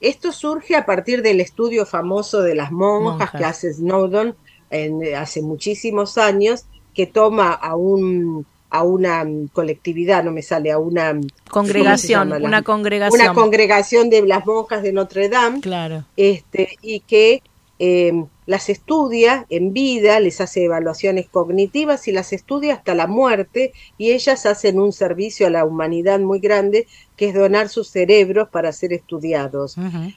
esto 0.00 0.32
surge 0.32 0.76
a 0.76 0.86
partir 0.86 1.22
del 1.22 1.40
estudio 1.40 1.86
famoso 1.86 2.42
de 2.42 2.54
las 2.54 2.72
monjas, 2.72 3.30
que 3.30 3.44
hace 3.44 3.72
Snowden 3.72 4.34
en, 4.70 5.14
hace 5.14 5.42
muchísimos 5.42 6.18
años, 6.18 6.64
que 6.94 7.06
toma 7.06 7.52
a 7.52 7.76
un 7.76 8.46
a 8.74 8.82
una 8.82 9.24
mm, 9.24 9.50
colectividad, 9.52 10.24
no 10.24 10.32
me 10.32 10.42
sale, 10.42 10.72
a 10.72 10.78
una 10.78 11.14
mm, 11.14 11.28
congregación, 11.48 12.32
una 12.32 12.62
congregación. 12.62 13.20
Una 13.20 13.32
congregación 13.32 14.10
de 14.10 14.22
las 14.22 14.44
monjas 14.44 14.82
de 14.82 14.92
Notre 14.92 15.28
Dame. 15.28 15.60
Claro. 15.60 16.04
Este, 16.16 16.76
y 16.82 16.98
que 16.98 17.40
em, 17.78 18.26
las 18.46 18.68
estudia 18.68 19.46
en 19.48 19.72
vida, 19.72 20.18
les 20.18 20.40
hace 20.40 20.64
evaluaciones 20.64 21.28
cognitivas 21.28 22.08
y 22.08 22.12
las 22.12 22.32
estudia 22.32 22.74
hasta 22.74 22.96
la 22.96 23.06
muerte 23.06 23.72
y 23.96 24.10
ellas 24.10 24.44
hacen 24.44 24.80
un 24.80 24.92
servicio 24.92 25.46
a 25.46 25.50
la 25.50 25.64
humanidad 25.64 26.18
muy 26.18 26.40
grande 26.40 26.88
que 27.16 27.28
es 27.28 27.34
donar 27.34 27.68
sus 27.68 27.88
cerebros 27.88 28.48
para 28.48 28.72
ser 28.72 28.92
estudiados. 28.92 29.76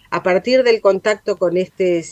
A 0.10 0.24
partir 0.24 0.64
del 0.64 0.82
contacto 0.82 1.38
con 1.38 1.58
este 1.58 2.03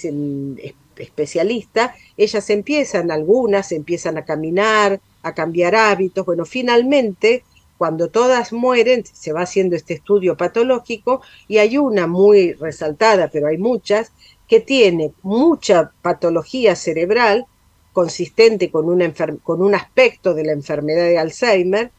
especialista, 0.97 1.95
ellas 2.17 2.49
empiezan, 2.51 3.09
algunas 3.09 3.71
empiezan 3.71 4.19
a 4.19 4.25
caminar, 4.25 5.01
a 5.25 5.33
cambiar 5.33 5.75
hábitos. 5.75 6.25
Bueno, 6.25 6.45
finalmente, 6.45 7.43
cuando 7.77 8.09
todas 8.09 8.53
mueren, 8.53 9.03
se 9.05 9.33
va 9.33 9.41
haciendo 9.41 9.75
este 9.75 9.93
estudio 9.95 10.37
patológico 10.37 11.21
y 11.47 11.57
hay 11.59 11.77
una 11.77 12.07
muy 12.07 12.53
resaltada, 12.53 13.29
pero 13.29 13.47
hay 13.47 13.57
muchas, 13.57 14.13
que 14.47 14.59
tiene 14.61 15.13
mucha 15.23 15.91
patología 16.01 16.75
cerebral 16.75 17.47
consistente 17.91 18.69
con, 18.71 18.87
una 18.89 19.05
enfer- 19.05 19.41
con 19.41 19.61
un 19.61 19.73
aspecto 19.75 20.33
de 20.33 20.43
la 20.45 20.53
enfermedad 20.53 21.05
de 21.05 21.17
Alzheimer 21.17 21.91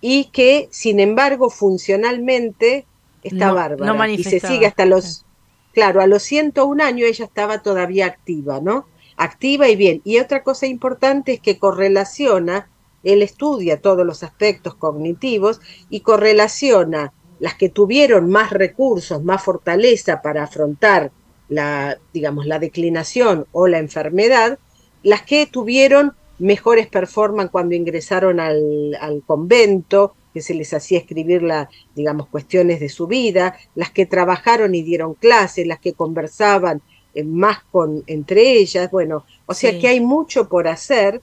y 0.00 0.30
que, 0.32 0.68
sin 0.72 1.00
embargo, 1.00 1.50
funcionalmente 1.50 2.88
está 3.22 3.48
No- 3.48 3.54
bárbara 3.54 3.86
no 3.86 4.06
y 4.14 4.24
se 4.24 4.40
sigue 4.40 4.66
hasta 4.66 4.86
los, 4.86 5.26
claro, 5.72 6.00
a 6.00 6.06
los 6.06 6.22
101 6.22 6.80
años 6.80 7.08
ella 7.08 7.24
estaba 7.26 7.62
todavía 7.62 8.06
activa, 8.06 8.60
¿no? 8.60 8.86
Activa 9.16 9.68
y 9.68 9.76
bien. 9.76 10.00
Y 10.04 10.18
otra 10.18 10.42
cosa 10.42 10.66
importante 10.66 11.34
es 11.34 11.40
que 11.40 11.58
correlaciona, 11.58 12.68
él 13.02 13.22
estudia 13.22 13.80
todos 13.80 14.06
los 14.06 14.22
aspectos 14.22 14.74
cognitivos 14.74 15.60
y 15.90 16.00
correlaciona 16.00 17.12
las 17.38 17.54
que 17.54 17.68
tuvieron 17.68 18.30
más 18.30 18.50
recursos, 18.50 19.22
más 19.22 19.42
fortaleza 19.42 20.22
para 20.22 20.44
afrontar 20.44 21.12
la, 21.48 21.98
digamos, 22.12 22.46
la 22.46 22.58
declinación 22.58 23.46
o 23.52 23.68
la 23.68 23.78
enfermedad, 23.78 24.58
las 25.02 25.22
que 25.22 25.46
tuvieron 25.46 26.14
mejores 26.38 26.86
performance 26.86 27.50
cuando 27.50 27.74
ingresaron 27.74 28.40
al, 28.40 28.96
al 29.00 29.22
convento, 29.26 30.14
que 30.32 30.42
se 30.42 30.54
les 30.54 30.74
hacía 30.74 30.98
escribir 30.98 31.42
la, 31.42 31.68
digamos, 31.94 32.26
cuestiones 32.26 32.80
de 32.80 32.88
su 32.88 33.06
vida, 33.06 33.56
las 33.76 33.90
que 33.90 34.04
trabajaron 34.04 34.74
y 34.74 34.82
dieron 34.82 35.14
clases, 35.14 35.66
las 35.66 35.78
que 35.78 35.92
conversaban 35.92 36.82
más 37.22 37.58
con 37.70 38.02
entre 38.06 38.52
ellas, 38.58 38.90
bueno, 38.90 39.24
o 39.46 39.54
sea 39.54 39.70
Sí. 39.72 39.78
que 39.80 39.88
hay 39.88 40.00
mucho 40.00 40.48
por 40.48 40.66
hacer 40.66 41.20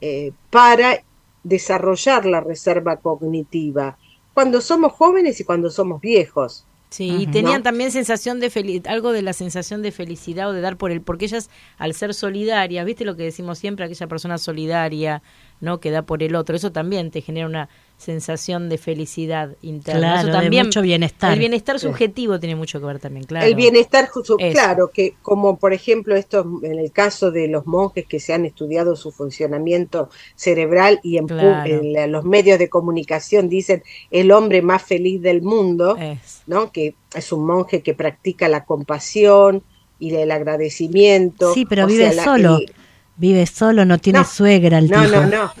eh, 0.00 0.32
para 0.50 1.02
desarrollar 1.44 2.26
la 2.26 2.40
reserva 2.40 2.96
cognitiva 2.96 3.96
cuando 4.34 4.60
somos 4.60 4.92
jóvenes 4.92 5.38
y 5.40 5.44
cuando 5.44 5.70
somos 5.70 6.00
viejos. 6.00 6.64
Sí, 6.90 7.08
y 7.20 7.26
tenían 7.28 7.58
¿no? 7.58 7.62
también 7.62 7.92
sensación 7.92 8.40
de 8.40 8.50
feli- 8.50 8.84
algo 8.88 9.12
de 9.12 9.22
la 9.22 9.32
sensación 9.32 9.80
de 9.80 9.92
felicidad 9.92 10.48
o 10.50 10.52
de 10.52 10.60
dar 10.60 10.76
por 10.76 10.90
el, 10.90 11.00
porque 11.02 11.26
ellas 11.26 11.48
al 11.78 11.94
ser 11.94 12.14
solidarias, 12.14 12.84
viste 12.84 13.04
lo 13.04 13.14
que 13.14 13.22
decimos 13.22 13.60
siempre, 13.60 13.84
aquella 13.84 14.08
persona 14.08 14.38
solidaria, 14.38 15.22
¿no? 15.60 15.78
Que 15.80 15.90
da 15.90 16.02
por 16.02 16.22
el 16.22 16.34
otro, 16.34 16.56
eso 16.56 16.72
también 16.72 17.10
te 17.10 17.20
genera 17.20 17.46
una 17.46 17.68
sensación 17.98 18.70
de 18.70 18.78
felicidad 18.78 19.56
interna. 19.60 20.00
Claro, 20.00 20.18
eso 20.20 20.26
de 20.28 20.32
también, 20.32 20.66
mucho 20.66 20.80
bienestar. 20.80 21.34
El 21.34 21.38
bienestar 21.38 21.78
Sí. 21.78 21.86
subjetivo 21.86 22.40
tiene 22.40 22.56
mucho 22.56 22.80
que 22.80 22.86
ver 22.86 22.98
también, 22.98 23.26
claro. 23.26 23.44
El 23.46 23.54
bienestar, 23.54 24.08
justo, 24.08 24.36
Eso. 24.38 24.52
claro, 24.54 24.88
que 24.88 25.14
como 25.20 25.58
por 25.58 25.74
ejemplo 25.74 26.16
esto 26.16 26.46
en 26.62 26.78
el 26.78 26.90
caso 26.92 27.30
de 27.30 27.46
los 27.48 27.66
monjes 27.66 28.06
que 28.06 28.18
se 28.18 28.32
han 28.32 28.46
estudiado 28.46 28.96
su 28.96 29.12
funcionamiento 29.12 30.08
cerebral 30.34 30.98
y 31.02 31.18
en, 31.18 31.24
pu- 31.26 31.38
Claro. 31.40 31.70
en 31.70 31.92
la- 31.92 32.06
los 32.06 32.24
medios 32.24 32.58
de 32.58 32.70
comunicación 32.70 33.50
dicen 33.50 33.82
el 34.10 34.32
hombre 34.32 34.62
más 34.62 34.82
feliz 34.82 35.20
del 35.20 35.42
mundo, 35.42 35.98
¿no? 36.46 36.72
Que 36.72 36.94
es 37.14 37.32
un 37.32 37.44
monje 37.46 37.82
que 37.82 37.92
practica 37.92 38.48
la 38.48 38.64
compasión 38.64 39.62
y 39.98 40.14
el 40.14 40.30
agradecimiento. 40.30 41.52
Sí, 41.52 41.66
pero 41.66 41.84
o 41.84 41.86
vive 41.86 42.04
sea, 42.06 42.12
la- 42.14 42.24
solo. 42.24 42.56
el- 42.58 42.72
Vive 43.20 43.44
solo, 43.46 43.84
no 43.84 43.98
tiene 43.98 44.20
No, 44.20 44.24
suegra 44.24 44.78
el 44.78 44.88
no, 44.88 45.02
tipo. 45.04 45.16
no, 45.20 45.26
no. 45.26 45.52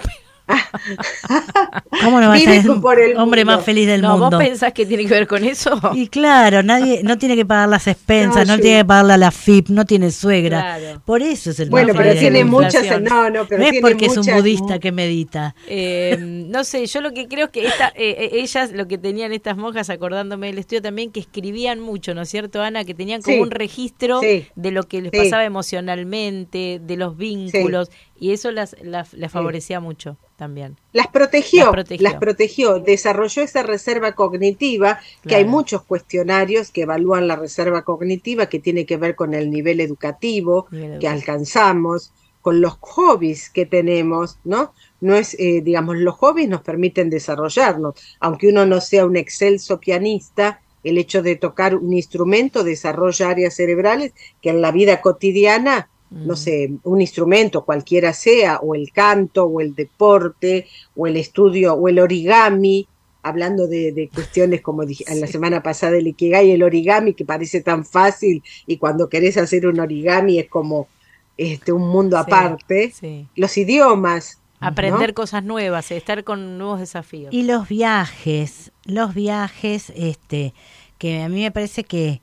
¿Cómo 2.02 2.20
no 2.20 2.28
va 2.28 2.34
a 2.34 2.38
ser 2.38 2.48
el 2.66 2.80
por 2.80 2.98
el 3.00 3.16
hombre 3.16 3.44
mundo. 3.44 3.56
más 3.56 3.64
feliz 3.64 3.86
del 3.86 4.00
no, 4.02 4.16
mundo? 4.18 4.36
¿vos 4.36 4.44
pensás 4.44 4.72
que 4.72 4.86
tiene 4.86 5.04
que 5.06 5.14
ver 5.14 5.26
con 5.26 5.44
eso? 5.44 5.78
Y 5.94 6.08
claro, 6.08 6.62
nadie 6.62 7.02
no 7.02 7.18
tiene 7.18 7.36
que 7.36 7.44
pagar 7.44 7.68
las 7.68 7.86
expensas, 7.86 8.46
No, 8.46 8.52
no, 8.54 8.56
sí. 8.56 8.62
tiene 8.62 8.78
que 8.80 8.84
pagarle 8.84 9.12
a 9.14 9.16
la 9.18 9.30
FIP, 9.30 9.68
no 9.68 9.84
tiene 9.84 10.10
suegra. 10.10 10.60
Claro. 10.78 11.02
Por 11.04 11.22
eso 11.22 11.50
es 11.50 11.60
el 11.60 11.70
Bueno, 11.70 11.88
más 11.88 11.96
pero 11.96 12.08
feliz 12.10 12.20
tiene 12.20 12.38
del 12.38 12.46
mundo. 12.46 12.66
muchas, 12.66 13.00
no, 13.02 13.30
no, 13.30 13.46
pero 13.46 13.58
no 13.60 13.64
es 13.66 13.70
tiene 13.72 13.80
porque 13.80 14.06
es 14.06 14.12
un 14.12 14.18
muchas- 14.18 14.36
budista 14.36 14.78
que 14.78 14.92
medita. 14.92 15.54
Eh, 15.68 16.16
no 16.20 16.64
sé, 16.64 16.86
yo 16.86 17.00
lo 17.00 17.12
que 17.12 17.28
creo 17.28 17.46
es 17.46 17.50
que 17.52 17.66
esta, 17.66 17.88
eh, 17.88 18.16
eh, 18.18 18.30
ellas, 18.34 18.72
lo 18.72 18.86
que 18.88 18.98
tenían 18.98 19.32
estas 19.32 19.56
monjas, 19.56 19.90
acordándome 19.90 20.48
del 20.48 20.58
estudio 20.58 20.82
también, 20.82 21.10
que 21.10 21.20
escribían 21.20 21.80
mucho, 21.80 22.14
¿no 22.14 22.22
es 22.22 22.28
cierto, 22.28 22.62
Ana? 22.62 22.84
Que 22.84 22.94
tenían 22.94 23.22
como 23.22 23.36
Sí, 23.36 23.42
un 23.42 23.50
registro 23.50 24.20
sí, 24.20 24.46
de 24.54 24.70
lo 24.70 24.84
que 24.84 25.02
les 25.02 25.10
sí. 25.12 25.18
pasaba 25.18 25.44
emocionalmente, 25.44 26.80
de 26.84 26.96
los 26.96 27.16
vínculos, 27.16 27.90
y 28.20 28.32
eso 28.32 28.52
las, 28.52 28.76
las, 28.82 29.14
las 29.14 29.32
favorecía 29.32 29.80
mucho 29.80 30.16
también. 30.36 30.76
Las 30.92 31.08
protegió, 31.08 31.64
Las 31.64 31.72
protegió. 31.72 32.04
las 32.04 32.14
protegió, 32.16 32.78
desarrolló 32.78 33.42
esa 33.42 33.62
reserva 33.62 34.12
cognitiva, 34.12 35.00
que 35.26 35.34
hay 35.36 35.46
muchos 35.46 35.82
cuestionarios 35.82 36.70
que 36.70 36.82
evalúan 36.82 37.26
la 37.26 37.36
reserva 37.36 37.82
cognitiva, 37.82 38.46
que 38.46 38.58
tiene 38.60 38.84
que 38.84 38.98
ver 38.98 39.16
con 39.16 39.34
el 39.34 39.50
nivel 39.50 39.80
educativo 39.80 40.68
que 41.00 41.08
alcanzamos, 41.08 42.12
con 42.42 42.60
los 42.60 42.74
hobbies 42.80 43.50
que 43.50 43.66
tenemos, 43.66 44.38
¿no? 44.44 44.72
No 45.00 45.14
es, 45.16 45.34
eh, 45.38 45.62
digamos, 45.62 45.96
los 45.96 46.14
hobbies 46.16 46.48
nos 46.48 46.60
permiten 46.62 47.10
desarrollarnos, 47.10 47.94
aunque 48.20 48.48
uno 48.48 48.66
no 48.66 48.80
sea 48.80 49.06
un 49.06 49.16
excelso 49.16 49.80
pianista, 49.80 50.60
el 50.82 50.98
hecho 50.98 51.22
de 51.22 51.36
tocar 51.36 51.74
un 51.76 51.92
instrumento 51.92 52.64
desarrolla 52.64 53.28
áreas 53.30 53.54
cerebrales 53.54 54.12
que 54.40 54.50
en 54.50 54.62
la 54.62 54.72
vida 54.72 55.00
cotidiana 55.00 55.88
no 56.10 56.34
sé, 56.34 56.72
un 56.82 57.00
instrumento 57.00 57.64
cualquiera 57.64 58.12
sea, 58.12 58.58
o 58.58 58.74
el 58.74 58.90
canto, 58.92 59.44
o 59.44 59.60
el 59.60 59.74
deporte, 59.74 60.66
o 60.96 61.06
el 61.06 61.16
estudio, 61.16 61.74
o 61.74 61.88
el 61.88 62.00
origami, 62.00 62.88
hablando 63.22 63.66
de, 63.66 63.92
de 63.92 64.08
cuestiones 64.08 64.60
como 64.60 64.84
dije 64.86 65.04
en 65.06 65.20
la 65.20 65.26
semana 65.26 65.62
pasada 65.62 65.96
el 65.96 66.06
Ikigai, 66.06 66.50
el 66.50 66.62
origami 66.62 67.14
que 67.14 67.24
parece 67.24 67.60
tan 67.60 67.84
fácil 67.84 68.42
y 68.66 68.78
cuando 68.78 69.08
querés 69.08 69.36
hacer 69.36 69.66
un 69.66 69.78
origami 69.78 70.38
es 70.38 70.48
como 70.48 70.88
este 71.36 71.72
un 71.72 71.88
mundo 71.88 72.16
Sí, 72.16 72.22
aparte. 72.26 72.92
sí. 72.92 73.26
Los 73.36 73.56
idiomas. 73.56 74.38
Aprender 74.58 75.10
¿no? 75.10 75.14
cosas 75.14 75.42
nuevas, 75.42 75.90
estar 75.90 76.22
con 76.22 76.58
nuevos 76.58 76.80
desafíos. 76.80 77.32
Y 77.32 77.44
los 77.44 77.66
viajes, 77.66 78.72
los 78.84 79.14
viajes, 79.14 79.90
este, 79.96 80.52
que 80.98 81.22
a 81.22 81.30
mí 81.30 81.40
me 81.40 81.50
parece 81.50 81.84
que, 81.84 82.20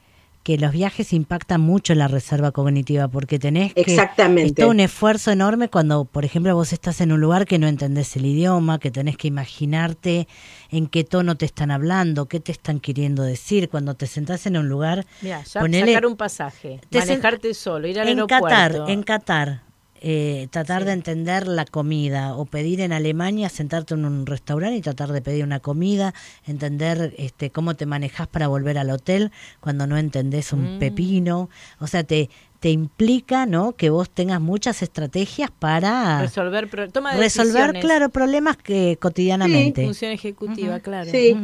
que 0.48 0.58
los 0.58 0.72
viajes 0.72 1.12
impactan 1.12 1.60
mucho 1.60 1.94
la 1.94 2.08
reserva 2.08 2.54
cognitiva, 2.54 3.10
porque 3.10 3.38
tenés 3.38 3.74
que... 3.74 3.82
Exactamente. 3.82 4.46
Es 4.46 4.56
todo 4.56 4.70
un 4.70 4.80
esfuerzo 4.80 5.30
enorme 5.30 5.68
cuando, 5.68 6.06
por 6.06 6.24
ejemplo, 6.24 6.56
vos 6.56 6.72
estás 6.72 7.02
en 7.02 7.12
un 7.12 7.20
lugar 7.20 7.46
que 7.46 7.60
no 7.60 7.68
entendés 7.68 8.16
el 8.16 8.26
idioma, 8.26 8.80
que 8.80 8.90
tenés 8.90 9.18
que 9.18 9.28
imaginarte 9.28 10.30
en 10.72 10.88
qué 10.88 11.04
tono 11.04 11.36
te 11.36 11.44
están 11.44 11.70
hablando, 11.70 12.28
qué 12.28 12.40
te 12.40 12.54
están 12.54 12.80
queriendo 12.80 13.24
decir. 13.24 13.68
Cuando 13.68 13.96
te 13.96 14.08
sentás 14.08 14.46
en 14.46 14.56
un 14.56 14.70
lugar... 14.70 15.06
Mira, 15.22 15.44
ya 15.44 15.60
ponele- 15.60 15.88
sacar 15.88 16.06
un 16.06 16.16
pasaje, 16.16 16.80
manejarte 16.94 17.54
solo, 17.54 17.86
ir 17.86 18.00
al 18.00 18.08
en 18.08 18.20
aeropuerto. 18.20 18.48
Qatar, 18.48 18.90
en 18.90 19.04
Qatar, 19.04 19.62
eh, 20.02 20.48
tratar 20.52 20.86
de 20.86 20.92
entender 20.94 21.48
la 21.48 21.66
comida 21.66 22.36
o 22.36 22.46
pedir 22.46 22.82
en 22.82 22.92
Alemania, 22.94 23.50
sentarte 23.50 23.94
en 23.94 24.06
un 24.06 24.26
restaurante 24.26 24.78
y 24.78 24.82
tratar 24.82 25.12
de 25.12 25.22
pedir 25.22 25.44
una 25.44 25.60
comida, 25.60 26.14
entender 26.46 27.14
este 27.18 27.50
cómo 27.52 27.76
te 27.76 27.86
manejas 27.86 28.28
para 28.28 28.48
volver 28.48 28.78
al 28.78 28.90
hotel 28.92 29.32
cuando 29.60 29.88
no 29.88 29.98
entendés 29.98 30.54
un 30.54 30.76
Mm. 30.76 30.80
pepino, 30.80 31.50
o 31.80 31.88
sea, 31.88 32.04
te 32.04 32.30
te 32.60 32.72
implica, 32.72 33.46
¿no? 33.46 33.74
Que 33.74 33.92
vos 33.92 34.10
tengas 34.10 34.42
muchas 34.42 34.82
estrategias 34.82 35.52
para 35.52 36.20
resolver, 36.22 36.68
pro- 36.68 36.90
toma 36.90 37.14
de 37.14 37.20
resolver, 37.20 37.54
decisiones. 37.54 37.82
claro, 37.86 38.10
problemas 38.10 38.58
que 38.58 38.98
cotidianamente. 39.00 39.86
Función 39.86 40.12
ejecutiva, 40.12 40.80
claro. 40.80 41.12
Sí. 41.12 41.38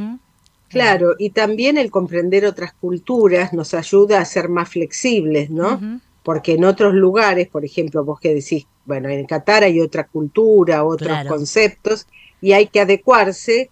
Claro, 0.69 1.13
y 1.19 1.29
también 1.29 1.77
el 1.77 1.91
comprender 1.91 2.45
otras 2.47 2.73
culturas 2.73 3.53
nos 3.53 3.75
ayuda 3.75 4.19
a 4.21 4.25
ser 4.25 4.49
más 4.49 4.69
flexibles, 4.69 5.51
¿no? 5.51 5.79
Porque 6.23 6.53
en 6.53 6.65
otros 6.65 6.93
lugares, 6.93 7.49
por 7.49 7.65
ejemplo, 7.65 8.05
vos 8.05 8.19
que 8.19 8.33
decís, 8.33 8.67
bueno, 8.85 9.09
en 9.09 9.25
Qatar 9.25 9.63
hay 9.63 9.79
otra 9.81 10.07
cultura, 10.07 10.85
otros 10.85 11.21
Claro. 11.21 11.25
conceptos, 11.25 12.07
y 12.41 12.53
hay 12.53 12.67
que 12.69 12.79
adecuarse. 12.81 13.71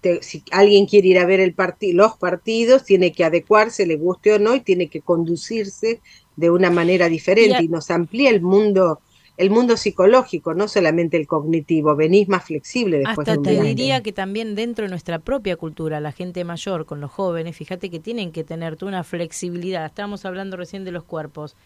Te- 0.00 0.22
si 0.22 0.44
alguien 0.50 0.86
quiere 0.86 1.08
ir 1.08 1.18
a 1.18 1.26
ver 1.26 1.40
el 1.40 1.54
los 1.94 2.16
partidos, 2.18 2.84
tiene 2.84 3.12
que 3.12 3.24
adecuarse, 3.24 3.86
le 3.86 3.96
guste 3.96 4.34
o 4.34 4.38
no, 4.38 4.54
y 4.54 4.62
tiene 4.62 4.88
que 4.88 5.02
conducirse 5.02 6.02
de 6.36 6.50
una 6.50 6.70
manera 6.70 7.08
diferente, 7.08 7.62
Y 7.62 7.64
y 7.64 7.68
nos 7.68 7.90
amplía 7.90 8.30
el 8.30 8.40
mundo, 8.42 9.02
el 9.36 9.50
mundo 9.50 9.76
psicológico, 9.76 10.54
no 10.54 10.68
solamente 10.68 11.16
el 11.16 11.26
cognitivo, 11.26 11.96
venís 11.96 12.28
más 12.28 12.44
flexible 12.44 12.98
después 12.98 13.18
Hasta 13.18 13.32
de 13.32 13.38
un 13.38 13.44
te 13.44 13.62
diría 13.62 14.02
que 14.02 14.12
también 14.12 14.54
dentro 14.54 14.84
de 14.84 14.90
nuestra 14.90 15.18
propia 15.18 15.56
cultura, 15.56 16.00
la 16.00 16.12
gente 16.12 16.44
mayor 16.44 16.84
con 16.84 17.00
los 17.00 17.10
jóvenes, 17.10 17.56
fíjate 17.56 17.90
que 17.90 18.00
tienen 18.00 18.32
que 18.32 18.44
tener 18.44 18.76
tú 18.76 18.86
una 18.86 19.04
flexibilidad. 19.04 19.86
Estábamos 19.86 20.24
hablando 20.24 20.56
recién 20.56 20.84
de 20.84 20.92
los 20.92 21.04
cuerpos. 21.04 21.56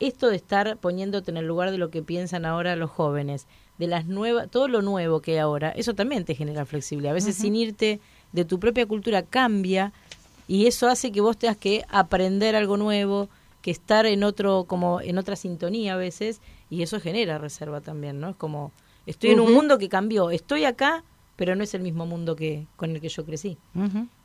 Esto 0.00 0.28
de 0.28 0.36
estar 0.36 0.76
poniéndote 0.76 1.30
en 1.30 1.36
el 1.36 1.46
lugar 1.46 1.70
de 1.70 1.78
lo 1.78 1.90
que 1.90 2.02
piensan 2.02 2.44
ahora 2.44 2.76
los 2.76 2.90
jóvenes, 2.90 3.46
de 3.78 3.86
las 3.86 4.06
nuevas, 4.06 4.50
todo 4.50 4.68
lo 4.68 4.82
nuevo 4.82 5.20
que 5.20 5.32
hay 5.32 5.38
ahora, 5.38 5.70
eso 5.70 5.94
también 5.94 6.24
te 6.24 6.34
genera 6.34 6.64
flexibilidad. 6.66 7.12
A 7.12 7.14
veces 7.14 7.36
sin 7.36 7.56
irte 7.56 8.00
de 8.32 8.44
tu 8.44 8.58
propia 8.58 8.86
cultura 8.86 9.22
cambia 9.22 9.92
y 10.46 10.66
eso 10.66 10.88
hace 10.88 11.10
que 11.10 11.20
vos 11.20 11.36
tengas 11.36 11.56
que 11.56 11.84
aprender 11.88 12.54
algo 12.54 12.76
nuevo, 12.76 13.28
que 13.62 13.70
estar 13.70 14.06
en 14.06 14.24
otro 14.24 14.64
como 14.64 15.00
en 15.00 15.16
otra 15.16 15.36
sintonía 15.36 15.94
a 15.94 15.96
veces 15.96 16.40
y 16.74 16.82
eso 16.82 17.00
genera 17.00 17.38
reserva 17.38 17.80
también, 17.80 18.20
¿no? 18.20 18.30
Es 18.30 18.36
como 18.36 18.72
estoy 19.06 19.30
en 19.30 19.40
un 19.40 19.52
mundo 19.52 19.78
que 19.78 19.88
cambió, 19.88 20.30
estoy 20.30 20.64
acá, 20.64 21.04
pero 21.36 21.56
no 21.56 21.64
es 21.64 21.74
el 21.74 21.82
mismo 21.82 22.06
mundo 22.06 22.36
que 22.36 22.66
con 22.76 22.90
el 22.92 23.00
que 23.00 23.08
yo 23.08 23.24
crecí. 23.24 23.58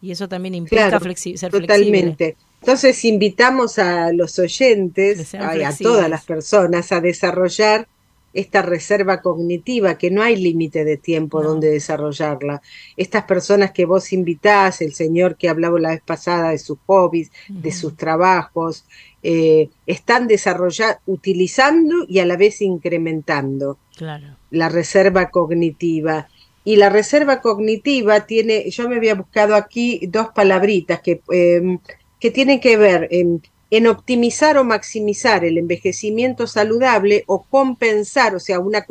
Y 0.02 0.12
eso 0.12 0.28
también 0.28 0.56
implica 0.56 0.90
Claro, 0.90 1.06
flexi- 1.06 1.38
ser 1.38 1.52
totalmente. 1.52 2.16
flexible. 2.36 2.38
Entonces 2.62 3.06
invitamos 3.06 3.80
a 3.80 4.12
los 4.14 4.38
oyentes, 4.40 5.34
a 5.34 5.52
flexibles. 5.52 5.78
todas 5.80 6.10
las 6.10 6.26
personas, 6.26 6.92
a 6.92 7.02
desarrollar 7.02 7.88
esta 8.34 8.62
reserva 8.62 9.22
cognitiva, 9.22 9.98
que 9.98 10.12
no 10.12 10.22
hay 10.22 10.36
límite 10.36 10.84
de 10.84 10.98
tiempo 10.98 11.42
donde 11.42 11.70
desarrollarla. 11.70 12.62
Estas 12.96 13.24
personas 13.24 13.72
que 13.72 13.86
vos 13.86 14.14
invitás, 14.14 14.82
el 14.82 14.94
señor 14.94 15.36
que 15.36 15.50
hablaba 15.50 15.80
la 15.80 15.90
vez 15.90 16.02
pasada 16.06 16.52
de 16.52 16.60
sus 16.60 16.78
hobbies, 16.86 17.32
de 17.48 17.72
sus 17.72 17.96
trabajos, 17.98 18.86
eh, 19.24 19.70
están 19.86 20.28
desarrollando, 20.28 21.00
utilizando 21.06 22.06
y 22.08 22.20
a 22.20 22.26
la 22.26 22.38
vez 22.38 22.62
incrementando 22.62 23.78
Claro. 23.98 24.38
la 24.52 24.70
reserva 24.70 25.30
cognitiva. 25.30 26.28
Y 26.64 26.76
la 26.76 26.90
reserva 26.90 27.42
cognitiva 27.42 28.26
tiene, 28.28 28.70
yo 28.70 28.88
me 28.88 28.98
había 28.98 29.16
buscado 29.16 29.56
aquí 29.56 30.02
dos 30.08 30.28
palabritas 30.36 31.02
que, 31.02 31.22
eh, 31.32 31.80
que 32.20 32.32
tienen 32.32 32.60
que 32.60 32.78
ver 32.78 33.08
en, 33.12 33.42
en 33.72 33.88
optimizar 33.88 34.58
o 34.58 34.64
maximizar 34.64 35.46
el 35.46 35.58
envejecimiento 35.58 36.48
saludable 36.48 37.24
o 37.28 37.44
compensar, 37.44 38.36
o 38.36 38.40
sea, 38.40 38.60
una 38.60 38.86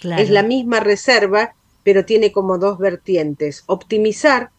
Claro. 0.00 0.22
es 0.22 0.30
la 0.30 0.42
misma 0.42 0.80
reserva, 0.80 1.54
pero 1.82 2.04
tiene 2.04 2.30
como 2.30 2.58
dos 2.58 2.78
vertientes. 2.78 3.64
Optimizar 3.66 4.50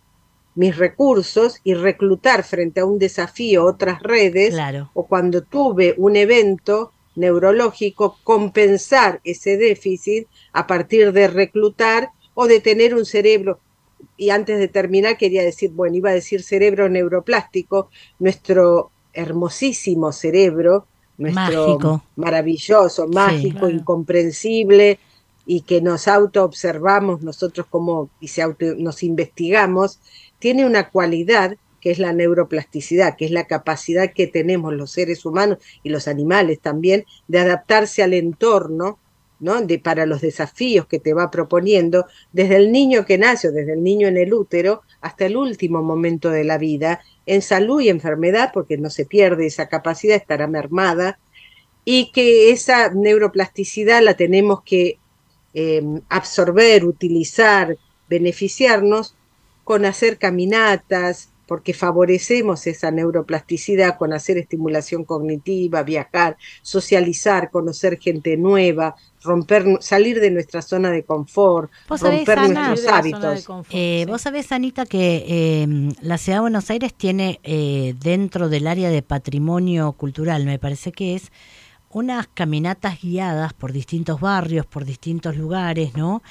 mis 0.56 0.76
recursos 0.78 1.60
y 1.64 1.74
reclutar 1.76 2.44
frente 2.44 2.82
a 2.82 2.86
un 2.86 3.00
desafío 3.00 3.64
otras 3.66 4.02
redes, 4.04 4.50
Claro. 4.54 4.90
o 4.94 5.08
cuando 5.08 5.42
tuve 5.44 5.96
un 5.98 6.18
evento 6.18 6.92
neurológico, 7.16 8.18
compensar 8.24 9.22
ese 9.24 9.58
déficit 9.58 10.28
a 10.54 10.68
partir 10.68 11.14
de 11.14 11.28
reclutar 11.28 12.10
o 12.34 12.48
de 12.48 12.60
tener 12.60 12.96
un 12.96 13.06
cerebro. 13.06 13.60
Y 14.18 14.30
antes 14.32 14.60
de 14.60 14.68
terminar, 14.68 15.18
quería 15.18 15.44
decir, 15.44 15.72
bueno, 15.72 15.96
iba 15.96 16.10
a 16.10 16.14
decir 16.14 16.42
cerebro 16.44 16.90
neuroplástico, 16.90 17.90
nuestro 18.20 18.91
hermosísimo 19.14 20.12
cerebro, 20.12 20.88
nuestro 21.18 21.68
Mágico. 21.68 22.04
maravilloso, 22.16 23.08
mágico, 23.08 23.70
incomprensible, 23.70 25.00
y 25.46 25.62
que 25.62 25.82
nos 25.82 26.08
autoobservamos 26.08 27.22
nosotros 27.24 27.66
como 27.70 28.10
y 28.20 28.28
se 28.30 28.42
auto- 28.42 28.76
nos 28.78 29.04
investigamos, 29.04 30.00
tiene 30.40 30.66
una 30.66 30.90
cualidad 30.90 31.58
que 31.80 31.92
es 31.92 31.98
la 32.00 32.14
neuroplasticidad, 32.14 33.16
que 33.18 33.26
es 33.26 33.32
la 33.32 33.48
capacidad 33.48 34.14
que 34.14 34.28
tenemos 34.28 34.74
los 34.74 34.92
seres 34.92 35.26
humanos 35.26 35.58
y 35.82 35.90
los 35.90 36.08
animales 36.08 36.60
también 36.60 37.06
de 37.28 37.40
adaptarse 37.40 38.04
al 38.04 38.14
entorno, 38.14 39.00
De, 39.42 39.80
para 39.80 40.06
los 40.06 40.22
desafíos 40.22 40.86
que 40.86 41.00
te 41.00 41.16
va 41.16 41.32
proponiendo, 41.32 42.06
desde 42.32 42.58
el 42.58 42.72
niño 42.72 43.08
que 43.08 43.18
nace, 43.18 43.48
o 43.48 43.52
desde 43.52 43.74
el 43.74 43.82
niño 43.82 44.08
en 44.08 44.18
el 44.18 44.36
útero, 44.36 44.84
hasta 45.02 45.26
el 45.26 45.36
último 45.36 45.82
momento 45.82 46.30
de 46.30 46.44
la 46.44 46.60
vida, 46.60 47.02
en 47.26 47.42
salud 47.42 47.82
y 47.82 47.90
enfermedad, 47.90 48.52
porque 48.54 48.78
no 48.78 48.92
se 48.92 49.06
pierde 49.06 49.48
esa 49.48 49.68
capacidad, 49.68 50.16
estará 50.16 50.46
mermada, 50.46 51.18
y 51.86 52.12
que 52.12 52.52
esa 52.52 52.92
neuroplasticidad 52.94 54.04
la 54.04 54.14
tenemos 54.14 54.62
que 54.62 55.00
eh, 55.56 55.82
absorber, 56.08 56.86
utilizar, 56.86 57.78
beneficiarnos 58.08 59.16
con 59.64 59.86
hacer 59.86 60.20
caminatas, 60.20 61.32
porque 61.48 61.74
favorecemos 61.74 62.66
esa 62.68 62.92
neuroplasticidad 62.92 63.98
con 63.98 64.14
hacer 64.14 64.38
estimulación 64.38 65.04
cognitiva, 65.04 65.84
viajar, 65.84 66.38
socializar, 66.62 67.52
conocer 67.52 68.00
gente 68.00 68.38
nueva, 68.38 68.96
romper, 69.24 69.66
salir 69.82 70.20
de 70.20 70.32
nuestra 70.32 70.62
zona 70.62 70.92
de 70.92 71.04
confort, 71.04 71.72
Vos 71.88 72.00
sabés, 72.00 72.20
romper 72.20 72.40
Ana, 72.40 72.68
nuestros 72.70 72.94
hábitos. 72.94 73.48
Eh, 73.70 74.06
Vos 74.08 74.22
sabés, 74.22 74.52
Anita, 74.52 74.86
que 74.86 75.26
eh, 75.28 75.94
la 76.02 76.18
ciudad 76.18 76.38
de 76.38 76.42
Buenos 76.42 76.70
Aires 76.70 76.94
tiene 76.94 77.40
eh, 77.44 77.96
dentro 78.02 78.50
del 78.50 78.68
área 78.68 78.90
de 78.90 79.02
patrimonio 79.02 79.92
cultural, 79.94 80.46
me 80.46 80.60
parece 80.60 80.92
que 80.92 81.16
es, 81.16 81.32
unas 81.94 82.28
caminatas 82.28 83.02
guiadas 83.02 83.54
por 83.54 83.72
distintos 83.72 84.20
barrios, 84.20 84.66
por 84.66 84.86
distintos 84.86 85.36
lugares, 85.38 85.96
¿no? 85.96 86.22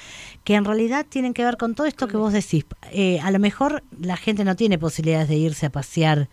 Que 0.43 0.55
en 0.55 0.65
realidad 0.65 1.05
tienen 1.07 1.33
que 1.33 1.43
ver 1.43 1.57
con 1.57 1.75
todo 1.75 1.87
esto 1.87 2.07
que 2.07 2.17
vos 2.17 2.33
decís. 2.33 2.65
Eh, 2.91 3.19
a 3.21 3.31
lo 3.31 3.39
mejor 3.39 3.83
la 3.99 4.17
gente 4.17 4.43
no 4.43 4.55
tiene 4.55 4.77
posibilidades 4.77 5.29
de 5.29 5.35
irse 5.35 5.67
a 5.67 5.69
pasear 5.69 6.29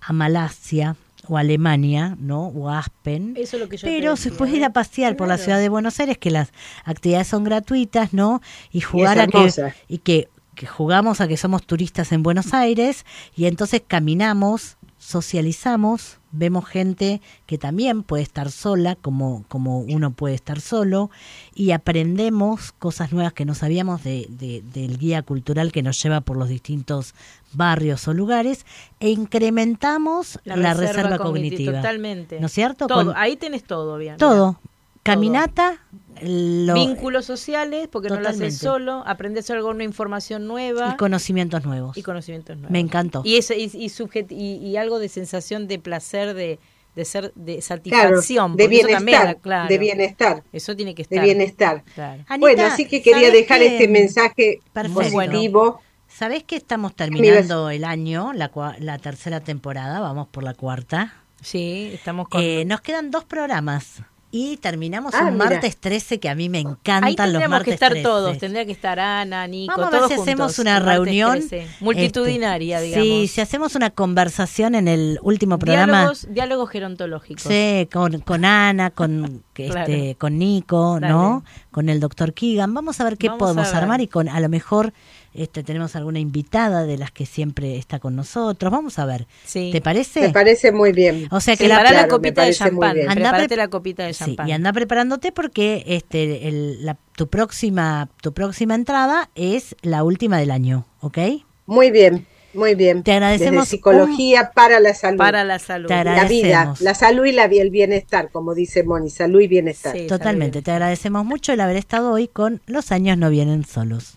a 0.00 0.12
Malasia 0.12 0.96
o 1.28 1.36
a 1.36 1.40
Alemania, 1.40 2.16
¿no? 2.18 2.48
O 2.48 2.68
a 2.68 2.80
Aspen. 2.80 3.34
Eso 3.36 3.56
es 3.56 3.62
lo 3.62 3.68
que 3.68 3.76
yo 3.76 3.86
Pero 3.86 4.16
se 4.16 4.30
puede 4.30 4.56
ir 4.56 4.64
a 4.64 4.70
pasear 4.70 5.16
por 5.16 5.28
la 5.28 5.38
ciudad 5.38 5.58
de 5.58 5.68
Buenos 5.68 6.00
Aires, 6.00 6.18
que 6.18 6.30
las 6.30 6.52
actividades 6.84 7.28
son 7.28 7.44
gratuitas, 7.44 8.12
¿no? 8.12 8.42
Y 8.72 8.80
jugar 8.80 9.18
a 9.18 9.26
que 9.26 9.72
y 9.88 9.98
que, 9.98 10.28
que 10.54 10.66
jugamos 10.66 11.20
a 11.20 11.28
que 11.28 11.36
somos 11.36 11.64
turistas 11.64 12.12
en 12.12 12.22
Buenos 12.22 12.54
Aires 12.54 13.06
y 13.36 13.46
entonces 13.46 13.82
caminamos, 13.86 14.76
socializamos, 15.02 16.18
vemos 16.30 16.64
gente 16.64 17.20
que 17.46 17.58
también 17.58 18.02
puede 18.04 18.22
estar 18.22 18.50
sola, 18.50 18.94
como, 18.96 19.44
como 19.48 19.80
uno 19.80 20.12
puede 20.12 20.34
estar 20.34 20.60
solo, 20.60 21.10
y 21.54 21.72
aprendemos 21.72 22.72
cosas 22.72 23.12
nuevas 23.12 23.32
que 23.32 23.44
no 23.44 23.54
sabíamos 23.54 24.04
de, 24.04 24.26
de- 24.30 24.62
del 24.72 24.98
guía 24.98 25.22
cultural 25.22 25.72
que 25.72 25.82
nos 25.82 26.00
lleva 26.02 26.20
por 26.20 26.36
los 26.36 26.48
distintos 26.48 27.14
barrios 27.52 28.06
o 28.08 28.14
lugares, 28.14 28.64
e 29.00 29.10
incrementamos 29.10 30.38
la, 30.44 30.74
reserva, 30.74 31.18
cognitiva. 31.18 31.72
Totalmente. 31.78 32.38
¿No 32.40 32.46
es 32.46 32.52
cierto? 32.52 32.86
Todo. 32.86 33.06
Con- 33.06 33.16
Ahí 33.16 33.36
tenés 33.36 33.64
todo, 33.64 33.98
bien. 33.98 34.16
todo. 34.18 34.58
Caminata, 35.02 35.78
lo- 36.20 36.74
Vínculos 36.74 37.24
sociales, 37.24 37.88
porque 37.90 38.08
no 38.08 38.20
lo 38.20 38.28
haces 38.28 38.58
solo, 38.58 39.02
aprendes 39.06 39.50
algo, 39.50 39.70
una 39.70 39.84
información 39.84 40.46
nueva. 40.46 40.92
y 40.94 40.96
conocimientos 40.96 41.64
nuevos. 41.64 41.96
y 41.96 42.02
conocimientos 42.02 42.56
nuevos. 42.56 42.70
Me 42.70 42.80
encantó. 42.80 43.22
Y, 43.24 43.36
ese, 43.36 43.58
y, 43.58 43.70
y, 43.74 43.90
y, 44.30 44.56
y 44.68 44.76
algo 44.76 44.98
de 44.98 45.08
sensación 45.08 45.66
de 45.68 45.78
placer, 45.78 46.34
de, 46.34 46.58
de 46.94 47.04
ser 47.04 47.32
de 47.34 47.62
satisfacción. 47.62 48.56
de 48.56 48.64
porque 48.64 48.76
eso 48.80 48.88
también, 48.88 49.18
bienestar, 49.18 49.40
claro. 49.40 49.68
de 49.68 49.78
bienestar. 49.78 50.42
Eso 50.52 50.76
tiene 50.76 50.94
que 50.94 51.04
de 51.04 51.14
estar. 51.16 51.24
bienestar. 51.24 51.84
Claro. 51.94 52.24
bueno, 52.38 52.64
así 52.64 52.86
que 52.86 53.00
quería 53.02 53.28
¿sabés 53.28 53.32
dejar 53.42 53.62
este 53.62 53.88
mensaje 53.88 54.60
Perfecto. 54.72 55.00
positivo. 55.00 55.80
¿Sabés 56.08 56.44
que 56.44 56.56
estamos 56.56 56.94
terminando 56.94 57.70
el 57.70 57.84
año, 57.84 58.34
la, 58.34 58.50
la 58.78 58.98
tercera 58.98 59.40
temporada? 59.40 60.00
Vamos 60.00 60.28
por 60.28 60.42
la 60.44 60.52
cuarta. 60.52 61.14
Sí, 61.40 61.90
estamos 61.94 62.28
con... 62.28 62.42
Eh, 62.42 62.64
nos 62.66 62.82
quedan 62.82 63.10
dos 63.10 63.24
programas 63.24 64.02
y 64.34 64.56
terminamos 64.56 65.14
Ah, 65.14 65.26
un 65.26 65.34
mira. 65.34 65.44
martes 65.50 65.76
13 65.76 66.18
que 66.18 66.28
a 66.30 66.34
mí 66.34 66.48
me 66.48 66.58
encantan 66.58 67.04
Ahí 67.04 67.32
los 67.32 67.48
martes 67.48 67.64
que 67.66 67.74
estar 67.74 67.90
13. 67.90 68.02
todos, 68.02 68.38
tendría 68.38 68.64
que 68.64 68.72
estar 68.72 68.98
Ana, 68.98 69.46
Nico, 69.46 69.74
Vamos 69.76 69.86
a 69.88 69.90
ver 69.90 69.98
todos 70.00 70.08
si 70.14 70.20
hacemos 70.20 70.46
juntos, 70.46 70.58
una 70.58 70.76
el 70.78 70.82
martes 70.84 70.96
reunión 70.98 71.32
13, 71.48 71.66
multitudinaria, 71.80 72.76
este, 72.82 72.86
digamos. 73.00 73.06
Sí, 73.06 73.28
si 73.28 73.40
hacemos 73.42 73.74
una 73.74 73.90
conversación 73.90 74.74
en 74.74 74.88
el 74.88 75.18
último 75.22 75.58
programa. 75.58 75.92
Diálogos, 75.98 76.26
diálogos 76.30 76.70
gerontológicos. 76.70 77.42
Sí, 77.42 77.88
con, 77.92 78.20
con 78.20 78.44
Ana, 78.44 78.90
con 78.90 79.42
que 79.52 79.66
Claro. 79.70 79.92
este, 79.92 80.14
con 80.16 80.38
Nico, 80.38 80.98
¿no? 80.98 81.44
Con 81.70 81.88
el 81.90 82.00
doctor 82.00 82.32
Keegan. 82.32 82.72
Vamos 82.74 83.00
a 83.00 83.04
ver 83.04 83.18
qué 83.18 83.28
Vamos 83.28 83.38
podemos 83.38 83.74
armar 83.74 84.00
y 84.00 84.08
con 84.08 84.28
a 84.28 84.40
lo 84.40 84.48
mejor 84.48 84.92
este 85.34 85.62
tenemos 85.62 85.96
alguna 85.96 86.18
invitada 86.18 86.84
de 86.84 86.98
las 86.98 87.10
que 87.10 87.26
siempre 87.26 87.76
está 87.78 87.98
con 87.98 88.16
nosotros. 88.16 88.70
Vamos 88.72 88.98
a 88.98 89.06
ver. 89.06 89.26
Sí. 89.44 89.70
¿Te 89.72 89.80
parece? 89.80 90.20
Me 90.20 90.28
parece 90.30 90.72
muy 90.72 90.92
bien. 90.92 91.26
O 91.30 91.40
sea 91.40 91.56
que 91.56 91.64
Sí, 91.64 91.68
la, 91.68 91.76
prepará 91.76 91.90
la 91.90 91.98
claro, 92.00 92.06
me 92.06 92.10
copita 92.10 92.42
de 92.44 92.52
champán. 92.54 92.96
Prepárate 93.14 93.56
la 93.56 93.68
copita 93.68 94.04
de 94.04 94.12
Sí, 94.14 94.24
champán. 94.24 94.48
y 94.48 94.52
anda 94.52 94.72
preparándote 94.72 95.32
porque 95.32 95.84
este 95.86 96.48
el- 96.48 96.84
la- 96.84 96.96
tu 97.16 97.28
próxima 97.28 98.08
tu 98.22 98.32
próxima 98.32 98.74
entrada 98.74 99.30
es 99.34 99.76
la 99.82 100.02
última 100.04 100.38
del 100.38 100.50
año, 100.50 100.86
¿ok? 101.00 101.18
Muy 101.66 101.90
bien, 101.90 102.26
muy 102.54 102.74
bien. 102.74 103.02
Te 103.02 103.12
agradecemos 103.12 103.64
Desde 103.64 103.76
psicología 103.76 104.50
para 104.54 104.80
la 104.80 104.94
salud. 104.94 105.18
Para 105.18 105.44
la 105.44 105.58
salud. 105.58 105.88
Te 105.88 106.04
la 106.04 106.24
vida, 106.24 106.74
la 106.80 106.94
salud 106.94 107.24
y 107.24 107.32
la, 107.32 107.44
el 107.44 107.70
bienestar, 107.70 108.30
como 108.30 108.54
dice 108.54 108.82
Moni, 108.82 109.10
salud 109.10 109.40
y 109.40 109.46
bienestar. 109.48 109.96
Sí. 109.96 110.06
Totalmente. 110.06 110.60
Te 110.62 110.70
agradecemos 110.70 111.24
mucho 111.24 111.52
el 111.52 111.60
haber 111.60 111.76
estado 111.76 112.10
hoy 112.12 112.28
con 112.28 112.60
Los 112.66 112.92
años 112.92 113.16
no 113.16 113.30
vienen 113.30 113.64
solos. 113.64 114.14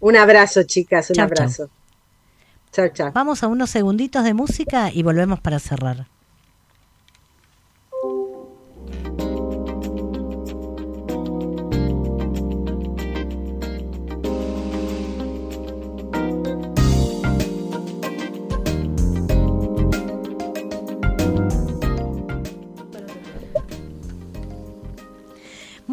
Un 0.00 0.16
abrazo, 0.16 0.62
chicas, 0.64 1.10
un 1.10 1.16
Chau, 1.16 1.24
abrazo. 1.24 1.70
Chao, 2.72 2.88
chao. 2.88 3.12
Vamos 3.12 3.42
a 3.42 3.48
unos 3.48 3.70
segunditos 3.70 4.24
de 4.24 4.34
música 4.34 4.90
y 4.92 5.02
volvemos 5.02 5.40
para 5.40 5.58
cerrar. 5.58 6.06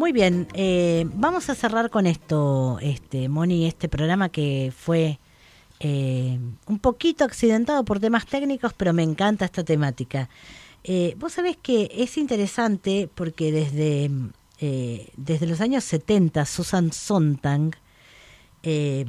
Muy 0.04 0.12
bien, 0.12 0.48
eh, 0.52 1.06
vamos 1.14 1.48
a 1.48 1.54
cerrar 1.54 1.88
con 1.88 2.06
esto, 2.06 2.78
este 2.82 3.30
Moni, 3.30 3.64
este 3.64 3.88
programa 3.88 4.28
que 4.28 4.70
fue 4.76 5.18
eh, 5.80 6.38
un 6.66 6.78
poquito 6.78 7.24
accidentado 7.24 7.86
por 7.86 8.00
temas 8.00 8.26
técnicos, 8.26 8.74
pero 8.74 8.92
me 8.92 9.02
encanta 9.02 9.46
esta 9.46 9.64
temática. 9.64 10.28
Eh, 10.82 11.14
Vos 11.18 11.32
sabés 11.32 11.56
que 11.56 11.90
es 11.90 12.18
interesante 12.18 13.08
porque 13.14 13.50
desde, 13.50 14.10
desde 15.16 15.46
los 15.46 15.62
años 15.62 15.84
70, 15.84 16.44
Susan 16.44 16.92
Sontag, 16.92 17.78
que 18.60 19.08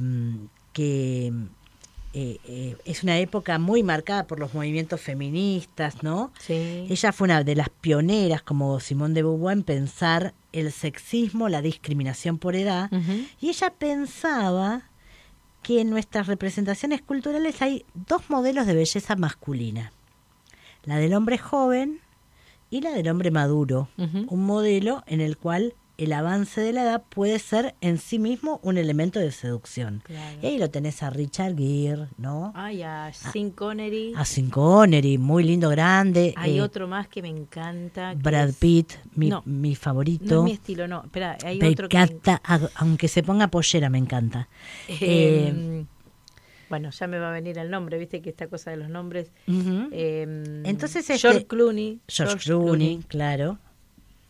eh, 2.18 2.40
eh, 2.48 2.76
es 2.86 3.02
una 3.02 3.18
época 3.18 3.58
muy 3.58 3.82
marcada 3.82 4.26
por 4.26 4.40
los 4.40 4.54
movimientos 4.54 5.02
feministas, 5.02 6.02
¿no? 6.02 6.32
Sí. 6.38 6.86
Ella 6.88 7.12
fue 7.12 7.26
una 7.26 7.44
de 7.44 7.54
las 7.54 7.68
pioneras, 7.68 8.40
como 8.40 8.80
Simone 8.80 9.12
de 9.12 9.22
Beauvoir, 9.22 9.58
en 9.58 9.62
pensar 9.62 10.32
el 10.56 10.72
sexismo, 10.72 11.48
la 11.48 11.62
discriminación 11.62 12.38
por 12.38 12.56
edad, 12.56 12.90
y 13.40 13.48
ella 13.50 13.70
pensaba 13.70 14.82
que 15.62 15.80
en 15.80 15.90
nuestras 15.90 16.26
representaciones 16.28 17.02
culturales 17.02 17.60
hay 17.60 17.84
dos 17.94 18.30
modelos 18.30 18.66
de 18.66 18.74
belleza 18.74 19.16
masculina, 19.16 19.92
la 20.84 20.96
del 20.96 21.14
hombre 21.14 21.38
joven 21.38 22.00
y 22.70 22.80
la 22.80 22.92
del 22.92 23.08
hombre 23.08 23.30
maduro, 23.30 23.88
un 24.28 24.46
modelo 24.46 25.02
en 25.06 25.20
el 25.20 25.36
cual 25.36 25.74
el 25.98 26.12
avance 26.12 26.60
de 26.60 26.72
la 26.72 26.82
edad 26.82 27.02
puede 27.08 27.38
ser 27.38 27.74
en 27.80 27.96
sí 27.98 28.18
mismo 28.18 28.60
un 28.62 28.76
elemento 28.76 29.18
de 29.18 29.30
seducción. 29.32 30.02
Y 30.42 30.46
ahí 30.46 30.58
lo 30.58 30.68
tenés 30.70 31.02
a 31.02 31.08
Richard 31.10 31.56
Gere, 31.56 32.08
¿no? 32.18 32.52
Ay, 32.54 32.82
a 32.82 33.10
Sean 33.14 33.50
Connery. 33.50 34.12
A 34.16 34.24
Sean 34.26 34.50
Connery, 34.50 35.16
muy 35.16 35.42
lindo, 35.44 35.70
grande. 35.70 36.34
Hay 36.36 36.58
eh, 36.58 36.62
otro 36.62 36.86
más 36.86 37.08
que 37.08 37.22
me 37.22 37.28
encanta. 37.28 38.10
que 38.14 38.22
Brad 38.22 38.50
es- 38.50 38.56
Pitt, 38.56 38.92
mi, 39.14 39.28
No, 39.30 39.42
mi 39.46 39.70
No 39.70 39.76
favorito. 39.76 40.38
es 40.40 40.44
mi 40.44 40.52
estilo, 40.52 40.86
no. 40.86 41.02
Espera, 41.04 41.38
hay 41.44 41.58
me 41.58 41.68
otro 41.68 41.88
que... 41.88 41.96
encanta, 41.96 42.42
a- 42.44 42.68
aunque 42.74 43.08
se 43.08 43.22
ponga 43.22 43.48
pollera, 43.48 43.88
me 43.88 43.98
encanta. 43.98 44.48
Eh, 44.88 44.98
Eh, 45.00 45.84
bueno, 46.68 46.90
ya 46.90 47.06
me 47.06 47.18
va 47.18 47.28
a 47.30 47.32
venir 47.32 47.56
el 47.58 47.70
nombre, 47.70 47.96
viste 47.96 48.20
que 48.20 48.28
esta 48.30 48.48
cosa 48.48 48.70
de 48.72 48.76
los 48.76 48.88
nombres. 48.90 49.30
Eh, 49.48 50.62
Entonces, 50.64 51.06
George 51.06 51.28
este- 51.28 51.46
Clooney. 51.46 52.00
George, 52.08 52.36
Clooney, 52.38 52.98
claro. 53.08 53.58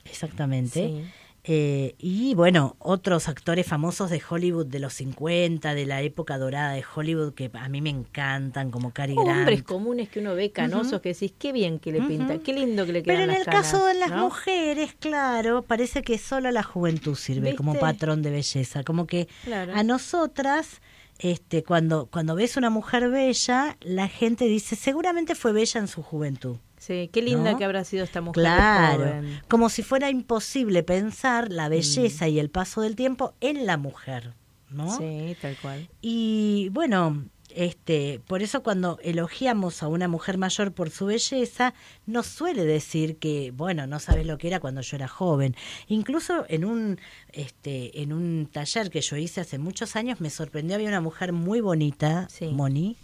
Exactamente. 0.04 0.86
Sí. 0.86 1.04
Eh, 1.48 1.94
y 1.98 2.34
bueno, 2.34 2.74
otros 2.80 3.28
actores 3.28 3.64
famosos 3.66 4.10
de 4.10 4.20
Hollywood 4.28 4.66
de 4.66 4.80
los 4.80 4.94
50, 4.94 5.74
de 5.74 5.86
la 5.86 6.02
época 6.02 6.38
dorada 6.38 6.72
de 6.72 6.82
Hollywood, 6.92 7.34
que 7.34 7.52
a 7.54 7.68
mí 7.68 7.80
me 7.80 7.90
encantan, 7.90 8.72
como 8.72 8.90
Cary 8.92 9.14
Grant. 9.14 9.28
Hombres 9.40 9.62
comunes 9.62 10.08
que 10.08 10.18
uno 10.18 10.34
ve 10.34 10.50
canosos 10.50 11.00
que 11.00 11.10
decís, 11.10 11.32
qué 11.38 11.52
bien 11.52 11.78
que 11.78 11.92
le 11.92 12.02
pinta, 12.02 12.38
qué 12.38 12.52
lindo 12.52 12.84
que 12.84 12.92
le 12.92 13.02
quedan 13.04 13.16
Pero 13.18 13.22
en 13.22 13.28
las 13.28 13.38
el 13.38 13.44
canas", 13.44 13.70
caso 13.70 13.86
de 13.86 13.94
las 13.94 14.10
¿no? 14.10 14.24
mujeres, 14.24 14.96
claro, 14.98 15.62
parece 15.62 16.02
que 16.02 16.18
solo 16.18 16.50
la 16.50 16.64
juventud 16.64 17.14
sirve 17.14 17.54
como 17.54 17.74
patrón 17.78 18.22
de 18.22 18.30
belleza. 18.32 18.82
Como 18.82 19.06
que 19.06 19.28
Claro. 19.44 19.72
a 19.72 19.84
nosotras, 19.84 20.80
este, 21.18 21.62
cuando, 21.64 22.06
cuando 22.06 22.34
ves 22.34 22.56
una 22.56 22.70
mujer 22.70 23.08
bella, 23.10 23.76
la 23.80 24.08
gente 24.08 24.44
dice, 24.46 24.76
seguramente 24.76 25.34
fue 25.34 25.52
bella 25.52 25.80
en 25.80 25.88
su 25.88 26.02
juventud. 26.02 26.56
Sí, 26.78 27.08
qué 27.12 27.22
linda 27.22 27.52
¿no? 27.52 27.58
que 27.58 27.64
habrá 27.64 27.84
sido 27.84 28.04
esta 28.04 28.20
mujer 28.20 28.42
Claro, 28.44 28.98
joven. 29.04 29.40
como 29.48 29.68
si 29.70 29.82
fuera 29.82 30.10
imposible 30.10 30.82
pensar 30.82 31.50
la 31.50 31.68
Mm. 31.68 31.70
belleza 31.70 32.28
y 32.28 32.38
el 32.38 32.50
paso 32.50 32.80
del 32.82 32.94
tiempo 32.96 33.34
en 33.40 33.66
la 33.66 33.76
mujer, 33.76 34.34
¿no? 34.70 34.96
Sí, 34.96 35.36
tal 35.40 35.56
cual. 35.60 35.88
Y 36.02 36.68
bueno, 36.72 37.24
este, 37.56 38.20
por 38.26 38.42
eso 38.42 38.62
cuando 38.62 38.98
elogiamos 39.02 39.82
a 39.82 39.88
una 39.88 40.08
mujer 40.08 40.36
mayor 40.36 40.72
por 40.72 40.90
su 40.90 41.06
belleza, 41.06 41.72
nos 42.04 42.26
suele 42.26 42.66
decir 42.66 43.16
que, 43.16 43.50
bueno, 43.50 43.86
no 43.86 43.98
sabes 43.98 44.26
lo 44.26 44.36
que 44.36 44.48
era 44.48 44.60
cuando 44.60 44.82
yo 44.82 44.96
era 44.96 45.08
joven. 45.08 45.56
Incluso 45.88 46.44
en 46.48 46.66
un, 46.66 47.00
este, 47.32 48.02
en 48.02 48.12
un 48.12 48.46
taller 48.52 48.90
que 48.90 49.00
yo 49.00 49.16
hice 49.16 49.40
hace 49.40 49.58
muchos 49.58 49.96
años, 49.96 50.20
me 50.20 50.28
sorprendió, 50.28 50.76
había 50.76 50.88
una 50.88 51.00
mujer 51.00 51.32
muy 51.32 51.62
bonita, 51.62 52.28
Moni, 52.52 52.98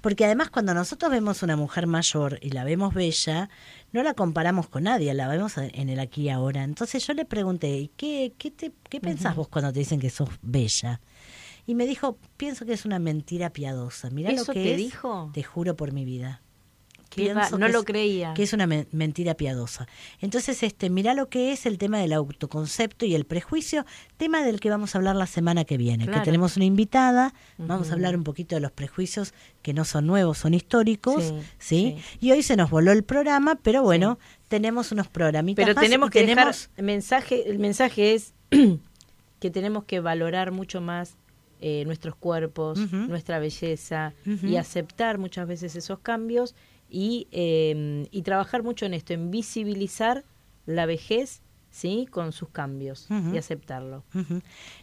porque 0.00 0.24
además 0.24 0.50
cuando 0.50 0.74
nosotros 0.74 1.12
vemos 1.12 1.44
una 1.44 1.56
mujer 1.56 1.86
mayor 1.86 2.40
y 2.42 2.50
la 2.50 2.64
vemos 2.64 2.94
bella, 2.94 3.48
no 3.92 4.02
la 4.02 4.14
comparamos 4.14 4.68
con 4.68 4.82
nadie, 4.82 5.14
la 5.14 5.28
vemos 5.28 5.56
en 5.56 5.88
el 5.88 6.00
aquí 6.00 6.22
y 6.22 6.30
ahora. 6.30 6.64
Entonces 6.64 7.06
yo 7.06 7.14
le 7.14 7.24
pregunté, 7.24 7.68
¿y 7.78 7.88
qué, 7.96 8.32
qué, 8.38 8.50
te, 8.50 8.72
qué 8.90 9.00
pensás 9.00 9.36
vos 9.36 9.46
cuando 9.46 9.72
te 9.72 9.78
dicen 9.78 10.00
que 10.00 10.10
sos 10.10 10.30
bella? 10.42 11.00
Y 11.66 11.74
me 11.74 11.86
dijo, 11.86 12.18
pienso 12.36 12.66
que 12.66 12.72
es 12.74 12.84
una 12.84 12.98
mentira 12.98 13.50
piadosa. 13.50 14.10
Mirá 14.10 14.30
¿Eso 14.30 14.44
lo 14.48 14.52
que 14.52 14.62
te 14.62 14.70
es, 14.72 14.76
dijo? 14.76 15.30
Te 15.32 15.42
juro 15.42 15.76
por 15.76 15.92
mi 15.92 16.04
vida. 16.04 16.40
Va- 17.16 17.48
no 17.50 17.66
que 17.68 17.72
lo 17.72 17.78
es- 17.78 17.84
creía. 17.84 18.34
Que 18.34 18.42
es 18.42 18.52
una 18.52 18.66
men- 18.66 18.88
mentira 18.90 19.34
piadosa. 19.34 19.86
Entonces, 20.20 20.64
este, 20.64 20.90
mirá 20.90 21.14
lo 21.14 21.28
que 21.28 21.52
es 21.52 21.64
el 21.64 21.78
tema 21.78 21.98
del 22.00 22.12
autoconcepto 22.12 23.06
y 23.06 23.14
el 23.14 23.24
prejuicio, 23.24 23.86
tema 24.16 24.42
del 24.42 24.58
que 24.58 24.68
vamos 24.68 24.94
a 24.94 24.98
hablar 24.98 25.14
la 25.14 25.28
semana 25.28 25.64
que 25.64 25.76
viene. 25.76 26.06
Claro. 26.06 26.20
Que 26.20 26.24
tenemos 26.24 26.56
una 26.56 26.64
invitada, 26.64 27.32
vamos 27.56 27.90
a 27.90 27.92
hablar 27.92 28.16
un 28.16 28.24
poquito 28.24 28.56
de 28.56 28.60
los 28.60 28.72
prejuicios 28.72 29.32
que 29.62 29.72
no 29.72 29.84
son 29.84 30.08
nuevos, 30.08 30.38
son 30.38 30.54
históricos, 30.54 31.22
Sí, 31.22 31.34
¿sí? 31.60 31.96
Y 32.20 32.32
hoy 32.32 32.42
se 32.42 32.56
nos 32.56 32.68
voló 32.68 32.90
el 32.90 33.04
programa, 33.04 33.54
pero 33.62 33.84
bueno, 33.84 34.18
tenemos 34.48 34.90
unos 34.90 35.06
programitas 35.06 35.64
Pero 35.64 35.76
más 35.76 35.84
tenemos 35.84 36.10
que 36.10 36.20
tenemos 36.22 36.68
dejar 36.70 36.84
mensaje, 36.84 37.48
el 37.48 37.60
mensaje 37.60 38.14
es 38.14 38.34
que 39.40 39.50
tenemos 39.52 39.84
que 39.84 40.00
valorar 40.00 40.50
mucho 40.50 40.80
más 40.80 41.16
eh, 41.60 41.84
nuestros 41.86 42.14
cuerpos, 42.16 42.78
nuestra 42.92 43.38
belleza 43.38 44.12
y 44.24 44.56
aceptar 44.56 45.18
muchas 45.18 45.46
veces 45.48 45.76
esos 45.76 45.98
cambios 46.00 46.54
y, 46.90 47.26
eh, 47.32 48.06
y 48.10 48.22
trabajar 48.22 48.62
mucho 48.62 48.86
en 48.86 48.94
esto, 48.94 49.12
en 49.14 49.30
visibilizar 49.30 50.24
la 50.66 50.86
vejez, 50.86 51.42
sí, 51.70 52.06
con 52.10 52.32
sus 52.32 52.50
cambios 52.50 53.08
y 53.32 53.36
aceptarlo 53.36 54.04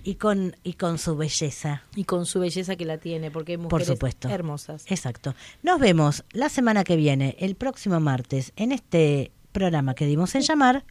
y 0.04 0.16
con 0.16 0.56
y 0.64 0.74
con 0.74 0.98
su 0.98 1.16
belleza. 1.16 1.84
y 1.96 2.04
con 2.04 2.26
su 2.26 2.40
belleza 2.40 2.76
que 2.76 2.86
la 2.86 2.98
tiene, 2.98 3.32
porque 3.32 3.54
hay 3.54 3.58
Por 3.58 3.66
mujeres 3.72 3.88
supuesto. 3.88 4.28
hermosas. 4.30 4.86
Exacto. 4.90 5.36
Nos 5.64 5.80
vemos 5.80 6.24
la 6.34 6.50
semana 6.50 6.84
que 6.84 6.96
viene, 6.96 7.36
el 7.40 7.56
próximo 7.56 8.00
martes, 8.00 8.52
en 8.56 8.72
este 8.72 9.32
programa 9.52 9.94
que 9.96 10.06
dimos 10.06 10.36
en 10.36 10.42
llamar. 10.42 10.84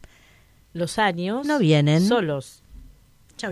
Los 0.73 0.97
años 0.99 1.45
no 1.45 1.59
vienen 1.59 2.07
solos. 2.07 2.63
Chau. 3.37 3.51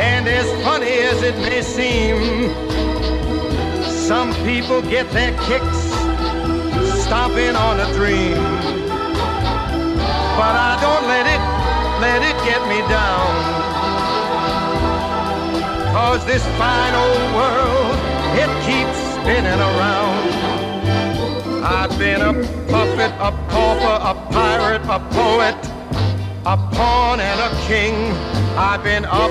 And 0.00 0.26
as 0.26 0.48
funny 0.64 0.92
as 1.10 1.22
it 1.22 1.36
may 1.36 1.60
seem, 1.60 2.48
some 3.84 4.32
people 4.46 4.80
get 4.80 5.10
their 5.10 5.32
kicks 5.46 5.80
stomping 7.04 7.54
on 7.54 7.80
a 7.80 7.92
dream. 7.92 8.40
But 10.40 10.54
I 10.56 10.78
don't 10.80 11.06
let 11.06 11.26
it, 11.28 11.42
let 12.00 12.22
it 12.22 12.36
get 12.48 12.62
me 12.72 12.80
down. 12.88 13.30
Cause 15.92 16.24
this 16.24 16.44
fine 16.56 16.94
old 16.94 17.34
world, 17.36 17.96
it 18.40 18.50
keeps 18.64 18.96
spinning 19.16 19.60
around. 19.60 20.30
I've 21.62 21.98
been 21.98 22.22
a 22.22 22.32
puppet, 22.72 23.12
a 23.20 23.32
pauper, 23.50 23.96
a 24.02 24.14
pirate, 24.32 24.82
a 24.88 24.98
poet, 25.12 25.58
a 26.46 26.56
pawn 26.74 27.20
and 27.20 27.38
a 27.38 27.50
king. 27.66 27.94
I've 28.56 28.82
been 28.82 29.04
up 29.04 29.30